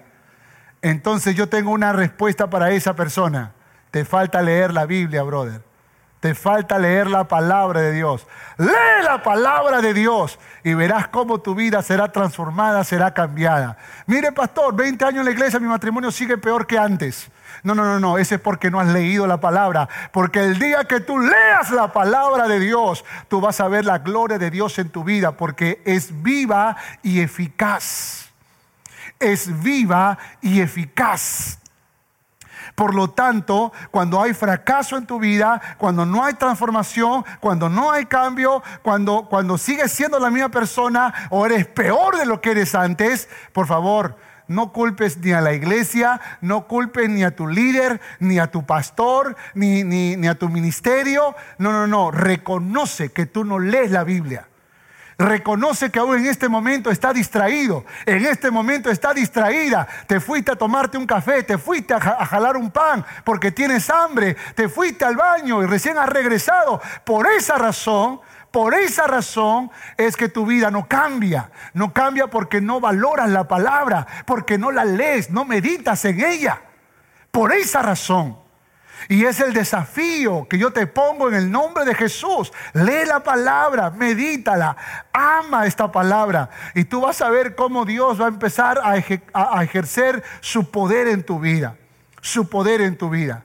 Entonces 0.81 1.35
yo 1.35 1.47
tengo 1.47 1.71
una 1.71 1.93
respuesta 1.93 2.49
para 2.49 2.71
esa 2.71 2.95
persona. 2.95 3.53
Te 3.89 4.03
falta 4.03 4.41
leer 4.41 4.73
la 4.73 4.85
Biblia, 4.85 5.23
brother. 5.23 5.72
Te 6.23 6.33
falta 6.33 6.79
leer 6.79 7.09
la 7.09 7.25
palabra 7.25 7.81
de 7.81 7.91
Dios. 7.91 8.25
Lee 8.57 9.03
la 9.03 9.21
palabra 9.21 9.81
de 9.81 9.93
Dios 9.93 10.39
y 10.63 10.73
verás 10.73 11.09
cómo 11.09 11.41
tu 11.41 11.53
vida 11.53 11.81
será 11.81 12.13
transformada, 12.13 12.85
será 12.85 13.13
cambiada. 13.13 13.77
Mire, 14.05 14.31
pastor, 14.31 14.73
20 14.73 15.03
años 15.03 15.19
en 15.19 15.25
la 15.25 15.31
iglesia, 15.31 15.59
mi 15.59 15.67
matrimonio 15.67 16.11
sigue 16.11 16.37
peor 16.37 16.65
que 16.65 16.77
antes. 16.77 17.29
No, 17.61 17.75
no, 17.75 17.83
no, 17.83 17.99
no, 17.99 18.17
ese 18.17 18.35
es 18.35 18.41
porque 18.41 18.71
no 18.71 18.79
has 18.79 18.87
leído 18.87 19.27
la 19.27 19.41
palabra. 19.41 19.89
Porque 20.13 20.39
el 20.39 20.57
día 20.59 20.85
que 20.85 21.01
tú 21.01 21.19
leas 21.19 21.71
la 21.71 21.91
palabra 21.91 22.47
de 22.47 22.61
Dios, 22.61 23.03
tú 23.27 23.41
vas 23.41 23.59
a 23.59 23.67
ver 23.67 23.83
la 23.83 23.97
gloria 23.97 24.37
de 24.37 24.49
Dios 24.49 24.79
en 24.79 24.91
tu 24.91 25.03
vida, 25.03 25.33
porque 25.33 25.81
es 25.83 26.23
viva 26.23 26.77
y 27.01 27.19
eficaz. 27.19 28.29
Es 29.19 29.61
viva 29.61 30.17
y 30.41 30.61
eficaz. 30.61 31.59
Por 32.75 32.95
lo 32.95 33.09
tanto, 33.09 33.71
cuando 33.91 34.21
hay 34.21 34.33
fracaso 34.33 34.97
en 34.97 35.05
tu 35.05 35.19
vida, 35.19 35.61
cuando 35.77 36.05
no 36.05 36.23
hay 36.23 36.33
transformación, 36.33 37.23
cuando 37.39 37.69
no 37.69 37.91
hay 37.91 38.05
cambio, 38.05 38.63
cuando, 38.81 39.27
cuando 39.29 39.57
sigues 39.57 39.91
siendo 39.91 40.19
la 40.19 40.31
misma 40.31 40.49
persona 40.49 41.13
o 41.29 41.45
eres 41.45 41.67
peor 41.67 42.17
de 42.17 42.25
lo 42.25 42.41
que 42.41 42.51
eres 42.51 42.73
antes, 42.73 43.29
por 43.51 43.67
favor, 43.67 44.17
no 44.47 44.73
culpes 44.73 45.17
ni 45.19 45.31
a 45.31 45.41
la 45.41 45.53
iglesia, 45.53 46.19
no 46.41 46.67
culpes 46.67 47.09
ni 47.09 47.23
a 47.23 47.35
tu 47.35 47.47
líder, 47.47 48.01
ni 48.19 48.39
a 48.39 48.47
tu 48.47 48.65
pastor, 48.65 49.35
ni, 49.53 49.83
ni, 49.83 50.15
ni 50.15 50.27
a 50.27 50.35
tu 50.35 50.49
ministerio. 50.49 51.35
No, 51.57 51.71
no, 51.71 51.87
no. 51.87 52.11
Reconoce 52.11 53.11
que 53.11 53.25
tú 53.25 53.45
no 53.45 53.59
lees 53.59 53.91
la 53.91 54.03
Biblia. 54.03 54.47
Reconoce 55.23 55.89
que 55.89 55.99
aún 55.99 56.17
en 56.17 56.25
este 56.25 56.49
momento 56.49 56.91
está 56.91 57.13
distraído, 57.13 57.85
en 58.05 58.25
este 58.25 58.51
momento 58.51 58.91
está 58.91 59.13
distraída. 59.13 59.87
Te 60.05 60.19
fuiste 60.19 60.51
a 60.51 60.57
tomarte 60.57 60.97
un 60.97 61.05
café, 61.05 61.43
te 61.43 61.57
fuiste 61.57 61.93
a, 61.93 61.99
jalar 62.01 62.57
un 62.57 62.69
pan 62.69 63.05
porque 63.23 63.49
tienes 63.49 63.89
hambre, 63.89 64.35
te 64.53 64.67
fuiste 64.67 65.05
al 65.05 65.15
baño 65.15 65.63
y 65.63 65.65
recién 65.65 65.97
has 65.97 66.09
regresado. 66.09 66.81
Por 67.05 67.25
esa 67.27 67.57
razón, 67.57 68.19
por 68.51 68.73
esa 68.73 69.07
razón 69.07 69.71
es 69.95 70.17
que 70.17 70.27
tu 70.27 70.45
vida 70.45 70.69
no 70.69 70.89
cambia. 70.89 71.51
No 71.73 71.93
cambia 71.93 72.27
porque 72.27 72.59
no 72.59 72.81
valoras 72.81 73.29
la 73.29 73.47
palabra, 73.47 74.05
porque 74.25 74.57
no 74.57 74.71
la 74.71 74.83
lees, 74.83 75.31
no 75.31 75.45
meditas 75.45 76.03
en 76.03 76.19
ella. 76.19 76.61
Por 77.31 77.53
esa 77.53 77.81
razón. 77.81 78.42
Y 79.09 79.25
es 79.25 79.39
el 79.39 79.53
desafío 79.53 80.47
que 80.47 80.57
yo 80.57 80.71
te 80.71 80.87
pongo 80.87 81.27
en 81.27 81.35
el 81.35 81.51
nombre 81.51 81.85
de 81.85 81.95
Jesús. 81.95 82.51
Lee 82.73 83.05
la 83.05 83.21
palabra, 83.21 83.89
medítala, 83.89 84.75
ama 85.11 85.65
esta 85.65 85.91
palabra. 85.91 86.49
Y 86.75 86.85
tú 86.85 87.01
vas 87.01 87.21
a 87.21 87.29
ver 87.29 87.55
cómo 87.55 87.85
Dios 87.85 88.19
va 88.19 88.25
a 88.25 88.29
empezar 88.29 88.79
a, 88.83 88.95
ejercer 89.63 90.23
su 90.39 90.71
poder 90.71 91.07
en 91.07 91.23
tu 91.23 91.39
vida. 91.39 91.75
Su 92.21 92.49
poder 92.49 92.81
en 92.81 92.97
tu 92.97 93.09
vida. 93.09 93.43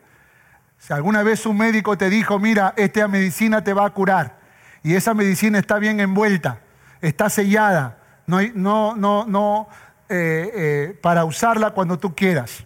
Si 0.78 0.92
alguna 0.92 1.22
vez 1.22 1.44
un 1.46 1.56
médico 1.56 1.98
te 1.98 2.08
dijo, 2.08 2.38
mira, 2.38 2.74
esta 2.76 3.08
medicina 3.08 3.64
te 3.64 3.72
va 3.72 3.86
a 3.86 3.90
curar. 3.90 4.38
Y 4.82 4.94
esa 4.94 5.12
medicina 5.12 5.58
está 5.58 5.78
bien 5.78 5.98
envuelta, 5.98 6.60
está 7.00 7.28
sellada. 7.28 7.98
No, 8.26 8.40
no, 8.54 8.94
no, 8.94 9.24
no, 9.26 9.68
eh, 10.08 10.50
eh, 10.54 10.98
para 11.02 11.24
usarla 11.24 11.70
cuando 11.70 11.98
tú 11.98 12.14
quieras. 12.14 12.64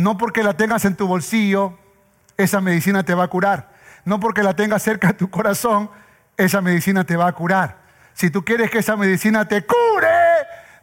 No 0.00 0.16
porque 0.16 0.42
la 0.42 0.54
tengas 0.54 0.86
en 0.86 0.96
tu 0.96 1.06
bolsillo, 1.06 1.78
esa 2.38 2.62
medicina 2.62 3.02
te 3.02 3.14
va 3.14 3.24
a 3.24 3.28
curar. 3.28 3.68
No 4.06 4.18
porque 4.18 4.42
la 4.42 4.56
tengas 4.56 4.82
cerca 4.82 5.08
de 5.08 5.14
tu 5.14 5.28
corazón, 5.28 5.90
esa 6.38 6.62
medicina 6.62 7.04
te 7.04 7.16
va 7.16 7.28
a 7.28 7.32
curar. 7.32 7.76
Si 8.14 8.30
tú 8.30 8.42
quieres 8.42 8.70
que 8.70 8.78
esa 8.78 8.96
medicina 8.96 9.46
te 9.46 9.66
cure, 9.66 10.08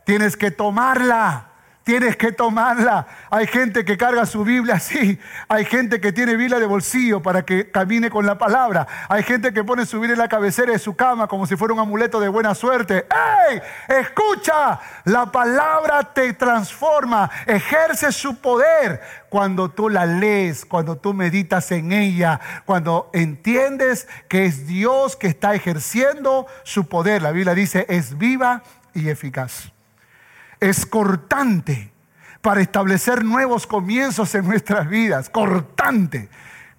tienes 0.05 0.37
que 0.37 0.51
tomarla. 0.51 1.46
Tienes 1.87 2.17
que 2.17 2.33
tomarla. 2.33 3.07
Hay 3.29 3.47
gente 3.47 3.85
que 3.85 3.95
carga 3.95 4.25
su 4.25 4.43
Biblia 4.43 4.75
así. 4.75 5.17
Hay 5.47 5.63
gente 5.63 6.01
que 6.01 6.11
tiene 6.11 6.35
Biblia 6.35 6.59
de 6.59 6.65
bolsillo 6.65 7.21
para 7.21 7.43
que 7.43 7.71
camine 7.71 8.09
con 8.09 8.25
la 8.25 8.37
palabra. 8.37 8.85
Hay 9.07 9.23
gente 9.23 9.53
que 9.53 9.63
pone 9.63 9.85
su 9.85 9.97
Biblia 10.01 10.15
en 10.15 10.19
la 10.19 10.27
cabecera 10.27 10.73
de 10.73 10.79
su 10.79 10.97
cama 10.97 11.27
como 11.27 11.47
si 11.47 11.55
fuera 11.55 11.73
un 11.73 11.79
amuleto 11.79 12.19
de 12.19 12.27
buena 12.27 12.55
suerte. 12.55 13.07
¡Ey! 13.49 13.61
Escucha, 13.87 14.81
la 15.05 15.31
palabra 15.31 16.03
te 16.13 16.33
transforma, 16.33 17.31
ejerce 17.45 18.11
su 18.11 18.35
poder 18.35 18.99
cuando 19.29 19.69
tú 19.69 19.87
la 19.87 20.05
lees, 20.05 20.65
cuando 20.65 20.97
tú 20.97 21.13
meditas 21.13 21.71
en 21.71 21.93
ella, 21.93 22.41
cuando 22.65 23.09
entiendes 23.13 24.09
que 24.27 24.43
es 24.43 24.67
Dios 24.67 25.15
que 25.15 25.27
está 25.27 25.55
ejerciendo 25.55 26.47
su 26.63 26.89
poder. 26.89 27.21
La 27.21 27.31
Biblia 27.31 27.53
dice, 27.53 27.85
es 27.87 28.17
viva 28.17 28.61
y 28.93 29.07
eficaz 29.07 29.71
es 30.59 30.85
cortante 30.85 31.91
para 32.41 32.61
establecer 32.61 33.25
nuevos 33.25 33.67
comienzos 33.67 34.33
en 34.35 34.45
nuestras 34.45 34.87
vidas. 34.87 35.29
Cortante. 35.29 36.29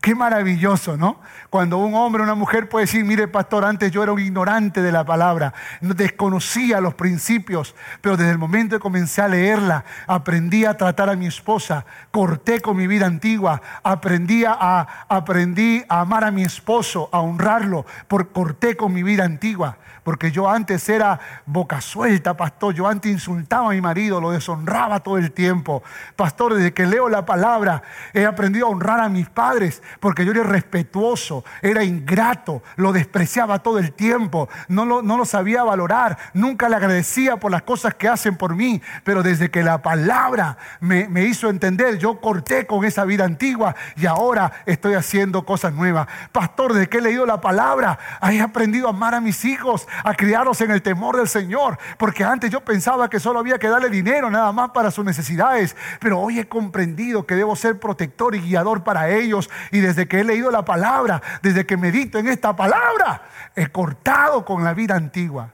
Qué 0.01 0.14
maravilloso, 0.14 0.97
¿no? 0.97 1.20
Cuando 1.51 1.79
un 1.79 1.95
hombre 1.95 2.22
o 2.22 2.24
una 2.24 2.37
mujer 2.37 2.68
puede 2.68 2.87
decir, 2.87 3.05
mire 3.05 3.26
pastor, 3.26 3.64
antes 3.64 3.91
yo 3.91 4.05
era 4.05 4.12
un 4.12 4.20
ignorante 4.20 4.81
de 4.81 4.93
la 4.93 5.05
palabra, 5.05 5.53
no 5.81 5.93
desconocía 5.93 6.81
los 6.81 6.95
principios, 6.95 7.74
pero 8.01 8.16
desde 8.16 8.31
el 8.31 8.39
momento 8.39 8.76
que 8.76 8.81
comencé 8.81 9.22
a 9.22 9.29
leerla, 9.29 9.85
aprendí 10.07 10.64
a 10.64 10.76
tratar 10.76 11.11
a 11.11 11.16
mi 11.16 11.26
esposa, 11.26 11.85
corté 12.12 12.61
con 12.61 12.76
mi 12.76 12.87
vida 12.87 13.07
antigua, 13.07 13.61
aprendí 13.83 14.45
a, 14.45 14.87
aprendí 15.09 15.85
a 15.89 16.03
amar 16.03 16.22
a 16.22 16.31
mi 16.31 16.43
esposo, 16.43 17.09
a 17.11 17.18
honrarlo, 17.18 17.85
por 18.07 18.31
corté 18.31 18.76
con 18.76 18.93
mi 18.93 19.03
vida 19.03 19.24
antigua. 19.24 19.79
Porque 20.09 20.31
yo 20.31 20.49
antes 20.49 20.89
era 20.89 21.21
boca 21.45 21.83
suelta, 21.83 22.35
pastor. 22.35 22.73
Yo 22.73 22.89
antes 22.89 23.13
insultaba 23.13 23.67
a 23.67 23.71
mi 23.73 23.83
marido, 23.83 24.23
lo 24.23 24.31
deshonraba 24.31 25.01
todo 25.01 25.19
el 25.19 25.33
tiempo. 25.33 25.83
Pastor, 26.17 26.55
desde 26.55 26.73
que 26.73 26.87
leo 26.87 27.11
la 27.11 27.27
palabra, 27.27 27.83
he 28.15 28.25
aprendido 28.25 28.69
a 28.69 28.71
honrar 28.71 29.01
a 29.01 29.11
mis 29.11 29.29
padres, 29.29 29.83
porque 30.01 30.25
yo 30.25 30.33
era 30.33 30.45
respetuoso, 30.45 31.45
era 31.61 31.85
ingrato, 31.85 32.63
lo 32.77 32.95
despreciaba 32.95 33.59
todo 33.59 33.79
el 33.79 33.93
tiempo, 33.93 34.49
no 34.69 34.87
lo, 34.87 35.03
no 35.03 35.19
lo 35.19 35.27
sabía 35.27 35.63
valorar, 35.63 36.17
nunca 36.33 36.71
le 36.71 36.77
agradecía 36.77 37.37
por 37.37 37.51
las 37.51 37.65
cosas 37.65 37.93
que 37.93 38.09
hacen 38.09 38.35
por 38.35 38.55
mí. 38.55 38.81
Pero 39.05 39.23
desde 39.23 39.51
que 39.51 39.63
la 39.63 39.83
palabra 39.83 40.57
me, 40.81 41.07
me 41.09 41.25
hizo 41.25 41.51
entender, 41.51 41.99
yo 41.99 42.19
corté 42.19 42.67
con 42.67 42.87
esa 42.87 43.05
vida 43.05 43.27
antigua 43.27 43.77
y 43.95 44.07
ahora 44.07 44.53
estoy 44.65 44.95
haciendo 44.95 45.45
cosas 45.45 45.75
nuevas. 45.75 46.09
Pastor, 46.33 46.73
desde 46.73 46.89
que 46.89 46.97
he 46.97 47.03
leído 47.03 47.27
la 47.27 47.43
palabra, 47.43 47.99
he 48.23 48.41
aprendido 48.41 48.87
a 48.87 48.91
amar 48.93 49.15
a 49.15 49.21
mis 49.21 49.45
hijos, 49.45 49.87
a 50.05 50.15
criarlos 50.15 50.61
en 50.61 50.71
el 50.71 50.83
temor 50.83 51.17
del 51.17 51.29
Señor. 51.29 51.79
Porque 51.97 52.25
antes 52.25 52.51
yo 52.51 52.61
pensaba 52.61 53.09
que 53.11 53.21
solo 53.21 53.39
había 53.39 53.59
que 53.59 53.69
darle 53.69 53.91
dinero 53.91 54.31
nada 54.31 54.53
más 54.53 54.71
para 54.71 54.91
sus 54.91 55.05
necesidades. 55.05 55.77
Pero 56.01 56.21
hoy 56.21 56.39
he 56.39 56.49
comprendido 56.49 57.27
que 57.27 57.35
debo 57.35 57.57
ser 57.57 57.79
protector 57.79 58.35
y 58.35 58.41
guiador 58.41 58.85
para 58.85 59.11
ellos. 59.11 59.51
Y 59.71 59.81
desde 59.81 60.09
que 60.09 60.21
he 60.21 60.25
leído 60.25 60.51
la 60.51 60.65
palabra, 60.65 61.23
desde 61.43 61.67
que 61.67 61.77
medito 61.77 62.19
en 62.19 62.29
esta 62.29 62.55
palabra, 62.57 63.23
he 63.55 63.69
cortado 63.69 64.45
con 64.45 64.65
la 64.65 64.75
vida 64.75 64.95
antigua. 64.95 65.51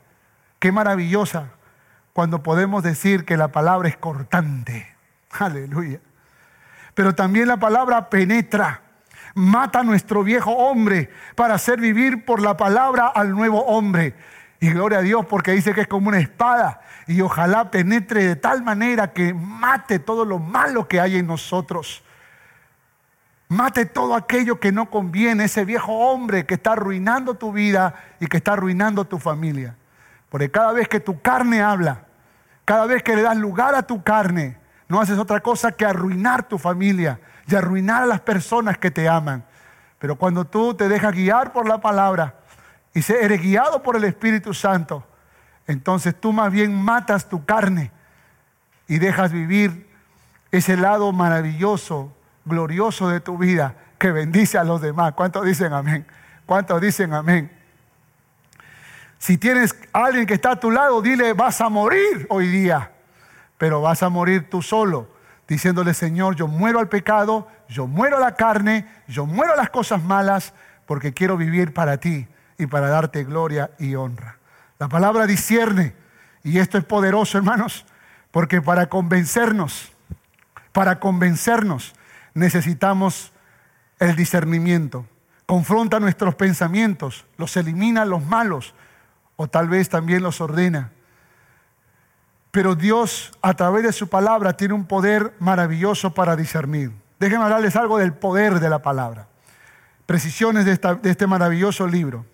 Qué 0.58 0.72
maravillosa 0.72 1.48
cuando 2.12 2.42
podemos 2.42 2.82
decir 2.82 3.24
que 3.24 3.36
la 3.36 3.48
palabra 3.48 3.88
es 3.88 3.96
cortante. 3.96 4.94
Aleluya. 5.38 6.00
Pero 6.94 7.14
también 7.14 7.48
la 7.48 7.56
palabra 7.56 8.08
penetra, 8.08 8.80
mata 9.34 9.80
a 9.80 9.82
nuestro 9.82 10.22
viejo 10.22 10.52
hombre 10.52 11.10
para 11.34 11.54
hacer 11.54 11.80
vivir 11.80 12.24
por 12.24 12.40
la 12.40 12.56
palabra 12.56 13.08
al 13.08 13.32
nuevo 13.32 13.64
hombre. 13.64 14.14
Y 14.64 14.70
gloria 14.70 15.00
a 15.00 15.02
Dios 15.02 15.26
porque 15.26 15.52
dice 15.52 15.74
que 15.74 15.82
es 15.82 15.86
como 15.86 16.08
una 16.08 16.18
espada 16.18 16.80
y 17.06 17.20
ojalá 17.20 17.70
penetre 17.70 18.24
de 18.24 18.34
tal 18.34 18.62
manera 18.62 19.12
que 19.12 19.34
mate 19.34 19.98
todo 19.98 20.24
lo 20.24 20.38
malo 20.38 20.88
que 20.88 21.02
hay 21.02 21.16
en 21.16 21.26
nosotros. 21.26 22.02
Mate 23.48 23.84
todo 23.84 24.14
aquello 24.14 24.58
que 24.58 24.72
no 24.72 24.88
conviene, 24.88 25.44
ese 25.44 25.66
viejo 25.66 25.92
hombre 25.92 26.46
que 26.46 26.54
está 26.54 26.72
arruinando 26.72 27.34
tu 27.34 27.52
vida 27.52 27.94
y 28.20 28.26
que 28.26 28.38
está 28.38 28.54
arruinando 28.54 29.04
tu 29.04 29.18
familia. 29.18 29.76
Porque 30.30 30.50
cada 30.50 30.72
vez 30.72 30.88
que 30.88 30.98
tu 30.98 31.20
carne 31.20 31.60
habla, 31.60 32.06
cada 32.64 32.86
vez 32.86 33.02
que 33.02 33.16
le 33.16 33.20
das 33.20 33.36
lugar 33.36 33.74
a 33.74 33.82
tu 33.82 34.02
carne, 34.02 34.56
no 34.88 34.98
haces 34.98 35.18
otra 35.18 35.40
cosa 35.40 35.72
que 35.72 35.84
arruinar 35.84 36.48
tu 36.48 36.56
familia 36.56 37.20
y 37.46 37.54
arruinar 37.54 38.04
a 38.04 38.06
las 38.06 38.22
personas 38.22 38.78
que 38.78 38.90
te 38.90 39.10
aman. 39.10 39.44
Pero 39.98 40.16
cuando 40.16 40.46
tú 40.46 40.72
te 40.72 40.88
dejas 40.88 41.12
guiar 41.12 41.52
por 41.52 41.68
la 41.68 41.82
palabra 41.82 42.36
y 42.94 43.12
eres 43.12 43.42
guiado 43.42 43.82
por 43.82 43.96
el 43.96 44.04
Espíritu 44.04 44.54
Santo, 44.54 45.04
entonces 45.66 46.14
tú 46.18 46.32
más 46.32 46.52
bien 46.52 46.72
matas 46.72 47.28
tu 47.28 47.44
carne 47.44 47.90
y 48.86 48.98
dejas 48.98 49.32
vivir 49.32 49.90
ese 50.52 50.76
lado 50.76 51.10
maravilloso, 51.12 52.16
glorioso 52.44 53.08
de 53.08 53.20
tu 53.20 53.36
vida 53.36 53.74
que 53.98 54.12
bendice 54.12 54.58
a 54.58 54.64
los 54.64 54.80
demás. 54.80 55.14
¿Cuántos 55.14 55.44
dicen 55.44 55.72
amén? 55.72 56.06
¿Cuántos 56.46 56.80
dicen 56.80 57.12
amén? 57.12 57.50
Si 59.18 59.38
tienes 59.38 59.74
a 59.92 60.04
alguien 60.04 60.26
que 60.26 60.34
está 60.34 60.52
a 60.52 60.60
tu 60.60 60.70
lado, 60.70 61.02
dile, 61.02 61.32
vas 61.32 61.60
a 61.60 61.68
morir 61.68 62.26
hoy 62.28 62.46
día, 62.46 62.92
pero 63.58 63.80
vas 63.80 64.02
a 64.04 64.08
morir 64.08 64.48
tú 64.48 64.62
solo, 64.62 65.08
diciéndole, 65.48 65.94
Señor, 65.94 66.36
yo 66.36 66.46
muero 66.46 66.78
al 66.78 66.88
pecado, 66.88 67.48
yo 67.68 67.86
muero 67.88 68.18
a 68.18 68.20
la 68.20 68.34
carne, 68.34 68.86
yo 69.08 69.26
muero 69.26 69.54
a 69.54 69.56
las 69.56 69.70
cosas 69.70 70.02
malas, 70.02 70.52
porque 70.86 71.14
quiero 71.14 71.36
vivir 71.36 71.72
para 71.72 71.96
ti 71.96 72.28
y 72.58 72.66
para 72.66 72.88
darte 72.88 73.24
gloria 73.24 73.70
y 73.78 73.94
honra. 73.94 74.38
La 74.78 74.88
palabra 74.88 75.26
discierne, 75.26 75.94
y 76.42 76.58
esto 76.58 76.78
es 76.78 76.84
poderoso, 76.84 77.38
hermanos, 77.38 77.86
porque 78.30 78.60
para 78.60 78.88
convencernos, 78.88 79.92
para 80.72 80.98
convencernos, 80.98 81.94
necesitamos 82.34 83.32
el 83.98 84.16
discernimiento. 84.16 85.06
Confronta 85.46 86.00
nuestros 86.00 86.34
pensamientos, 86.34 87.26
los 87.36 87.56
elimina 87.56 88.04
los 88.04 88.24
malos, 88.24 88.74
o 89.36 89.48
tal 89.48 89.68
vez 89.68 89.88
también 89.88 90.22
los 90.22 90.40
ordena. 90.40 90.90
Pero 92.50 92.74
Dios, 92.74 93.32
a 93.42 93.54
través 93.54 93.82
de 93.82 93.92
su 93.92 94.08
palabra, 94.08 94.56
tiene 94.56 94.74
un 94.74 94.86
poder 94.86 95.34
maravilloso 95.38 96.14
para 96.14 96.36
discernir. 96.36 96.92
Déjenme 97.18 97.44
hablarles 97.44 97.76
algo 97.76 97.98
del 97.98 98.12
poder 98.12 98.60
de 98.60 98.70
la 98.70 98.80
palabra. 98.80 99.28
Precisiones 100.06 100.64
de, 100.64 100.76
de 100.76 101.10
este 101.10 101.26
maravilloso 101.26 101.86
libro. 101.86 102.26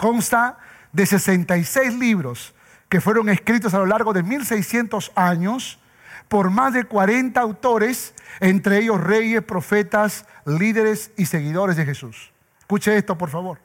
Consta 0.00 0.56
de 0.92 1.04
66 1.04 1.92
libros 1.92 2.54
que 2.88 3.02
fueron 3.02 3.28
escritos 3.28 3.74
a 3.74 3.78
lo 3.78 3.84
largo 3.84 4.14
de 4.14 4.22
1600 4.22 5.12
años 5.14 5.78
por 6.26 6.48
más 6.48 6.72
de 6.72 6.84
40 6.84 7.38
autores, 7.38 8.14
entre 8.40 8.78
ellos 8.78 8.98
reyes, 8.98 9.42
profetas, 9.42 10.24
líderes 10.46 11.10
y 11.18 11.26
seguidores 11.26 11.76
de 11.76 11.84
Jesús. 11.84 12.32
Escuche 12.60 12.96
esto, 12.96 13.18
por 13.18 13.28
favor. 13.28 13.58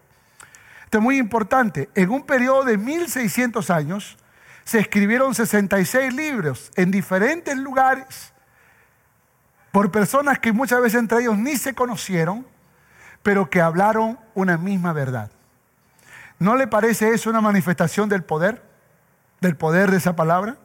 Esto 0.84 0.98
es 0.98 1.04
muy 1.06 1.20
importante. 1.20 1.90
En 1.96 2.10
un 2.10 2.24
periodo 2.24 2.66
de 2.66 2.78
1600 2.78 3.70
años 3.70 4.18
se 4.66 4.80
escribieron 4.80 5.34
66 5.34 6.14
libros 6.14 6.70
en 6.76 6.92
diferentes 6.92 7.56
lugares 7.56 8.34
por 9.72 9.90
personas 9.90 10.40
que 10.40 10.52
muchas 10.52 10.82
veces 10.82 11.00
entre 11.00 11.22
ellos 11.22 11.38
ni 11.38 11.56
se 11.56 11.74
conocieron, 11.74 12.46
pero 13.24 13.50
que 13.50 13.62
hablaron 13.62 14.20
una 14.34 14.58
misma 14.58 14.92
verdad. 14.92 15.32
¿No 16.40 16.56
le 16.56 16.68
parece 16.68 17.10
eso 17.10 17.30
una 17.30 17.42
manifestación 17.42 18.10
del 18.10 18.24
poder? 18.24 18.62
¿Del 19.42 19.56
poder 19.56 19.92
de 19.92 19.98
esa 19.98 20.16
palabra? 20.16 20.58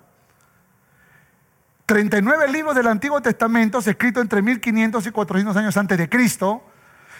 39 1.86 2.48
libros 2.52 2.74
del 2.74 2.86
Antiguo 2.86 3.20
Testamento 3.20 3.78
escritos 3.78 4.22
entre 4.22 4.42
1500 4.42 5.06
y 5.06 5.10
400 5.10 5.56
años 5.56 5.76
antes 5.76 5.98
de 5.98 6.08
Cristo 6.08 6.62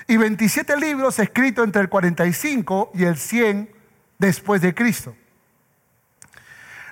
y 0.07 0.16
27 0.16 0.76
libros 0.76 1.18
escritos 1.18 1.64
entre 1.64 1.82
el 1.82 1.88
45 1.88 2.92
y 2.94 3.05
el 3.05 3.16
100 3.16 3.70
después 4.18 4.61
de 4.61 4.74
Cristo. 4.74 5.16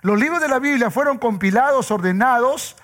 Los 0.03 0.19
libros 0.19 0.41
de 0.41 0.49
la 0.49 0.59
Biblia 0.59 0.91
fueron 0.91 1.19
compilados, 1.19 1.91
ordenados 1.91 2.77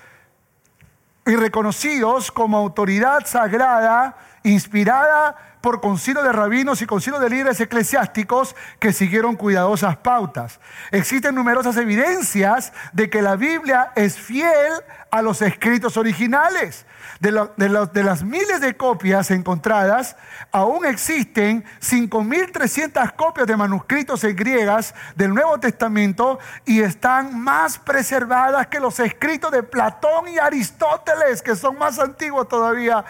y 1.27 1.37
reconocidos 1.37 2.31
como 2.31 2.59
autoridad 2.59 3.27
sagrada, 3.27 4.17
inspirada 4.43 5.54
por 5.65 5.81
concilio 5.81 6.23
de 6.23 6.31
rabinos 6.31 6.83
y 6.83 6.87
concilio 6.87 7.19
de 7.19 7.31
líderes 7.31 7.59
eclesiásticos 7.59 8.55
que 8.79 8.93
siguieron 8.93 9.35
cuidadosas 9.35 9.97
pautas. 9.97 10.61
Existen 10.91 11.35
numerosas 11.35 11.79
evidencias 11.79 12.75
de 12.93 13.09
que 13.09 13.23
la 13.23 13.37
Biblia 13.37 13.91
es 13.97 14.19
fiel 14.19 14.75
a 15.11 15.23
los 15.23 15.41
escritos 15.41 15.97
originales. 15.97 16.85
De, 17.19 17.49
de, 17.57 18.05
las 18.05 18.23
miles 18.23 18.61
de 18.61 18.77
copias 18.77 19.31
encontradas, 19.31 20.17
aún 20.53 20.85
existen 20.85 21.65
5.300 21.81 23.15
copias 23.17 23.47
de 23.47 23.57
manuscritos 23.57 24.23
en 24.25 24.37
griegas 24.37 24.95
del 25.17 25.33
Nuevo 25.33 25.59
Testamento 25.59 26.41
y 26.67 26.83
están 26.83 27.41
más 27.41 27.79
preservadas 27.79 28.67
que 28.67 28.81
los 28.81 29.01
escritos 29.01 29.51
de 29.51 29.63
Platón 29.63 30.29
y 30.29 30.37
Aristóteles, 30.37 31.41
que 31.41 31.57
son 31.57 31.79
más 31.79 31.99
antiguos 31.99 32.49
todavía. 32.49 33.03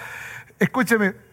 Escúcheme, 0.60 1.23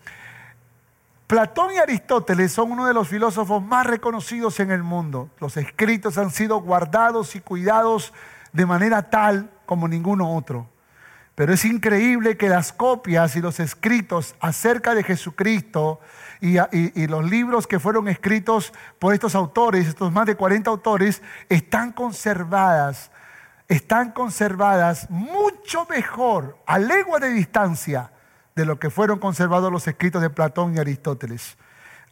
Platón 1.31 1.73
y 1.73 1.77
Aristóteles 1.77 2.51
son 2.51 2.73
uno 2.73 2.85
de 2.85 2.93
los 2.93 3.07
filósofos 3.07 3.63
más 3.63 3.85
reconocidos 3.85 4.59
en 4.59 4.69
el 4.69 4.83
mundo. 4.83 5.29
Los 5.39 5.55
escritos 5.55 6.17
han 6.17 6.29
sido 6.29 6.59
guardados 6.59 7.37
y 7.37 7.39
cuidados 7.39 8.11
de 8.51 8.65
manera 8.65 9.09
tal 9.09 9.49
como 9.65 9.87
ninguno 9.87 10.35
otro. 10.35 10.67
Pero 11.33 11.53
es 11.53 11.63
increíble 11.63 12.35
que 12.35 12.49
las 12.49 12.73
copias 12.73 13.37
y 13.37 13.41
los 13.41 13.61
escritos 13.61 14.35
acerca 14.41 14.93
de 14.93 15.03
Jesucristo 15.05 16.01
y, 16.41 16.57
los 17.07 17.23
libros 17.23 17.65
que 17.65 17.79
fueron 17.79 18.09
escritos 18.09 18.73
por 18.99 19.13
estos 19.13 19.33
autores, 19.33 19.87
estos 19.87 20.11
más 20.11 20.25
de 20.25 20.35
40 20.35 20.69
autores, 20.69 21.21
están 21.47 21.93
conservadas, 21.93 23.09
están 23.69 24.11
conservadas 24.11 25.09
mucho 25.09 25.87
mejor, 25.89 26.57
a 26.65 26.77
legua 26.77 27.19
de 27.19 27.29
distancia, 27.29 28.11
de 28.55 28.65
lo 28.65 28.79
que 28.79 28.89
fueron 28.89 29.19
conservados 29.19 29.71
los 29.71 29.87
escritos 29.87 30.21
de 30.21 30.29
Platón 30.29 30.75
y 30.75 30.79
Aristóteles. 30.79 31.57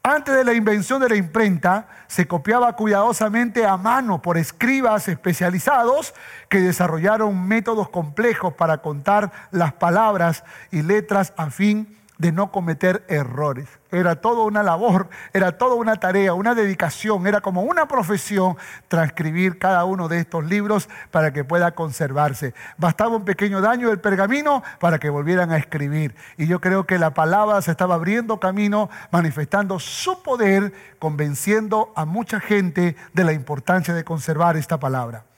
Antes 0.01 0.33
de 0.33 0.45
la 0.45 0.53
invención 0.53 1.01
de 1.01 1.09
la 1.09 1.17
imprenta, 1.17 1.87
se 2.07 2.25
copiaba 2.25 2.73
cuidadosamente 2.75 3.65
a 3.65 3.75
mano 3.75 4.21
por 4.21 4.37
escribas 4.37 5.09
especializados 5.09 6.13
que 6.47 6.61
desarrollaron 6.61 7.47
métodos 7.47 7.89
complejos 7.89 8.53
para 8.53 8.81
contar 8.81 9.31
las 9.51 9.73
palabras 9.73 10.45
y 10.71 10.83
letras 10.83 11.33
a 11.35 11.49
fin 11.49 11.98
de 12.19 12.33
no 12.33 12.51
cometer 12.51 13.03
errores. 13.07 13.67
Era 13.91 14.17
toda 14.17 14.43
una 14.43 14.61
labor, 14.61 15.09
era 15.33 15.57
toda 15.57 15.75
una 15.75 15.95
tarea, 15.95 16.33
una 16.33 16.53
dedicación, 16.53 17.25
era 17.25 17.41
como 17.41 17.63
una 17.63 17.87
profesión 17.87 18.57
transcribir 18.89 19.57
cada 19.57 19.85
uno 19.85 20.09
de 20.09 20.19
estos 20.19 20.45
libros 20.45 20.89
para 21.09 21.33
que 21.33 21.43
pueda 21.43 21.71
conservarse. 21.71 22.53
Bastaba 22.77 23.15
un 23.15 23.25
pequeño 23.25 23.61
daño 23.61 23.87
del 23.89 23.99
pergamino 23.99 24.61
para 24.79 24.99
que 24.99 25.09
volvieran 25.09 25.51
a 25.51 25.57
escribir. 25.57 26.13
Y 26.37 26.45
yo 26.45 26.59
creo 26.59 26.85
que 26.85 26.99
la 26.99 27.13
palabra 27.13 27.61
se 27.61 27.71
estaba 27.71 27.95
abriendo 27.95 28.39
camino, 28.39 28.89
manifestando 29.11 29.79
su 29.79 30.21
poder, 30.21 30.73
convenciendo 30.99 31.93
a 31.95 32.03
mucha 32.03 32.41
gente 32.41 32.97
de 33.13 33.23
la 33.23 33.31
importancia 33.31 33.93
de 33.93 34.03
conservar 34.03 34.57
esta 34.57 34.77
palabra. 34.77 35.28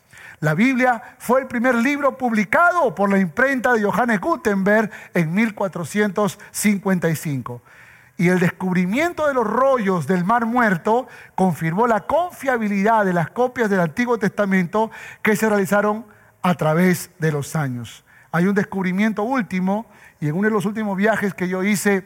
La 0.41 0.53
Biblia 0.55 1.01
fue 1.19 1.39
el 1.41 1.47
primer 1.47 1.75
libro 1.75 2.17
publicado 2.17 2.95
por 2.95 3.11
la 3.11 3.19
imprenta 3.19 3.73
de 3.73 3.83
Johannes 3.83 4.19
Gutenberg 4.19 4.89
en 5.13 5.31
1455. 5.35 7.61
Y 8.17 8.29
el 8.29 8.39
descubrimiento 8.39 9.27
de 9.27 9.35
los 9.35 9.45
rollos 9.45 10.07
del 10.07 10.25
Mar 10.25 10.47
Muerto 10.47 11.07
confirmó 11.35 11.85
la 11.85 12.07
confiabilidad 12.07 13.05
de 13.05 13.13
las 13.13 13.29
copias 13.29 13.69
del 13.69 13.81
Antiguo 13.81 14.17
Testamento 14.17 14.89
que 15.21 15.35
se 15.35 15.47
realizaron 15.47 16.07
a 16.41 16.55
través 16.55 17.11
de 17.19 17.31
los 17.31 17.55
años. 17.55 18.03
Hay 18.31 18.47
un 18.47 18.55
descubrimiento 18.55 19.21
último, 19.21 19.85
y 20.19 20.27
en 20.27 20.33
uno 20.33 20.47
de 20.47 20.53
los 20.55 20.65
últimos 20.65 20.97
viajes 20.97 21.35
que 21.35 21.49
yo 21.49 21.63
hice 21.63 22.03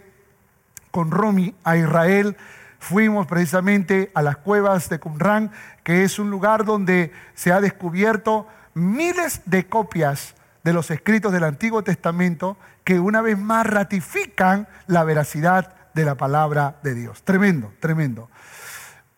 con 0.91 1.09
Romy 1.09 1.55
a 1.63 1.77
Israel, 1.77 2.35
fuimos 2.79 3.27
precisamente 3.27 4.11
a 4.13 4.21
las 4.21 4.37
cuevas 4.37 4.89
de 4.89 4.99
Qumran, 4.99 5.51
que 5.83 6.03
es 6.03 6.19
un 6.19 6.29
lugar 6.29 6.65
donde 6.65 7.11
se 7.33 7.51
ha 7.51 7.61
descubierto 7.61 8.47
miles 8.73 9.41
de 9.45 9.67
copias 9.67 10.35
de 10.63 10.73
los 10.73 10.91
escritos 10.91 11.31
del 11.31 11.43
Antiguo 11.43 11.83
Testamento 11.83 12.57
que 12.83 12.99
una 12.99 13.21
vez 13.21 13.37
más 13.37 13.65
ratifican 13.67 14.67
la 14.87 15.03
veracidad 15.03 15.75
de 15.93 16.05
la 16.05 16.15
palabra 16.15 16.77
de 16.83 16.93
Dios. 16.93 17.23
Tremendo, 17.23 17.71
tremendo. 17.79 18.29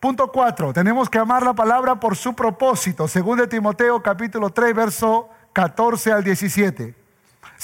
Punto 0.00 0.30
4. 0.30 0.72
Tenemos 0.72 1.10
que 1.10 1.18
amar 1.18 1.42
la 1.42 1.54
palabra 1.54 1.98
por 1.98 2.16
su 2.16 2.34
propósito. 2.34 3.08
Según 3.08 3.38
de 3.38 3.48
Timoteo 3.48 4.00
capítulo 4.02 4.50
3, 4.50 4.74
verso 4.74 5.28
14 5.52 6.12
al 6.12 6.22
17. 6.22 7.07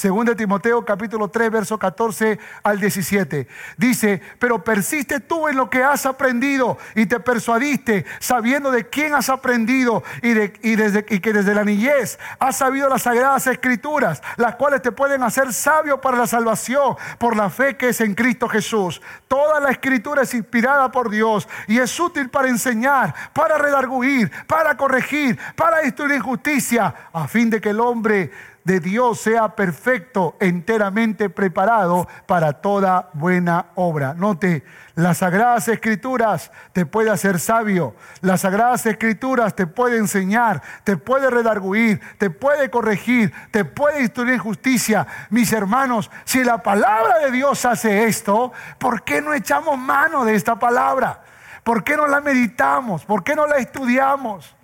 De 0.02 0.34
Timoteo 0.34 0.84
capítulo 0.84 1.28
3, 1.28 1.50
verso 1.50 1.78
14 1.78 2.38
al 2.64 2.80
17. 2.80 3.46
Dice, 3.76 4.20
pero 4.38 4.62
persiste 4.62 5.20
tú 5.20 5.48
en 5.48 5.56
lo 5.56 5.70
que 5.70 5.84
has 5.84 6.04
aprendido 6.04 6.78
y 6.94 7.06
te 7.06 7.20
persuadiste, 7.20 8.04
sabiendo 8.18 8.70
de 8.70 8.88
quién 8.88 9.14
has 9.14 9.28
aprendido 9.28 10.02
y, 10.20 10.34
de, 10.34 10.48
desde, 10.76 11.06
y 11.08 11.20
que 11.20 11.32
desde 11.32 11.54
la 11.54 11.64
niñez 11.64 12.18
has 12.38 12.56
sabido 12.56 12.88
las 12.88 13.02
sagradas 13.02 13.46
escrituras, 13.46 14.20
las 14.36 14.56
cuales 14.56 14.82
te 14.82 14.92
pueden 14.92 15.22
hacer 15.22 15.52
sabio 15.52 16.00
para 16.00 16.18
la 16.18 16.26
salvación 16.26 16.96
por 17.18 17.36
la 17.36 17.48
fe 17.48 17.76
que 17.76 17.90
es 17.90 18.00
en 18.00 18.14
Cristo 18.14 18.48
Jesús. 18.48 19.00
Toda 19.28 19.60
la 19.60 19.70
escritura 19.70 20.22
es 20.22 20.34
inspirada 20.34 20.90
por 20.90 21.08
Dios 21.08 21.48
y 21.68 21.78
es 21.78 21.98
útil 21.98 22.30
para 22.30 22.48
enseñar, 22.48 23.14
para 23.32 23.58
redarguir, 23.58 24.30
para 24.46 24.76
corregir, 24.76 25.38
para 25.54 25.84
instruir 25.84 26.20
justicia, 26.20 26.94
a 27.12 27.28
fin 27.28 27.48
de 27.48 27.60
que 27.60 27.70
el 27.70 27.80
hombre 27.80 28.53
de 28.64 28.80
Dios 28.80 29.20
sea 29.20 29.54
perfecto, 29.54 30.36
enteramente 30.40 31.28
preparado 31.28 32.08
para 32.26 32.54
toda 32.54 33.10
buena 33.12 33.66
obra. 33.74 34.14
Note, 34.14 34.64
las 34.94 35.18
sagradas 35.18 35.68
escrituras 35.68 36.50
te 36.72 36.86
puede 36.86 37.10
hacer 37.10 37.38
sabio, 37.38 37.94
las 38.22 38.40
sagradas 38.40 38.86
escrituras 38.86 39.54
te 39.54 39.66
puede 39.66 39.98
enseñar, 39.98 40.62
te 40.82 40.96
puede 40.96 41.28
redarguir, 41.28 42.00
te 42.18 42.30
puede 42.30 42.70
corregir, 42.70 43.32
te 43.50 43.66
puede 43.66 44.00
instruir 44.00 44.38
justicia. 44.38 45.06
Mis 45.28 45.52
hermanos, 45.52 46.10
si 46.24 46.42
la 46.42 46.62
palabra 46.62 47.18
de 47.18 47.30
Dios 47.30 47.64
hace 47.66 48.04
esto, 48.04 48.52
¿por 48.78 49.02
qué 49.02 49.20
no 49.20 49.34
echamos 49.34 49.78
mano 49.78 50.24
de 50.24 50.34
esta 50.34 50.58
palabra? 50.58 51.20
¿Por 51.62 51.84
qué 51.84 51.96
no 51.96 52.06
la 52.06 52.20
meditamos? 52.20 53.04
¿Por 53.04 53.22
qué 53.24 53.34
no 53.34 53.46
la 53.46 53.56
estudiamos? 53.56 54.54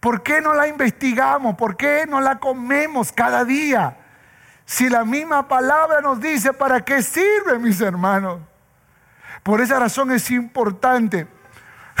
¿Por 0.00 0.22
qué 0.22 0.40
no 0.40 0.54
la 0.54 0.68
investigamos? 0.68 1.56
¿Por 1.56 1.76
qué 1.76 2.06
no 2.08 2.20
la 2.20 2.38
comemos 2.38 3.12
cada 3.12 3.44
día? 3.44 3.96
Si 4.64 4.88
la 4.88 5.04
misma 5.04 5.48
palabra 5.48 6.00
nos 6.00 6.20
dice 6.20 6.52
para 6.52 6.84
qué 6.84 7.02
sirve, 7.02 7.58
mis 7.58 7.80
hermanos. 7.80 8.40
Por 9.42 9.60
esa 9.60 9.78
razón 9.78 10.10
es 10.10 10.30
importante. 10.30 11.28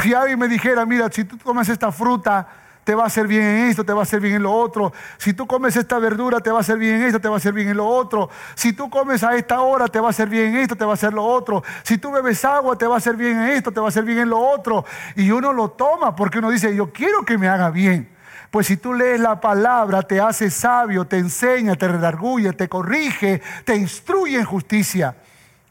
Si 0.02 0.36
me 0.36 0.48
dijera, 0.48 0.84
mira, 0.84 1.08
si 1.10 1.24
tú 1.24 1.38
comes 1.38 1.68
esta 1.68 1.90
fruta, 1.90 2.46
te 2.86 2.94
va 2.94 3.02
a 3.02 3.06
hacer 3.08 3.26
bien 3.26 3.42
en 3.42 3.66
esto, 3.66 3.82
te 3.82 3.92
va 3.92 3.98
a 3.98 4.02
hacer 4.04 4.20
bien 4.20 4.36
en 4.36 4.44
lo 4.44 4.52
otro. 4.52 4.92
Si 5.18 5.34
tú 5.34 5.44
comes 5.48 5.74
esta 5.74 5.98
verdura, 5.98 6.38
te 6.38 6.52
va 6.52 6.58
a 6.58 6.60
hacer 6.60 6.78
bien 6.78 7.00
en 7.00 7.02
esto, 7.08 7.20
te 7.20 7.26
va 7.26 7.34
a 7.34 7.38
hacer 7.38 7.52
bien 7.52 7.68
en 7.68 7.76
lo 7.76 7.84
otro. 7.84 8.30
Si 8.54 8.74
tú 8.74 8.88
comes 8.88 9.24
a 9.24 9.34
esta 9.34 9.60
hora, 9.60 9.88
te 9.88 9.98
va 9.98 10.06
a 10.06 10.10
hacer 10.10 10.28
bien 10.28 10.54
en 10.54 10.58
esto, 10.58 10.76
te 10.76 10.84
va 10.84 10.92
a 10.92 10.94
hacer 10.94 11.12
lo 11.12 11.24
otro. 11.24 11.64
Si 11.82 11.98
tú 11.98 12.12
bebes 12.12 12.44
agua, 12.44 12.78
te 12.78 12.86
va 12.86 12.94
a 12.94 12.98
hacer 12.98 13.16
bien 13.16 13.40
en 13.40 13.48
esto, 13.48 13.72
te 13.72 13.80
va 13.80 13.86
a 13.86 13.88
hacer 13.88 14.04
bien 14.04 14.20
en 14.20 14.30
lo 14.30 14.38
otro. 14.38 14.84
Y 15.16 15.32
uno 15.32 15.52
lo 15.52 15.70
toma 15.70 16.14
porque 16.14 16.38
uno 16.38 16.48
dice, 16.48 16.76
yo 16.76 16.92
quiero 16.92 17.24
que 17.24 17.36
me 17.38 17.48
haga 17.48 17.70
bien. 17.70 18.08
Pues 18.52 18.68
si 18.68 18.76
tú 18.76 18.94
lees 18.94 19.18
la 19.18 19.40
palabra, 19.40 20.02
te 20.02 20.20
hace 20.20 20.48
sabio, 20.48 21.06
te 21.06 21.18
enseña, 21.18 21.74
te 21.74 21.88
redarguye, 21.88 22.52
te 22.52 22.68
corrige, 22.68 23.42
te 23.64 23.74
instruye 23.74 24.38
en 24.38 24.44
justicia. 24.44 25.16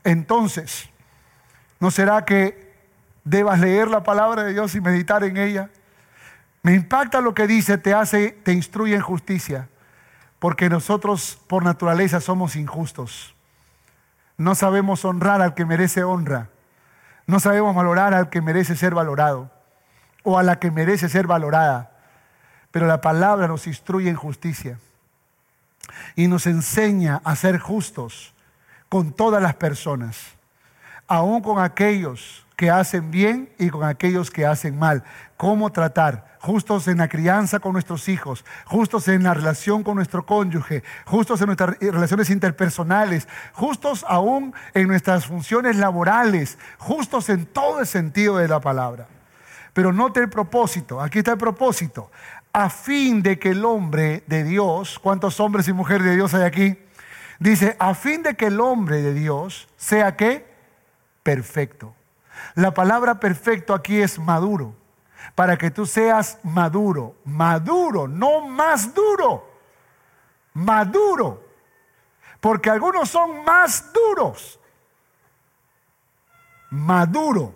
Entonces, 0.04 0.90
¿no 1.80 1.92
será 1.92 2.26
que 2.26 2.74
debas 3.24 3.62
leer 3.62 3.88
la 3.88 4.04
palabra 4.04 4.44
de 4.44 4.52
Dios 4.52 4.76
y 4.76 4.82
meditar 4.82 5.24
en 5.24 5.38
ella? 5.38 5.70
Me 6.66 6.74
impacta 6.74 7.22
lo 7.22 7.36
que 7.36 7.46
dice, 7.46 7.78
te 7.78 7.94
hace, 7.94 8.32
te 8.32 8.52
instruye 8.52 8.96
en 8.96 9.02
justicia, 9.02 9.70
porque 10.40 10.68
nosotros 10.68 11.38
por 11.46 11.64
naturaleza 11.64 12.20
somos 12.20 12.56
injustos. 12.56 13.36
No 14.36 14.56
sabemos 14.56 15.06
honrar 15.06 15.44
al 15.44 15.54
que 15.54 15.64
merece 15.64 16.04
honra. 16.04 16.50
No 17.28 17.40
sabemos 17.40 17.76
valorar 17.76 18.16
al 18.16 18.32
que 18.32 18.42
merece 18.42 18.76
ser 18.76 18.96
valorado 18.96 19.52
o 20.24 20.40
a 20.40 20.42
la 20.42 20.58
que 20.58 20.72
merece 20.72 21.08
ser 21.08 21.28
valorada. 21.28 21.92
Pero 22.72 22.88
la 22.88 23.00
palabra 23.00 23.48
nos 23.48 23.68
instruye 23.68 24.10
en 24.10 24.16
justicia 24.16 24.80
y 26.16 26.28
nos 26.28 26.48
enseña 26.48 27.22
a 27.24 27.36
ser 27.36 27.60
justos 27.60 28.34
con 28.90 29.14
todas 29.14 29.40
las 29.40 29.54
personas, 29.54 30.34
aun 31.08 31.44
con 31.44 31.62
aquellos 31.62 32.45
que 32.56 32.70
hacen 32.70 33.12
bien 33.12 33.50
y 33.58 33.70
con 33.70 33.84
aquellos 33.84 34.32
que 34.32 34.46
hacen 34.46 34.78
mal. 34.78 35.04
Cómo 35.38 35.72
tratar, 35.72 36.38
justos 36.40 36.88
en 36.88 37.00
la 37.00 37.10
crianza 37.10 37.60
con 37.60 37.74
nuestros 37.74 38.08
hijos, 38.08 38.46
justos 38.66 39.08
en 39.08 39.24
la 39.24 39.34
relación 39.34 39.84
con 39.84 39.96
nuestro 39.96 40.26
cónyuge, 40.26 40.84
justos 41.06 41.42
en 41.42 41.48
nuestras 41.48 41.78
relaciones 41.80 42.30
interpersonales, 42.30 43.28
justos 43.54 44.06
aún 44.08 44.54
en 44.74 44.88
nuestras 44.88 45.26
funciones 45.26 45.76
laborales, 45.76 46.58
justos 46.78 47.30
en 47.30 47.46
todo 47.46 47.82
el 47.82 47.88
sentido 47.88 48.38
de 48.38 48.48
la 48.48 48.62
palabra. 48.62 49.08
Pero 49.74 49.92
note 49.92 50.22
el 50.22 50.30
propósito, 50.30 51.02
aquí 51.02 51.20
está 51.20 51.32
el 51.32 51.38
propósito, 51.38 52.10
a 52.54 52.70
fin 52.70 53.22
de 53.22 53.38
que 53.38 53.50
el 53.50 53.66
hombre 53.66 54.24
de 54.28 54.46
Dios, 54.46 55.00
¿cuántos 55.00 55.42
hombres 55.42 55.68
y 55.68 55.74
mujeres 55.74 56.06
de 56.06 56.16
Dios 56.16 56.34
hay 56.34 56.44
aquí? 56.44 56.78
Dice, 57.40 57.76
a 57.80 57.94
fin 57.94 58.24
de 58.24 58.36
que 58.36 58.46
el 58.46 58.62
hombre 58.62 59.02
de 59.02 59.14
Dios 59.14 59.68
sea 59.76 60.16
qué? 60.16 60.46
Perfecto 61.22 61.95
la 62.56 62.74
palabra 62.74 63.20
perfecto 63.20 63.74
aquí 63.74 64.02
es 64.02 64.20
maduro, 64.20 64.76
para 65.36 65.58
que 65.58 65.72
tú 65.72 65.86
seas 65.86 66.40
maduro, 66.44 67.16
maduro, 67.26 68.08
no 68.08 68.48
más 68.48 68.94
duro, 68.94 69.50
maduro, 70.54 71.44
porque 72.40 72.70
algunos 72.70 73.10
son 73.10 73.44
más 73.44 73.92
duros, 73.92 74.60
maduro, 76.70 77.54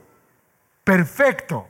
perfecto, 0.84 1.67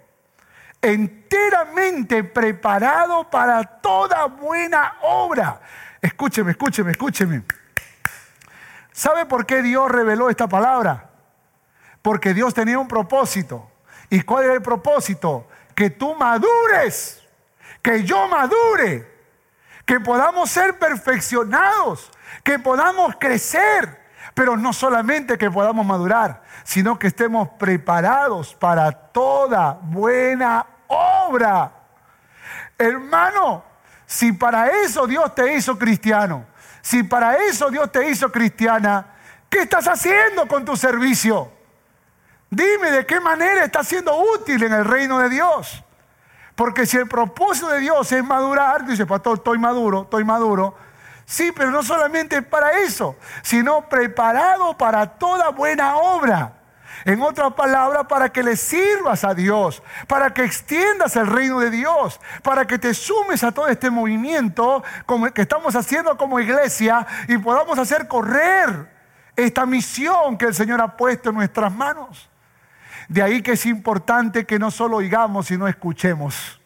enteramente 0.81 2.23
preparado 2.23 3.29
para 3.29 3.63
toda 3.63 4.25
buena 4.27 4.95
obra. 5.01 5.61
Escúcheme, 6.01 6.51
escúcheme, 6.51 6.91
escúcheme. 6.91 7.43
¿Sabe 8.91 9.25
por 9.25 9.45
qué 9.45 9.61
Dios 9.61 9.89
reveló 9.91 10.29
esta 10.29 10.47
palabra? 10.47 11.08
Porque 12.01 12.33
Dios 12.33 12.53
tenía 12.53 12.79
un 12.79 12.87
propósito. 12.87 13.69
¿Y 14.09 14.21
cuál 14.21 14.45
era 14.45 14.53
el 14.53 14.61
propósito? 14.61 15.47
Que 15.75 15.89
tú 15.89 16.15
madures, 16.15 17.21
que 17.81 18.03
yo 18.03 18.27
madure, 18.27 19.07
que 19.85 19.99
podamos 19.99 20.49
ser 20.49 20.77
perfeccionados, 20.77 22.11
que 22.43 22.59
podamos 22.59 23.15
crecer, 23.19 23.99
pero 24.33 24.57
no 24.57 24.73
solamente 24.73 25.37
que 25.37 25.51
podamos 25.51 25.85
madurar, 25.85 26.43
sino 26.63 26.97
que 26.97 27.07
estemos 27.07 27.49
preparados 27.57 28.53
para 28.55 28.91
toda 28.91 29.79
buena 29.81 30.65
obra. 30.87 31.71
Hermano, 32.77 33.63
si 34.05 34.31
para 34.31 34.67
eso 34.83 35.05
Dios 35.05 35.35
te 35.35 35.53
hizo 35.53 35.77
cristiano, 35.77 36.45
si 36.81 37.03
para 37.03 37.37
eso 37.37 37.69
Dios 37.69 37.91
te 37.91 38.09
hizo 38.09 38.31
cristiana, 38.31 39.05
¿qué 39.49 39.59
estás 39.59 39.87
haciendo 39.87 40.47
con 40.47 40.65
tu 40.65 40.75
servicio? 40.75 41.58
Dime 42.49 42.91
de 42.91 43.05
qué 43.05 43.19
manera 43.19 43.63
está 43.63 43.83
siendo 43.83 44.17
útil 44.17 44.63
en 44.63 44.73
el 44.73 44.85
reino 44.85 45.19
de 45.19 45.29
Dios. 45.29 45.83
Porque 46.55 46.85
si 46.85 46.97
el 46.97 47.07
propósito 47.07 47.69
de 47.69 47.79
Dios 47.79 48.11
es 48.11 48.23
madurar, 48.23 48.85
dice, 48.85 49.05
pastor, 49.05 49.37
estoy 49.37 49.57
maduro, 49.57 50.03
estoy 50.03 50.23
maduro. 50.23 50.75
Sí, 51.25 51.51
pero 51.55 51.69
no 51.69 51.83
solamente 51.83 52.41
para 52.41 52.79
eso, 52.79 53.15
sino 53.43 53.87
preparado 53.87 54.77
para 54.77 55.05
toda 55.05 55.49
buena 55.49 55.97
obra. 55.97 56.53
En 57.05 57.21
otra 57.21 57.51
palabra, 57.51 58.07
para 58.07 58.29
que 58.29 58.43
le 58.43 58.57
sirvas 58.57 59.23
a 59.23 59.33
Dios, 59.33 59.81
para 60.07 60.33
que 60.33 60.43
extiendas 60.43 61.15
el 61.15 61.27
reino 61.27 61.59
de 61.59 61.69
Dios, 61.69 62.19
para 62.43 62.65
que 62.65 62.77
te 62.77 62.93
sumes 62.93 63.43
a 63.43 63.51
todo 63.51 63.67
este 63.67 63.89
movimiento 63.89 64.83
que 65.33 65.41
estamos 65.41 65.75
haciendo 65.75 66.17
como 66.17 66.39
iglesia 66.39 67.05
y 67.27 67.37
podamos 67.37 67.79
hacer 67.79 68.07
correr 68.07 68.91
esta 69.35 69.65
misión 69.65 70.37
que 70.37 70.47
el 70.47 70.53
Señor 70.53 70.81
ha 70.81 70.97
puesto 70.97 71.29
en 71.29 71.35
nuestras 71.35 71.71
manos. 71.71 72.28
De 73.09 73.23
ahí 73.23 73.41
que 73.41 73.53
es 73.53 73.65
importante 73.65 74.45
que 74.45 74.59
no 74.59 74.69
solo 74.69 74.97
oigamos, 74.97 75.47
sino 75.47 75.67
escuchemos. 75.67 76.61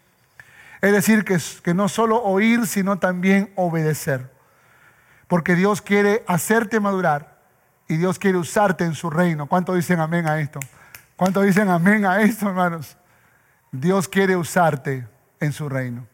Es 0.82 0.92
decir, 0.92 1.24
que, 1.24 1.74
no 1.74 1.88
solo 1.88 2.22
oír, 2.22 2.68
sino 2.68 3.00
también 3.00 3.54
obedecer. 3.56 4.30
Porque 5.30 5.56
Dios 5.56 5.82
quiere 5.82 6.26
hacerte 6.28 6.82
madurar 6.82 7.40
y 7.88 7.96
Dios 7.96 8.20
quiere 8.20 8.38
usarte 8.38 8.84
en 8.84 8.94
su 8.94 9.10
reino. 9.10 9.48
¿Cuánto 9.48 9.74
dicen 9.74 10.02
amén 10.02 10.28
a 10.28 10.42
esto? 10.42 10.60
¿Cuánto 11.16 11.42
dicen 11.42 11.70
amén 11.70 12.06
a 12.06 12.22
esto, 12.22 12.50
hermanos? 12.50 12.98
Dios 13.72 14.10
quiere 14.10 14.36
usarte 14.36 15.08
en 15.40 15.54
su 15.54 15.70
reino. 15.70 16.06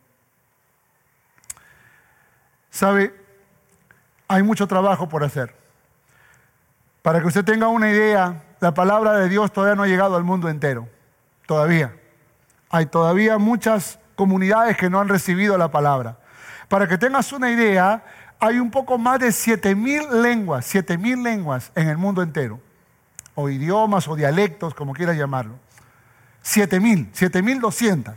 ¿Sabe? 2.69 3.15
Hay 4.27 4.43
mucho 4.43 4.67
trabajo 4.67 5.09
por 5.09 5.23
hacer. 5.23 5.55
Para 7.01 7.19
que 7.19 7.27
usted 7.27 7.43
tenga 7.43 7.67
una 7.67 7.89
idea, 7.89 8.43
la 8.59 8.73
palabra 8.73 9.13
de 9.13 9.29
Dios 9.29 9.51
todavía 9.51 9.75
no 9.75 9.83
ha 9.83 9.87
llegado 9.87 10.15
al 10.15 10.23
mundo 10.23 10.49
entero. 10.49 10.87
Todavía. 11.45 11.95
Hay 12.69 12.85
todavía 12.85 13.37
muchas 13.37 13.99
comunidades 14.15 14.77
que 14.77 14.89
no 14.89 14.99
han 14.99 15.07
recibido 15.07 15.57
la 15.57 15.71
palabra. 15.71 16.17
Para 16.67 16.87
que 16.87 16.97
tengas 16.97 17.31
una 17.33 17.49
idea, 17.49 18.03
hay 18.39 18.59
un 18.59 18.69
poco 18.69 18.97
más 18.97 19.19
de 19.19 19.29
7.000 19.29 20.21
lenguas, 20.21 20.73
7.000 20.73 21.23
lenguas 21.23 21.71
en 21.75 21.87
el 21.87 21.97
mundo 21.97 22.21
entero. 22.21 22.59
O 23.35 23.49
idiomas 23.49 24.07
o 24.07 24.15
dialectos, 24.15 24.73
como 24.75 24.93
quieras 24.93 25.17
llamarlo. 25.17 25.55
7.000, 26.43 27.11
7.200. 27.13 28.13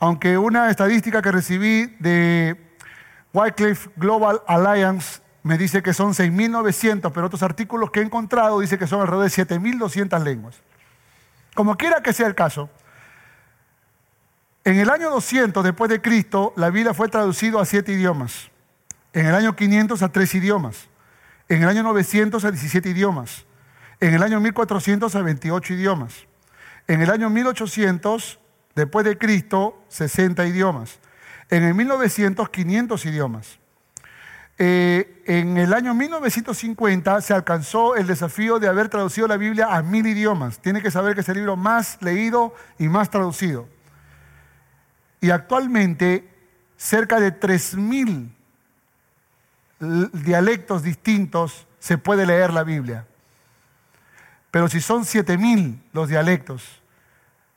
Aunque 0.00 0.36
una 0.36 0.70
estadística 0.70 1.22
que 1.22 1.30
recibí 1.30 1.86
de, 2.00 2.72
Wycliffe 3.32 3.90
Global 3.96 4.42
Alliance 4.46 5.21
me 5.42 5.58
dice 5.58 5.82
que 5.82 5.92
son 5.92 6.12
6.900, 6.12 7.10
pero 7.12 7.26
otros 7.26 7.42
artículos 7.42 7.90
que 7.90 8.00
he 8.00 8.02
encontrado 8.02 8.60
dicen 8.60 8.78
que 8.78 8.86
son 8.86 9.00
alrededor 9.00 9.28
de 9.28 9.30
7.200 9.30 10.22
lenguas. 10.22 10.56
Como 11.54 11.76
quiera 11.76 12.02
que 12.02 12.12
sea 12.12 12.26
el 12.26 12.34
caso, 12.34 12.70
en 14.64 14.78
el 14.78 14.90
año 14.90 15.10
200 15.10 15.64
después 15.64 15.90
de 15.90 16.00
Cristo, 16.00 16.52
la 16.56 16.70
Biblia 16.70 16.94
fue 16.94 17.08
traducida 17.08 17.60
a 17.60 17.64
siete 17.64 17.92
idiomas. 17.92 18.50
En 19.12 19.26
el 19.26 19.34
año 19.34 19.56
500 19.56 20.02
a 20.02 20.12
tres 20.12 20.34
idiomas. 20.34 20.88
En 21.48 21.62
el 21.62 21.68
año 21.68 21.82
900 21.82 22.44
a 22.44 22.50
17 22.50 22.88
idiomas. 22.88 23.44
En 24.00 24.14
el 24.14 24.22
año 24.22 24.40
1400 24.40 25.14
a 25.16 25.22
28 25.22 25.74
idiomas. 25.74 26.26
En 26.86 27.02
el 27.02 27.10
año 27.10 27.28
1800, 27.28 28.38
después 28.74 29.04
de 29.04 29.18
Cristo, 29.18 29.82
60 29.88 30.46
idiomas. 30.46 31.00
En 31.50 31.64
el 31.64 31.74
1900, 31.74 32.48
500 32.48 33.04
idiomas. 33.06 33.58
Eh, 34.58 35.22
en 35.26 35.56
el 35.56 35.72
año 35.72 35.94
1950 35.94 37.20
se 37.20 37.34
alcanzó 37.34 37.96
el 37.96 38.06
desafío 38.06 38.58
de 38.58 38.68
haber 38.68 38.88
traducido 38.88 39.26
la 39.26 39.36
Biblia 39.36 39.74
a 39.74 39.82
mil 39.82 40.06
idiomas. 40.06 40.58
Tiene 40.58 40.82
que 40.82 40.90
saber 40.90 41.14
que 41.14 41.22
es 41.22 41.28
el 41.28 41.36
libro 41.36 41.56
más 41.56 41.98
leído 42.00 42.54
y 42.78 42.88
más 42.88 43.10
traducido. 43.10 43.66
Y 45.20 45.30
actualmente 45.30 46.28
cerca 46.76 47.20
de 47.20 47.38
3.000 47.38 48.30
dialectos 50.12 50.82
distintos 50.82 51.66
se 51.78 51.98
puede 51.98 52.26
leer 52.26 52.52
la 52.52 52.64
Biblia. 52.64 53.06
Pero 54.50 54.68
si 54.68 54.80
son 54.80 55.04
7.000 55.04 55.80
los 55.92 56.08
dialectos, 56.08 56.82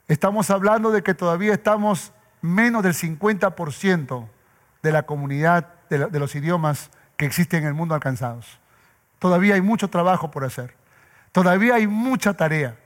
estamos 0.08 0.50
hablando 0.50 0.90
de 0.90 1.02
que 1.02 1.14
todavía 1.14 1.52
estamos 1.52 2.12
menos 2.40 2.82
del 2.82 2.94
50% 2.94 4.28
de 4.82 4.92
la 4.92 5.04
comunidad 5.04 5.75
de, 5.88 6.18
los 6.18 6.34
idiomas 6.34 6.90
que 7.16 7.26
existen 7.26 7.62
en 7.62 7.68
el 7.68 7.74
mundo 7.74 7.94
alcanzados. 7.94 8.58
Todavía 9.18 9.54
hay 9.54 9.60
mucho 9.60 9.88
trabajo 9.88 10.30
por 10.30 10.44
hacer. 10.44 10.74
Todavía 11.32 11.74
hay 11.74 11.86
mucha 11.86 12.34
tarea. 12.34 12.76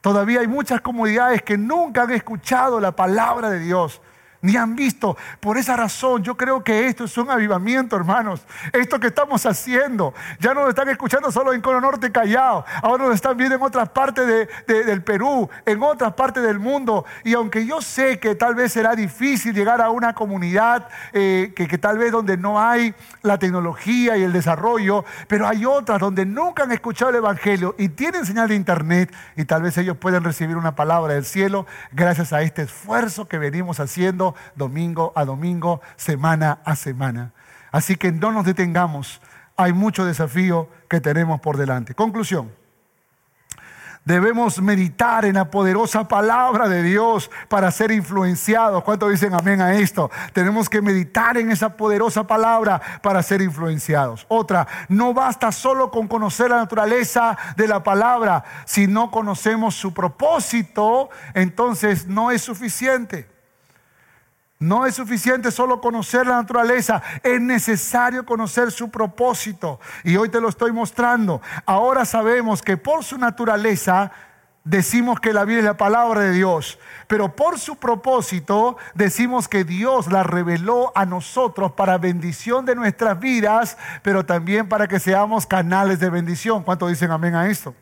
Todavía 0.00 0.40
hay 0.40 0.46
muchas 0.46 0.80
comunidades 0.80 1.42
que 1.42 1.58
nunca 1.58 2.02
han 2.02 2.10
escuchado 2.10 2.80
la 2.80 2.92
palabra 2.92 3.50
de 3.50 3.58
Dios 3.58 4.00
ni 4.42 4.56
han 4.56 4.74
visto. 4.76 5.16
Por 5.40 5.58
esa 5.58 5.76
razón 5.76 6.22
yo 6.22 6.36
creo 6.36 6.64
que 6.64 6.86
esto 6.86 7.04
es 7.04 7.16
un 7.18 7.30
avivamiento, 7.30 7.96
hermanos. 7.96 8.42
Esto 8.72 8.98
que 8.98 9.08
estamos 9.08 9.44
haciendo, 9.46 10.14
ya 10.38 10.54
no 10.54 10.60
nos 10.60 10.70
están 10.70 10.88
escuchando 10.88 11.30
solo 11.30 11.52
en 11.52 11.60
Cono 11.60 11.80
Norte 11.80 12.10
Callao, 12.10 12.64
ahora 12.82 13.04
nos 13.04 13.14
están 13.14 13.36
viendo 13.36 13.56
en 13.56 13.62
otras 13.62 13.88
partes 13.90 14.26
del 14.66 15.02
Perú, 15.02 15.48
en 15.66 15.82
otras 15.82 16.12
partes 16.14 16.42
del 16.42 16.58
mundo. 16.58 17.04
Y 17.24 17.34
aunque 17.34 17.66
yo 17.66 17.80
sé 17.82 18.18
que 18.18 18.34
tal 18.34 18.54
vez 18.54 18.72
será 18.72 18.94
difícil 18.94 19.54
llegar 19.54 19.80
a 19.80 19.90
una 19.90 20.14
comunidad 20.14 20.88
eh, 21.12 21.52
que, 21.54 21.66
que 21.66 21.78
tal 21.78 21.98
vez 21.98 22.12
donde 22.12 22.36
no 22.36 22.60
hay 22.60 22.94
la 23.22 23.38
tecnología 23.38 24.16
y 24.16 24.22
el 24.22 24.32
desarrollo, 24.32 25.04
pero 25.28 25.46
hay 25.46 25.64
otras 25.64 25.98
donde 25.98 26.24
nunca 26.26 26.64
han 26.64 26.72
escuchado 26.72 27.10
el 27.10 27.16
Evangelio 27.16 27.74
y 27.78 27.88
tienen 27.88 28.24
señal 28.24 28.48
de 28.48 28.54
internet 28.54 29.14
y 29.36 29.44
tal 29.44 29.62
vez 29.62 29.76
ellos 29.78 29.96
pueden 29.96 30.24
recibir 30.24 30.56
una 30.56 30.74
palabra 30.74 31.14
del 31.14 31.24
cielo 31.24 31.66
gracias 31.92 32.32
a 32.32 32.42
este 32.42 32.62
esfuerzo 32.62 33.28
que 33.28 33.38
venimos 33.38 33.80
haciendo 33.80 34.29
domingo 34.54 35.12
a 35.14 35.24
domingo, 35.24 35.80
semana 35.96 36.60
a 36.64 36.76
semana. 36.76 37.32
Así 37.72 37.96
que 37.96 38.12
no 38.12 38.32
nos 38.32 38.44
detengamos, 38.44 39.20
hay 39.56 39.72
mucho 39.72 40.04
desafío 40.04 40.68
que 40.88 41.00
tenemos 41.00 41.40
por 41.40 41.56
delante. 41.56 41.94
Conclusión. 41.94 42.60
Debemos 44.04 44.60
meditar 44.62 45.26
en 45.26 45.34
la 45.34 45.50
poderosa 45.50 46.08
palabra 46.08 46.68
de 46.68 46.82
Dios 46.82 47.30
para 47.48 47.70
ser 47.70 47.92
influenciados. 47.92 48.82
¿Cuántos 48.82 49.10
dicen 49.10 49.34
amén 49.34 49.60
a 49.60 49.74
esto? 49.74 50.10
Tenemos 50.32 50.70
que 50.70 50.80
meditar 50.80 51.36
en 51.36 51.50
esa 51.50 51.76
poderosa 51.76 52.26
palabra 52.26 52.80
para 53.02 53.22
ser 53.22 53.42
influenciados. 53.42 54.24
Otra, 54.28 54.66
no 54.88 55.12
basta 55.12 55.52
solo 55.52 55.90
con 55.90 56.08
conocer 56.08 56.50
la 56.50 56.56
naturaleza 56.56 57.36
de 57.56 57.68
la 57.68 57.82
palabra. 57.82 58.42
Si 58.64 58.86
no 58.86 59.10
conocemos 59.10 59.74
su 59.74 59.92
propósito, 59.92 61.10
entonces 61.34 62.06
no 62.06 62.30
es 62.30 62.40
suficiente. 62.40 63.28
No 64.60 64.84
es 64.84 64.96
suficiente 64.96 65.50
solo 65.50 65.80
conocer 65.80 66.26
la 66.26 66.36
naturaleza, 66.36 67.02
es 67.22 67.40
necesario 67.40 68.26
conocer 68.26 68.70
su 68.70 68.90
propósito. 68.90 69.80
Y 70.04 70.16
hoy 70.16 70.28
te 70.28 70.38
lo 70.38 70.50
estoy 70.50 70.70
mostrando. 70.70 71.40
Ahora 71.64 72.04
sabemos 72.04 72.60
que 72.60 72.76
por 72.76 73.02
su 73.02 73.16
naturaleza 73.16 74.12
decimos 74.62 75.18
que 75.18 75.32
la 75.32 75.46
vida 75.46 75.60
es 75.60 75.64
la 75.64 75.78
palabra 75.78 76.20
de 76.20 76.32
Dios, 76.32 76.78
pero 77.06 77.34
por 77.34 77.58
su 77.58 77.76
propósito 77.76 78.76
decimos 78.94 79.48
que 79.48 79.64
Dios 79.64 80.12
la 80.12 80.24
reveló 80.24 80.92
a 80.94 81.06
nosotros 81.06 81.72
para 81.72 81.96
bendición 81.96 82.66
de 82.66 82.74
nuestras 82.74 83.18
vidas, 83.18 83.78
pero 84.02 84.26
también 84.26 84.68
para 84.68 84.88
que 84.88 85.00
seamos 85.00 85.46
canales 85.46 86.00
de 86.00 86.10
bendición. 86.10 86.64
¿Cuánto 86.64 86.86
dicen 86.86 87.10
amén 87.10 87.34
a 87.34 87.48
esto? 87.48 87.74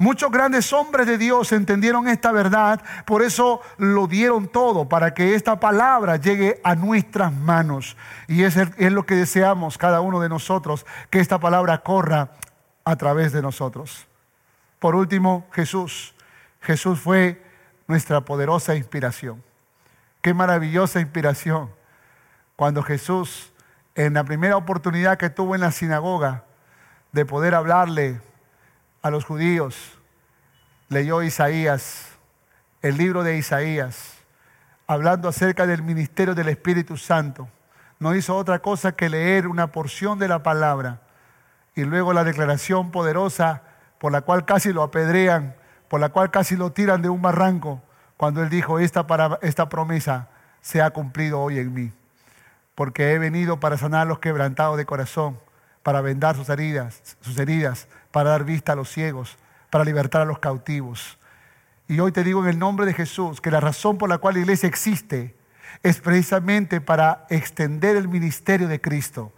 Muchos 0.00 0.32
grandes 0.32 0.72
hombres 0.72 1.06
de 1.06 1.18
Dios 1.18 1.52
entendieron 1.52 2.08
esta 2.08 2.32
verdad, 2.32 2.80
por 3.04 3.20
eso 3.20 3.60
lo 3.76 4.06
dieron 4.06 4.48
todo 4.48 4.88
para 4.88 5.12
que 5.12 5.34
esta 5.34 5.60
palabra 5.60 6.16
llegue 6.16 6.58
a 6.64 6.74
nuestras 6.74 7.34
manos. 7.34 7.98
Y 8.26 8.44
es, 8.44 8.56
es 8.56 8.92
lo 8.92 9.04
que 9.04 9.14
deseamos 9.14 9.76
cada 9.76 10.00
uno 10.00 10.18
de 10.20 10.30
nosotros, 10.30 10.86
que 11.10 11.20
esta 11.20 11.38
palabra 11.38 11.82
corra 11.82 12.30
a 12.82 12.96
través 12.96 13.32
de 13.32 13.42
nosotros. 13.42 14.06
Por 14.78 14.94
último, 14.94 15.46
Jesús. 15.52 16.14
Jesús 16.62 16.98
fue 16.98 17.44
nuestra 17.86 18.22
poderosa 18.22 18.76
inspiración. 18.76 19.44
Qué 20.22 20.32
maravillosa 20.32 21.00
inspiración. 21.00 21.68
Cuando 22.56 22.82
Jesús, 22.82 23.52
en 23.94 24.14
la 24.14 24.24
primera 24.24 24.56
oportunidad 24.56 25.18
que 25.18 25.28
tuvo 25.28 25.54
en 25.54 25.60
la 25.60 25.72
sinagoga 25.72 26.44
de 27.12 27.26
poder 27.26 27.54
hablarle 27.54 28.22
a 29.02 29.10
los 29.10 29.24
judíos, 29.24 29.98
leyó 30.88 31.22
Isaías, 31.22 32.08
el 32.82 32.96
libro 32.96 33.22
de 33.22 33.36
Isaías, 33.36 34.14
hablando 34.86 35.28
acerca 35.28 35.66
del 35.66 35.82
ministerio 35.82 36.34
del 36.34 36.48
Espíritu 36.48 36.96
Santo. 36.96 37.48
No 37.98 38.14
hizo 38.14 38.36
otra 38.36 38.60
cosa 38.60 38.92
que 38.92 39.08
leer 39.08 39.46
una 39.46 39.72
porción 39.72 40.18
de 40.18 40.28
la 40.28 40.42
palabra 40.42 41.00
y 41.74 41.84
luego 41.84 42.12
la 42.12 42.24
declaración 42.24 42.90
poderosa 42.90 43.62
por 43.98 44.12
la 44.12 44.22
cual 44.22 44.44
casi 44.44 44.72
lo 44.72 44.82
apedrean, 44.82 45.54
por 45.88 46.00
la 46.00 46.08
cual 46.08 46.30
casi 46.30 46.56
lo 46.56 46.72
tiran 46.72 47.02
de 47.02 47.08
un 47.08 47.22
barranco, 47.22 47.82
cuando 48.16 48.42
él 48.42 48.48
dijo, 48.48 48.78
esta, 48.78 49.06
para, 49.06 49.38
esta 49.42 49.68
promesa 49.68 50.28
se 50.60 50.82
ha 50.82 50.90
cumplido 50.90 51.40
hoy 51.40 51.58
en 51.58 51.72
mí, 51.72 51.92
porque 52.74 53.12
he 53.12 53.18
venido 53.18 53.60
para 53.60 53.76
sanar 53.76 54.02
a 54.02 54.04
los 54.06 54.18
quebrantados 54.18 54.76
de 54.76 54.86
corazón, 54.86 55.38
para 55.82 56.00
vendar 56.00 56.36
sus 56.36 56.48
heridas, 56.48 57.16
sus 57.20 57.38
heridas, 57.38 57.88
para 58.10 58.30
dar 58.30 58.44
vista 58.44 58.72
a 58.72 58.76
los 58.76 58.90
ciegos, 58.90 59.36
para 59.70 59.84
libertar 59.84 60.22
a 60.22 60.26
los 60.26 60.38
cautivos. 60.38 61.18
Y 61.88 62.00
hoy 62.00 62.12
te 62.12 62.24
digo 62.24 62.42
en 62.42 62.50
el 62.50 62.58
nombre 62.58 62.86
de 62.86 62.94
Jesús 62.94 63.40
que 63.40 63.50
la 63.50 63.60
razón 63.60 63.98
por 63.98 64.08
la 64.08 64.18
cual 64.18 64.34
la 64.34 64.40
iglesia 64.40 64.68
existe 64.68 65.34
es 65.82 66.00
precisamente 66.00 66.80
para 66.80 67.26
extender 67.30 67.96
el 67.96 68.08
ministerio 68.08 68.68
de 68.68 68.80
Cristo 68.80 69.32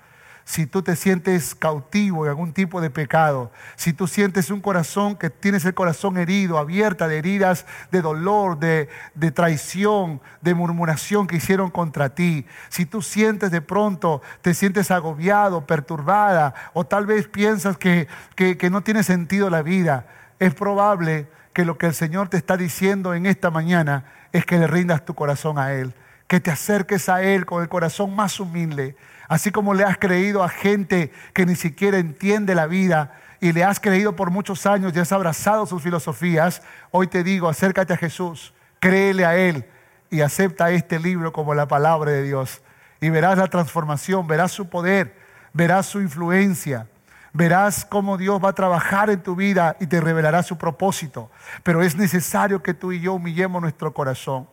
si 0.45 0.67
tú 0.67 0.83
te 0.83 0.97
sientes 0.97 1.55
cautivo 1.55 2.25
en 2.25 2.31
algún 2.31 2.53
tipo 2.53 2.81
de 2.81 2.91
pecado, 2.91 3.53
si 3.77 3.93
tú 3.93 4.07
sientes 4.07 4.51
un 4.51 4.61
corazón 4.61 5.17
que 5.17 5.31
tienes 5.31 5.65
el 5.65 5.75
corazón 5.75 6.19
herido, 6.19 6.59
abierta 6.59 7.09
de 7.09 7.19
heridas 7.19 7.67
de 7.91 8.03
dolor, 8.03 8.59
de, 8.59 8.89
traición, 9.33 10.21
de 10.41 10.55
murmuración 10.55 11.27
que 11.27 11.37
hicieron 11.37 11.71
contra 11.71 12.15
ti, 12.15 12.47
si 12.69 12.87
tú 12.87 13.03
sientes 13.03 13.51
de 13.51 13.61
pronto, 13.61 14.23
te 14.41 14.55
sientes 14.55 14.91
agobiado, 14.91 15.67
perturbada, 15.67 16.55
o 16.73 16.85
tal 16.85 17.07
vez 17.07 17.29
piensas 17.29 17.79
que, 17.79 18.09
que 18.37 18.71
no 18.71 18.83
tiene 18.83 19.03
sentido 19.03 19.51
la 19.51 19.63
vida, 19.63 20.07
es 20.39 20.55
probable 20.55 21.29
que 21.53 21.65
lo 21.65 21.79
que 21.79 21.87
el 21.87 21.95
Señor 21.95 22.29
te 22.29 22.37
está 22.37 22.57
diciendo 22.57 23.15
en 23.15 23.27
esta 23.27 23.51
mañana 23.51 24.05
es 24.33 24.47
que 24.47 24.59
le 24.59 24.67
rindas 24.67 25.05
tu 25.05 25.15
corazón 25.15 25.59
a 25.59 25.73
Él, 25.73 25.95
que 26.33 26.41
te 26.41 26.51
acerques 26.51 27.11
a 27.11 27.23
Él 27.23 27.45
con 27.45 27.63
el 27.63 27.69
corazón 27.69 28.17
más 28.17 28.41
humilde 28.41 28.97
Así 29.29 29.51
como 29.51 29.75
le 29.75 29.85
has 29.85 29.99
creído 29.99 30.43
a 30.43 30.49
gente 30.49 31.13
que 31.35 31.45
ni 31.45 31.57
siquiera 31.57 31.99
entiende 31.99 32.55
la 32.55 32.67
vida 32.67 33.19
y 33.39 33.53
le 33.53 33.65
has 33.65 33.81
creído 33.81 34.17
por 34.17 34.31
muchos 34.31 34.67
años 34.67 34.93
y 34.95 34.99
has 34.99 35.13
abrazado 35.13 35.67
sus 35.67 35.83
filosofías, 35.83 36.63
hoy 36.91 37.07
te 37.07 37.23
digo, 37.23 37.49
acércate 37.49 37.93
a 37.93 37.97
Jesús, 37.97 38.55
créele 38.79 39.27
a 39.27 39.37
Él 39.37 39.67
y 40.11 40.21
acepta 40.21 40.71
este 40.71 40.99
libro 40.99 41.33
como 41.33 41.55
la 41.55 41.69
palabra 41.69 42.13
de 42.13 42.23
Dios. 42.23 42.63
Y 43.01 43.11
verás 43.11 43.39
la 43.39 43.49
transformación, 43.49 44.27
verás 44.27 44.53
su 44.53 44.69
poder, 44.69 45.17
verás 45.53 45.87
su 45.87 46.01
influencia, 46.01 46.89
verás 47.33 47.85
cómo 47.85 48.19
Dios 48.19 48.43
va 48.43 48.51
a 48.51 48.55
trabajar 48.55 49.11
en 49.11 49.23
tu 49.23 49.35
vida 49.35 49.77
y 49.81 49.87
te 49.87 50.01
revelará 50.01 50.43
su 50.43 50.57
propósito. 50.57 51.31
Pero 51.63 51.83
es 51.83 51.97
necesario 51.97 52.63
que 52.63 52.75
tú 52.75 52.93
y 52.93 53.01
yo 53.01 53.15
humillemos 53.15 53.61
nuestro 53.61 53.95
corazón. 53.95 54.49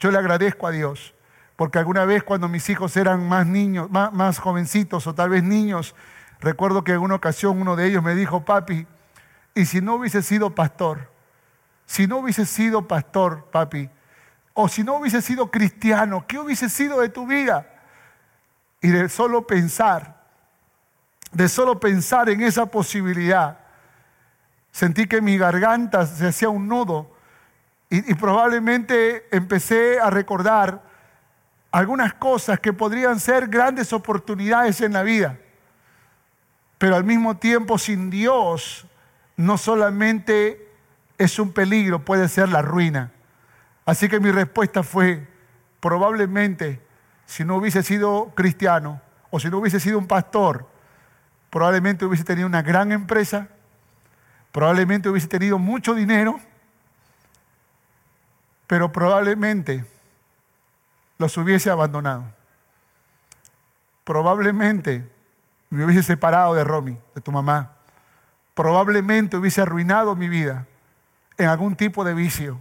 Yo 0.00 0.10
le 0.10 0.18
agradezco 0.18 0.66
a 0.66 0.70
Dios 0.70 1.13
porque 1.56 1.78
alguna 1.78 2.04
vez 2.04 2.24
cuando 2.24 2.48
mis 2.48 2.68
hijos 2.68 2.96
eran 2.96 3.28
más 3.28 3.46
niños, 3.46 3.88
más, 3.90 4.38
jovencitos 4.38 5.06
o 5.06 5.14
tal 5.14 5.30
vez 5.30 5.44
niños, 5.44 5.94
recuerdo 6.40 6.82
que 6.82 6.92
en 6.92 6.98
una 6.98 7.14
ocasión 7.14 7.60
uno 7.60 7.76
de 7.76 7.86
ellos 7.86 8.02
me 8.02 8.14
dijo, 8.14 8.44
papi, 8.44 8.86
¿y 9.54 9.64
si 9.66 9.80
no 9.80 9.94
hubiese 9.94 10.22
sido 10.22 10.54
pastor? 10.54 11.10
Si 11.86 12.06
no 12.06 12.18
hubiese 12.18 12.44
sido 12.44 12.88
pastor, 12.88 13.50
papi, 13.52 13.88
o 14.52 14.68
si 14.68 14.82
no 14.82 14.96
hubiese 14.96 15.22
sido 15.22 15.50
cristiano, 15.50 16.24
¿qué 16.26 16.38
hubiese 16.38 16.68
sido 16.68 17.00
de 17.00 17.08
tu 17.08 17.26
vida? 17.26 17.66
Y 18.80 18.88
de 18.88 19.08
solo 19.08 19.46
pensar, 19.46 20.22
de 21.32 21.48
solo 21.48 21.78
pensar 21.78 22.28
en 22.30 22.40
esa 22.42 22.66
posibilidad, 22.66 23.58
sentí 24.72 25.06
que 25.06 25.20
mi 25.20 25.38
garganta 25.38 26.04
se 26.06 26.26
hacía 26.26 26.48
un 26.48 26.66
nudo 26.66 27.12
y, 27.90 28.10
y 28.10 28.14
probablemente 28.14 29.28
empecé 29.30 30.00
a 30.00 30.10
recordar 30.10 30.93
algunas 31.74 32.14
cosas 32.14 32.60
que 32.60 32.72
podrían 32.72 33.18
ser 33.18 33.48
grandes 33.48 33.92
oportunidades 33.92 34.80
en 34.80 34.92
la 34.92 35.02
vida. 35.02 35.40
Pero 36.78 36.94
al 36.94 37.02
mismo 37.02 37.36
tiempo 37.36 37.78
sin 37.78 38.10
Dios 38.10 38.86
no 39.36 39.58
solamente 39.58 40.68
es 41.18 41.36
un 41.40 41.52
peligro, 41.52 42.04
puede 42.04 42.28
ser 42.28 42.48
la 42.48 42.62
ruina. 42.62 43.10
Así 43.84 44.08
que 44.08 44.20
mi 44.20 44.30
respuesta 44.30 44.84
fue, 44.84 45.26
probablemente 45.80 46.80
si 47.26 47.44
no 47.44 47.56
hubiese 47.56 47.82
sido 47.82 48.30
cristiano 48.36 49.00
o 49.30 49.40
si 49.40 49.50
no 49.50 49.58
hubiese 49.58 49.80
sido 49.80 49.98
un 49.98 50.06
pastor, 50.06 50.68
probablemente 51.50 52.04
hubiese 52.04 52.22
tenido 52.22 52.46
una 52.46 52.62
gran 52.62 52.92
empresa, 52.92 53.48
probablemente 54.52 55.08
hubiese 55.08 55.26
tenido 55.26 55.58
mucho 55.58 55.92
dinero, 55.92 56.38
pero 58.68 58.92
probablemente 58.92 59.84
los 61.18 61.36
hubiese 61.36 61.70
abandonado. 61.70 62.24
Probablemente 64.04 65.08
me 65.70 65.84
hubiese 65.84 66.02
separado 66.02 66.54
de 66.54 66.64
Romy, 66.64 66.98
de 67.14 67.20
tu 67.20 67.32
mamá. 67.32 67.72
Probablemente 68.54 69.36
hubiese 69.36 69.60
arruinado 69.60 70.14
mi 70.14 70.28
vida 70.28 70.66
en 71.36 71.48
algún 71.48 71.76
tipo 71.76 72.04
de 72.04 72.14
vicio. 72.14 72.60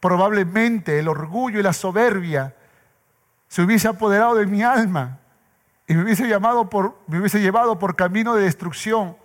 Probablemente 0.00 0.98
el 0.98 1.08
orgullo 1.08 1.60
y 1.60 1.62
la 1.62 1.72
soberbia 1.72 2.54
se 3.48 3.62
hubiese 3.62 3.88
apoderado 3.88 4.34
de 4.34 4.46
mi 4.46 4.62
alma 4.62 5.18
y 5.86 5.94
me 5.94 6.02
hubiese, 6.02 6.26
llamado 6.26 6.68
por, 6.70 6.98
me 7.06 7.18
hubiese 7.18 7.40
llevado 7.40 7.78
por 7.78 7.94
camino 7.94 8.34
de 8.34 8.44
destrucción, 8.44 9.16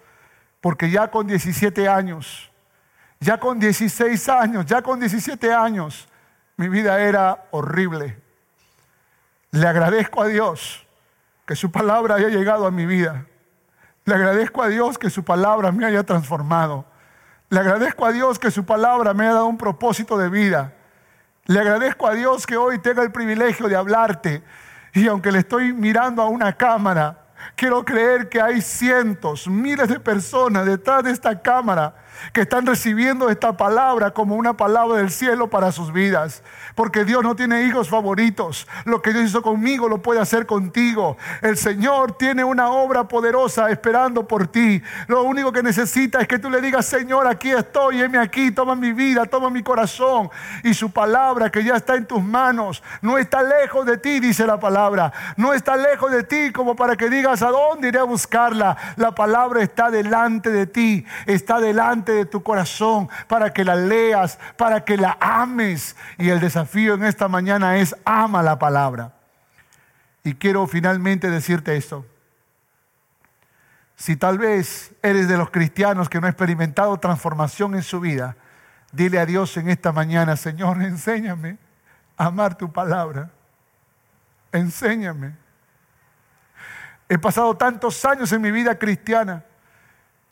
porque 0.61 0.89
ya 0.89 1.09
con 1.09 1.25
17 1.25 1.87
años, 1.87 2.51
ya 3.19 3.39
con 3.39 3.59
16 3.59 4.29
años, 4.29 4.65
ya 4.65 4.81
con 4.81 4.99
17 4.99 5.53
años, 5.53 6.08
mi 6.59 6.67
vida 6.67 6.99
era 6.99 7.45
horrible. 7.51 8.17
Le 9.51 9.65
agradezco 9.65 10.21
a 10.21 10.27
Dios 10.27 10.85
que 11.45 11.55
su 11.55 11.71
palabra 11.71 12.15
haya 12.15 12.27
llegado 12.27 12.67
a 12.67 12.71
mi 12.71 12.85
vida. 12.85 13.25
Le 14.03 14.15
agradezco 14.15 14.61
a 14.61 14.67
Dios 14.67 14.97
que 14.97 15.09
su 15.09 15.23
palabra 15.23 15.71
me 15.71 15.85
haya 15.85 16.03
transformado. 16.03 16.83
Le 17.47 17.61
agradezco 17.61 18.05
a 18.05 18.11
Dios 18.11 18.39
que 18.39 18.51
su 18.51 18.65
palabra 18.65 19.13
me 19.13 19.23
haya 19.23 19.35
dado 19.35 19.45
un 19.45 19.57
propósito 19.57 20.17
de 20.17 20.27
vida. 20.27 20.73
Le 21.45 21.61
agradezco 21.61 22.05
a 22.05 22.13
Dios 22.13 22.45
que 22.45 22.57
hoy 22.57 22.77
tenga 22.79 23.03
el 23.03 23.13
privilegio 23.13 23.69
de 23.69 23.77
hablarte. 23.77 24.43
Y 24.93 25.07
aunque 25.07 25.31
le 25.31 25.39
estoy 25.39 25.71
mirando 25.71 26.21
a 26.21 26.27
una 26.27 26.57
cámara, 26.57 27.23
quiero 27.55 27.85
creer 27.85 28.27
que 28.27 28.41
hay 28.41 28.59
cientos, 28.59 29.47
miles 29.47 29.87
de 29.87 30.01
personas 30.01 30.65
detrás 30.65 31.05
de 31.05 31.11
esta 31.11 31.41
cámara 31.41 31.95
que 32.33 32.41
están 32.41 32.65
recibiendo 32.65 33.29
esta 33.29 33.57
palabra 33.57 34.11
como 34.11 34.35
una 34.35 34.55
palabra 34.55 34.97
del 34.97 35.11
cielo 35.11 35.49
para 35.49 35.71
sus 35.71 35.91
vidas. 35.91 36.43
Porque 36.75 37.05
Dios 37.05 37.23
no 37.23 37.35
tiene 37.35 37.63
hijos 37.63 37.89
favoritos. 37.89 38.67
Lo 38.85 39.01
que 39.01 39.13
Dios 39.13 39.25
hizo 39.25 39.41
conmigo 39.41 39.89
lo 39.89 40.01
puede 40.01 40.19
hacer 40.19 40.45
contigo. 40.45 41.17
El 41.41 41.57
Señor 41.57 42.17
tiene 42.17 42.43
una 42.43 42.69
obra 42.69 43.07
poderosa 43.07 43.69
esperando 43.69 44.27
por 44.27 44.47
ti. 44.47 44.81
Lo 45.07 45.23
único 45.23 45.51
que 45.51 45.63
necesita 45.63 46.21
es 46.21 46.27
que 46.27 46.39
tú 46.39 46.49
le 46.49 46.61
digas, 46.61 46.85
Señor, 46.85 47.27
aquí 47.27 47.51
estoy, 47.51 48.01
heme 48.01 48.17
aquí, 48.17 48.51
toma 48.51 48.75
mi 48.75 48.93
vida, 48.93 49.25
toma 49.25 49.49
mi 49.49 49.63
corazón. 49.63 50.29
Y 50.63 50.73
su 50.73 50.91
palabra 50.91 51.49
que 51.49 51.63
ya 51.63 51.75
está 51.75 51.95
en 51.95 52.05
tus 52.05 52.23
manos, 52.23 52.83
no 53.01 53.17
está 53.17 53.43
lejos 53.43 53.85
de 53.85 53.97
ti, 53.97 54.19
dice 54.19 54.45
la 54.45 54.59
palabra. 54.59 55.11
No 55.37 55.53
está 55.53 55.75
lejos 55.75 56.11
de 56.11 56.23
ti 56.23 56.51
como 56.51 56.75
para 56.75 56.95
que 56.95 57.09
digas, 57.09 57.41
¿a 57.41 57.49
dónde 57.49 57.89
iré 57.89 57.99
a 57.99 58.03
buscarla? 58.03 58.77
La 58.95 59.11
palabra 59.11 59.61
está 59.61 59.89
delante 59.89 60.51
de 60.51 60.67
ti, 60.67 61.05
está 61.25 61.59
delante 61.59 62.08
de 62.11 62.25
tu 62.25 62.43
corazón 62.43 63.09
para 63.27 63.51
que 63.51 63.63
la 63.63 63.75
leas, 63.75 64.39
para 64.57 64.83
que 64.83 64.97
la 64.97 65.17
ames. 65.19 65.95
Y 66.17 66.29
el 66.29 66.39
desafío 66.39 66.95
en 66.95 67.03
esta 67.03 67.27
mañana 67.27 67.77
es 67.77 67.95
ama 68.05 68.43
la 68.43 68.59
palabra. 68.59 69.13
Y 70.23 70.35
quiero 70.35 70.67
finalmente 70.67 71.29
decirte 71.29 71.75
esto. 71.75 72.05
Si 73.95 74.15
tal 74.15 74.37
vez 74.37 74.93
eres 75.01 75.27
de 75.27 75.37
los 75.37 75.49
cristianos 75.49 76.07
que 76.07 76.21
no 76.21 76.27
ha 76.27 76.29
experimentado 76.29 76.97
transformación 76.97 77.75
en 77.75 77.83
su 77.83 77.99
vida, 77.99 78.37
dile 78.91 79.19
a 79.19 79.25
Dios 79.25 79.55
en 79.57 79.69
esta 79.69 79.91
mañana, 79.91 80.37
Señor, 80.37 80.81
enséñame 80.81 81.57
a 82.17 82.27
amar 82.27 82.57
tu 82.57 82.71
palabra. 82.71 83.29
Enséñame. 84.51 85.35
He 87.09 87.17
pasado 87.17 87.57
tantos 87.57 88.03
años 88.05 88.31
en 88.31 88.41
mi 88.41 88.51
vida 88.51 88.77
cristiana 88.77 89.43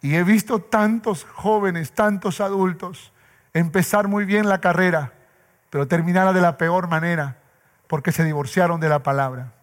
y 0.02 0.16
he 0.16 0.24
visto 0.24 0.60
tantos 0.60 1.26
jóvenes, 1.34 1.92
tantos 1.92 2.42
adultos 2.42 3.12
empezar 3.54 4.08
muy 4.08 4.26
bien 4.26 4.48
la 4.48 4.62
carrera, 4.62 5.14
pero 5.70 5.88
terminarla 5.88 6.34
de 6.34 6.42
la 6.42 6.58
peor 6.58 6.88
manera, 6.88 7.38
porque 7.88 8.12
se 8.12 8.24
divorciaron 8.24 8.80
de 8.80 8.90
la 8.90 9.04
palabra. 9.04 9.54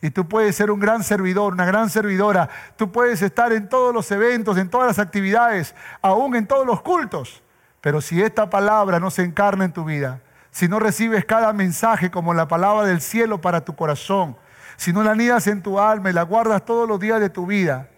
Y 0.00 0.10
tú 0.10 0.28
puedes 0.28 0.56
ser 0.56 0.70
un 0.70 0.80
gran 0.80 1.04
servidor, 1.04 1.52
una 1.52 1.64
gran 1.64 1.88
servidora. 1.88 2.48
Tú 2.76 2.90
puedes 2.90 3.22
estar 3.22 3.52
en 3.52 3.68
todos 3.68 3.94
los 3.94 4.10
eventos, 4.10 4.58
en 4.58 4.68
todas 4.68 4.88
las 4.88 4.98
actividades, 4.98 5.76
aún 6.02 6.34
en 6.34 6.46
todos 6.46 6.66
los 6.66 6.82
cultos. 6.82 7.42
Pero 7.80 8.00
si 8.00 8.20
esta 8.20 8.50
palabra 8.50 8.98
no 8.98 9.10
se 9.10 9.22
encarna 9.22 9.64
en 9.64 9.72
tu 9.72 9.84
vida, 9.84 10.20
si 10.50 10.66
no 10.68 10.80
recibes 10.80 11.24
cada 11.24 11.52
mensaje 11.52 12.10
como 12.10 12.34
la 12.34 12.48
palabra 12.48 12.84
del 12.84 13.00
cielo 13.00 13.40
para 13.40 13.64
tu 13.64 13.76
corazón, 13.76 14.36
si 14.76 14.92
no 14.92 15.04
la 15.04 15.12
anidas 15.12 15.46
en 15.46 15.62
tu 15.62 15.78
alma 15.78 16.10
y 16.10 16.12
la 16.12 16.22
guardas 16.22 16.64
todos 16.64 16.88
los 16.88 16.98
días 16.98 17.20
de 17.20 17.30
tu 17.30 17.46
vida, 17.46 17.88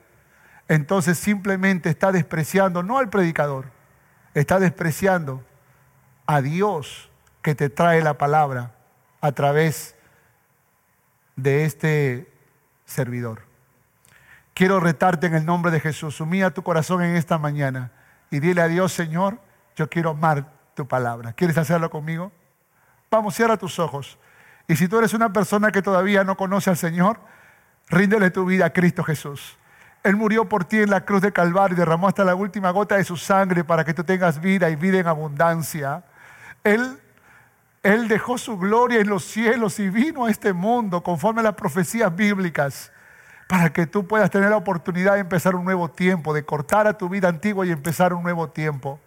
entonces 0.68 1.18
simplemente 1.18 1.90
está 1.90 2.12
despreciando 2.12 2.82
no 2.82 2.98
al 2.98 3.10
predicador, 3.10 3.66
está 4.34 4.58
despreciando 4.58 5.44
a 6.26 6.40
Dios 6.40 7.10
que 7.42 7.54
te 7.54 7.68
trae 7.68 8.02
la 8.02 8.16
palabra 8.16 8.74
a 9.20 9.32
través 9.32 9.94
de 11.36 11.64
este 11.64 12.32
servidor. 12.84 13.42
Quiero 14.54 14.80
retarte 14.80 15.26
en 15.26 15.34
el 15.34 15.44
nombre 15.44 15.72
de 15.72 15.80
Jesús. 15.80 16.20
Humilla 16.20 16.52
tu 16.52 16.62
corazón 16.62 17.02
en 17.02 17.16
esta 17.16 17.38
mañana 17.38 17.90
y 18.30 18.38
dile 18.40 18.62
a 18.62 18.68
Dios, 18.68 18.92
Señor, 18.92 19.38
yo 19.76 19.90
quiero 19.90 20.10
amar 20.10 20.52
tu 20.74 20.86
palabra. 20.86 21.32
¿Quieres 21.32 21.58
hacerlo 21.58 21.90
conmigo? 21.90 22.32
Vamos, 23.10 23.34
cierra 23.34 23.56
tus 23.56 23.78
ojos. 23.78 24.18
Y 24.68 24.76
si 24.76 24.88
tú 24.88 24.98
eres 24.98 25.12
una 25.12 25.32
persona 25.32 25.72
que 25.72 25.82
todavía 25.82 26.24
no 26.24 26.36
conoce 26.36 26.70
al 26.70 26.76
Señor, 26.76 27.18
ríndele 27.88 28.30
tu 28.30 28.44
vida 28.44 28.66
a 28.66 28.72
Cristo 28.72 29.02
Jesús. 29.02 29.58
Él 30.04 30.16
murió 30.16 30.46
por 30.46 30.66
ti 30.66 30.80
en 30.80 30.90
la 30.90 31.06
cruz 31.06 31.22
de 31.22 31.32
Calvario 31.32 31.74
y 31.74 31.78
derramó 31.78 32.08
hasta 32.08 32.24
la 32.24 32.34
última 32.34 32.70
gota 32.70 32.96
de 32.96 33.04
su 33.04 33.16
sangre 33.16 33.64
para 33.64 33.84
que 33.84 33.94
tú 33.94 34.04
tengas 34.04 34.38
vida 34.38 34.68
y 34.68 34.76
vida 34.76 34.98
en 34.98 35.06
abundancia. 35.06 36.04
Él, 36.62 37.00
él 37.82 38.06
dejó 38.06 38.36
su 38.36 38.58
gloria 38.58 39.00
en 39.00 39.08
los 39.08 39.24
cielos 39.24 39.80
y 39.80 39.88
vino 39.88 40.26
a 40.26 40.30
este 40.30 40.52
mundo 40.52 41.02
conforme 41.02 41.40
a 41.40 41.44
las 41.44 41.54
profecías 41.54 42.14
bíblicas 42.14 42.92
para 43.48 43.72
que 43.72 43.86
tú 43.86 44.06
puedas 44.06 44.30
tener 44.30 44.50
la 44.50 44.58
oportunidad 44.58 45.14
de 45.14 45.20
empezar 45.20 45.54
un 45.54 45.64
nuevo 45.64 45.90
tiempo, 45.90 46.34
de 46.34 46.44
cortar 46.44 46.86
a 46.86 46.98
tu 46.98 47.08
vida 47.08 47.28
antigua 47.28 47.64
y 47.64 47.70
empezar 47.70 48.12
un 48.12 48.22
nuevo 48.22 48.50
tiempo. 48.50 49.00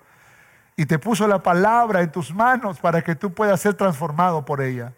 Y 0.75 0.87
te 0.87 0.97
puso 0.97 1.27
la 1.27 1.43
palabra 1.43 2.01
en 2.01 2.11
tus 2.11 2.33
manos 2.33 2.79
para 2.79 3.03
que 3.03 3.15
tú 3.15 3.35
puedas 3.35 3.61
ser 3.61 3.75
transformado 3.75 4.45
por 4.45 4.61
ella. 4.61 4.93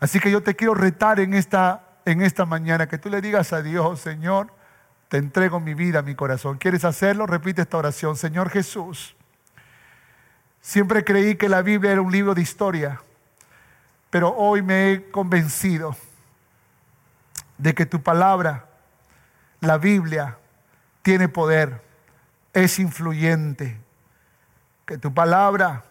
Así 0.00 0.18
que 0.18 0.30
yo 0.30 0.42
te 0.42 0.56
quiero 0.56 0.72
retar 0.72 1.20
en 1.20 1.34
esta, 1.34 1.82
en 2.06 2.22
esta 2.22 2.46
mañana, 2.46 2.86
que 2.86 2.96
tú 2.96 3.10
le 3.10 3.20
digas 3.20 3.52
a 3.52 3.60
Dios, 3.60 4.00
Señor, 4.00 4.55
te 5.08 5.18
entrego 5.18 5.60
mi 5.60 5.74
vida, 5.74 6.02
mi 6.02 6.14
corazón. 6.14 6.58
¿Quieres 6.58 6.84
hacerlo? 6.84 7.26
Repite 7.26 7.62
esta 7.62 7.76
oración. 7.76 8.16
Señor 8.16 8.50
Jesús, 8.50 9.16
siempre 10.60 11.04
creí 11.04 11.36
que 11.36 11.48
la 11.48 11.62
Biblia 11.62 11.92
era 11.92 12.02
un 12.02 12.10
libro 12.10 12.34
de 12.34 12.42
historia, 12.42 13.00
pero 14.10 14.34
hoy 14.36 14.62
me 14.62 14.92
he 14.92 15.10
convencido 15.10 15.96
de 17.58 17.74
que 17.74 17.86
tu 17.86 18.02
palabra, 18.02 18.66
la 19.60 19.78
Biblia, 19.78 20.38
tiene 21.02 21.28
poder, 21.28 21.82
es 22.52 22.78
influyente, 22.78 23.78
que 24.84 24.98
tu 24.98 25.14
palabra 25.14 25.84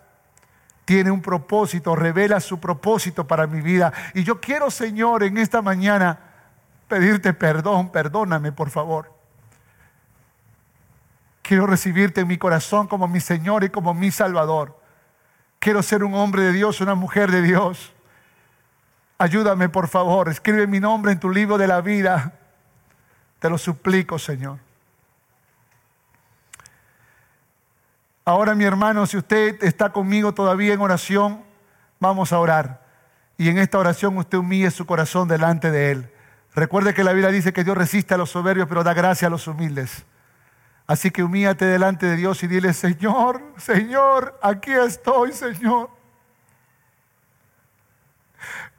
tiene 0.83 1.09
un 1.09 1.21
propósito, 1.21 1.95
revela 1.95 2.39
su 2.39 2.59
propósito 2.59 3.25
para 3.25 3.47
mi 3.47 3.61
vida. 3.61 3.91
Y 4.13 4.23
yo 4.23 4.39
quiero, 4.39 4.69
Señor, 4.69 5.23
en 5.23 5.37
esta 5.37 5.61
mañana 5.61 6.24
pedirte 6.87 7.33
perdón, 7.33 7.91
perdóname 7.91 8.51
por 8.51 8.69
favor. 8.69 9.11
Quiero 11.41 11.67
recibirte 11.67 12.21
en 12.21 12.27
mi 12.27 12.37
corazón 12.37 12.87
como 12.87 13.07
mi 13.07 13.19
Señor 13.19 13.63
y 13.63 13.69
como 13.69 13.93
mi 13.93 14.11
Salvador. 14.11 14.79
Quiero 15.59 15.83
ser 15.83 16.03
un 16.03 16.15
hombre 16.15 16.43
de 16.43 16.51
Dios, 16.51 16.81
una 16.81 16.95
mujer 16.95 17.31
de 17.31 17.41
Dios. 17.41 17.93
Ayúdame, 19.17 19.69
por 19.69 19.87
favor. 19.87 20.29
Escribe 20.29 20.67
mi 20.67 20.79
nombre 20.79 21.11
en 21.11 21.19
tu 21.19 21.29
libro 21.29 21.57
de 21.57 21.67
la 21.67 21.81
vida. 21.81 22.33
Te 23.39 23.49
lo 23.49 23.57
suplico, 23.57 24.17
Señor. 24.17 24.59
Ahora, 28.25 28.55
mi 28.55 28.63
hermano, 28.63 29.05
si 29.05 29.17
usted 29.17 29.63
está 29.63 29.91
conmigo 29.91 30.33
todavía 30.33 30.73
en 30.73 30.81
oración, 30.81 31.43
vamos 31.99 32.33
a 32.33 32.39
orar. 32.39 32.83
Y 33.37 33.49
en 33.49 33.59
esta 33.59 33.77
oración 33.77 34.17
usted 34.17 34.39
humille 34.39 34.71
su 34.71 34.87
corazón 34.87 35.27
delante 35.27 35.69
de 35.69 35.91
Él 35.91 36.14
Recuerde 36.55 36.93
que 36.93 37.03
la 37.03 37.11
Biblia 37.11 37.31
dice 37.31 37.51
que 37.51 37.65
Dios 37.65 37.77
resiste 37.77 38.13
a 38.13 38.17
los 38.17 38.29
soberbios, 38.29 38.67
pero 38.69 38.83
da 38.83 38.93
gracia 38.93 39.27
a 39.27 39.31
los 39.31 39.45
humildes. 39.47 40.05
Así 40.87 41.11
que 41.11 41.21
humíate 41.21 41.65
delante 41.65 42.05
de 42.05 42.15
Dios 42.15 42.41
y 42.43 42.47
dile, 42.47 42.71
Señor, 42.71 43.41
Señor, 43.57 44.39
aquí 44.41 44.71
estoy, 44.71 45.33
Señor. 45.33 45.89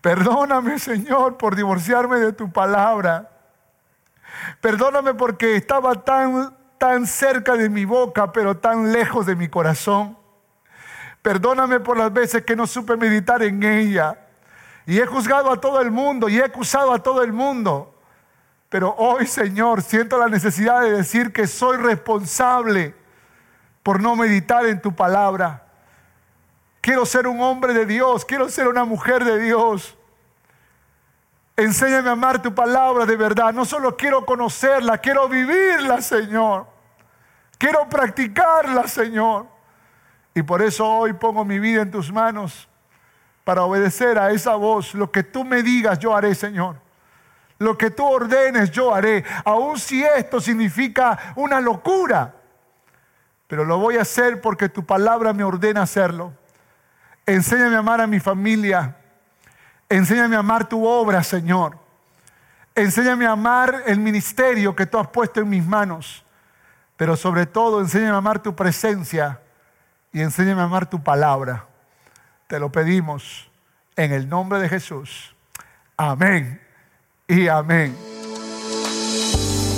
Perdóname, 0.00 0.78
Señor, 0.78 1.36
por 1.36 1.54
divorciarme 1.54 2.18
de 2.18 2.32
tu 2.32 2.50
palabra. 2.50 3.30
Perdóname 4.60 5.12
porque 5.14 5.56
estaba 5.56 5.94
tan, 6.02 6.56
tan 6.78 7.06
cerca 7.06 7.56
de 7.56 7.68
mi 7.68 7.84
boca, 7.84 8.32
pero 8.32 8.56
tan 8.56 8.92
lejos 8.92 9.26
de 9.26 9.36
mi 9.36 9.48
corazón. 9.48 10.16
Perdóname 11.20 11.80
por 11.80 11.98
las 11.98 12.12
veces 12.12 12.42
que 12.44 12.56
no 12.56 12.66
supe 12.66 12.96
meditar 12.96 13.42
en 13.42 13.62
ella. 13.62 14.25
Y 14.86 15.00
he 15.00 15.06
juzgado 15.06 15.50
a 15.50 15.60
todo 15.60 15.80
el 15.80 15.90
mundo 15.90 16.28
y 16.28 16.38
he 16.38 16.44
acusado 16.44 16.92
a 16.92 17.02
todo 17.02 17.22
el 17.22 17.32
mundo. 17.32 17.92
Pero 18.68 18.94
hoy, 18.96 19.26
Señor, 19.26 19.82
siento 19.82 20.16
la 20.16 20.28
necesidad 20.28 20.80
de 20.82 20.92
decir 20.92 21.32
que 21.32 21.48
soy 21.48 21.76
responsable 21.76 22.94
por 23.82 24.00
no 24.00 24.14
meditar 24.14 24.64
en 24.66 24.80
tu 24.80 24.94
palabra. 24.94 25.64
Quiero 26.80 27.04
ser 27.04 27.26
un 27.26 27.40
hombre 27.40 27.74
de 27.74 27.84
Dios, 27.84 28.24
quiero 28.24 28.48
ser 28.48 28.68
una 28.68 28.84
mujer 28.84 29.24
de 29.24 29.40
Dios. 29.40 29.96
Enséñame 31.56 32.08
a 32.08 32.12
amar 32.12 32.40
tu 32.40 32.54
palabra 32.54 33.06
de 33.06 33.16
verdad. 33.16 33.52
No 33.52 33.64
solo 33.64 33.96
quiero 33.96 34.24
conocerla, 34.24 34.98
quiero 34.98 35.28
vivirla, 35.28 36.00
Señor. 36.00 36.66
Quiero 37.58 37.88
practicarla, 37.88 38.86
Señor. 38.86 39.46
Y 40.34 40.42
por 40.42 40.62
eso 40.62 40.86
hoy 40.86 41.12
pongo 41.14 41.44
mi 41.44 41.58
vida 41.58 41.82
en 41.82 41.90
tus 41.90 42.12
manos 42.12 42.68
para 43.46 43.62
obedecer 43.62 44.18
a 44.18 44.32
esa 44.32 44.56
voz. 44.56 44.92
Lo 44.92 45.12
que 45.12 45.22
tú 45.22 45.44
me 45.44 45.62
digas, 45.62 46.00
yo 46.00 46.16
haré, 46.16 46.34
Señor. 46.34 46.80
Lo 47.58 47.78
que 47.78 47.92
tú 47.92 48.04
ordenes, 48.04 48.72
yo 48.72 48.92
haré. 48.92 49.24
Aun 49.44 49.78
si 49.78 50.02
esto 50.02 50.40
significa 50.40 51.32
una 51.36 51.60
locura. 51.60 52.34
Pero 53.46 53.64
lo 53.64 53.78
voy 53.78 53.98
a 53.98 54.02
hacer 54.02 54.40
porque 54.40 54.68
tu 54.68 54.84
palabra 54.84 55.32
me 55.32 55.44
ordena 55.44 55.82
hacerlo. 55.82 56.32
Enséñame 57.24 57.76
a 57.76 57.78
amar 57.78 58.00
a 58.00 58.08
mi 58.08 58.18
familia. 58.18 58.96
Enséñame 59.88 60.34
a 60.34 60.40
amar 60.40 60.68
tu 60.68 60.84
obra, 60.84 61.22
Señor. 61.22 61.78
Enséñame 62.74 63.26
a 63.26 63.30
amar 63.30 63.84
el 63.86 64.00
ministerio 64.00 64.74
que 64.74 64.86
tú 64.86 64.98
has 64.98 65.06
puesto 65.06 65.38
en 65.38 65.48
mis 65.48 65.64
manos. 65.64 66.24
Pero 66.96 67.14
sobre 67.14 67.46
todo, 67.46 67.80
enséñame 67.80 68.10
a 68.10 68.16
amar 68.16 68.42
tu 68.42 68.56
presencia 68.56 69.40
y 70.12 70.20
enséñame 70.20 70.62
a 70.62 70.64
amar 70.64 70.90
tu 70.90 71.00
palabra. 71.00 71.64
Te 72.46 72.60
lo 72.60 72.70
pedimos 72.70 73.48
en 73.96 74.12
el 74.12 74.28
nombre 74.28 74.60
de 74.60 74.68
Jesús. 74.68 75.34
Amén 75.96 76.60
y 77.26 77.48
amén. 77.48 77.96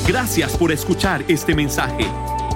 Gracias 0.06 0.56
por 0.56 0.72
escuchar 0.72 1.24
este 1.28 1.54
mensaje. 1.54 2.06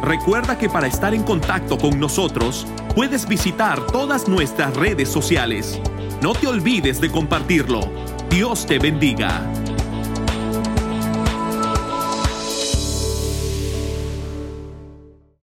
Recuerda 0.03 0.59
que 0.59 0.69
para 0.69 0.87
estar 0.87 1.15
en 1.15 1.23
contacto 1.23 1.79
con 1.79 1.99
nosotros, 1.99 2.67
puedes 2.95 3.27
visitar 3.27 3.87
todas 3.87 4.29
nuestras 4.29 4.77
redes 4.77 5.09
sociales. 5.09 5.81
No 6.21 6.35
te 6.35 6.47
olvides 6.47 7.01
de 7.01 7.11
compartirlo. 7.11 7.81
Dios 8.29 8.67
te 8.67 8.79
bendiga. 8.79 9.43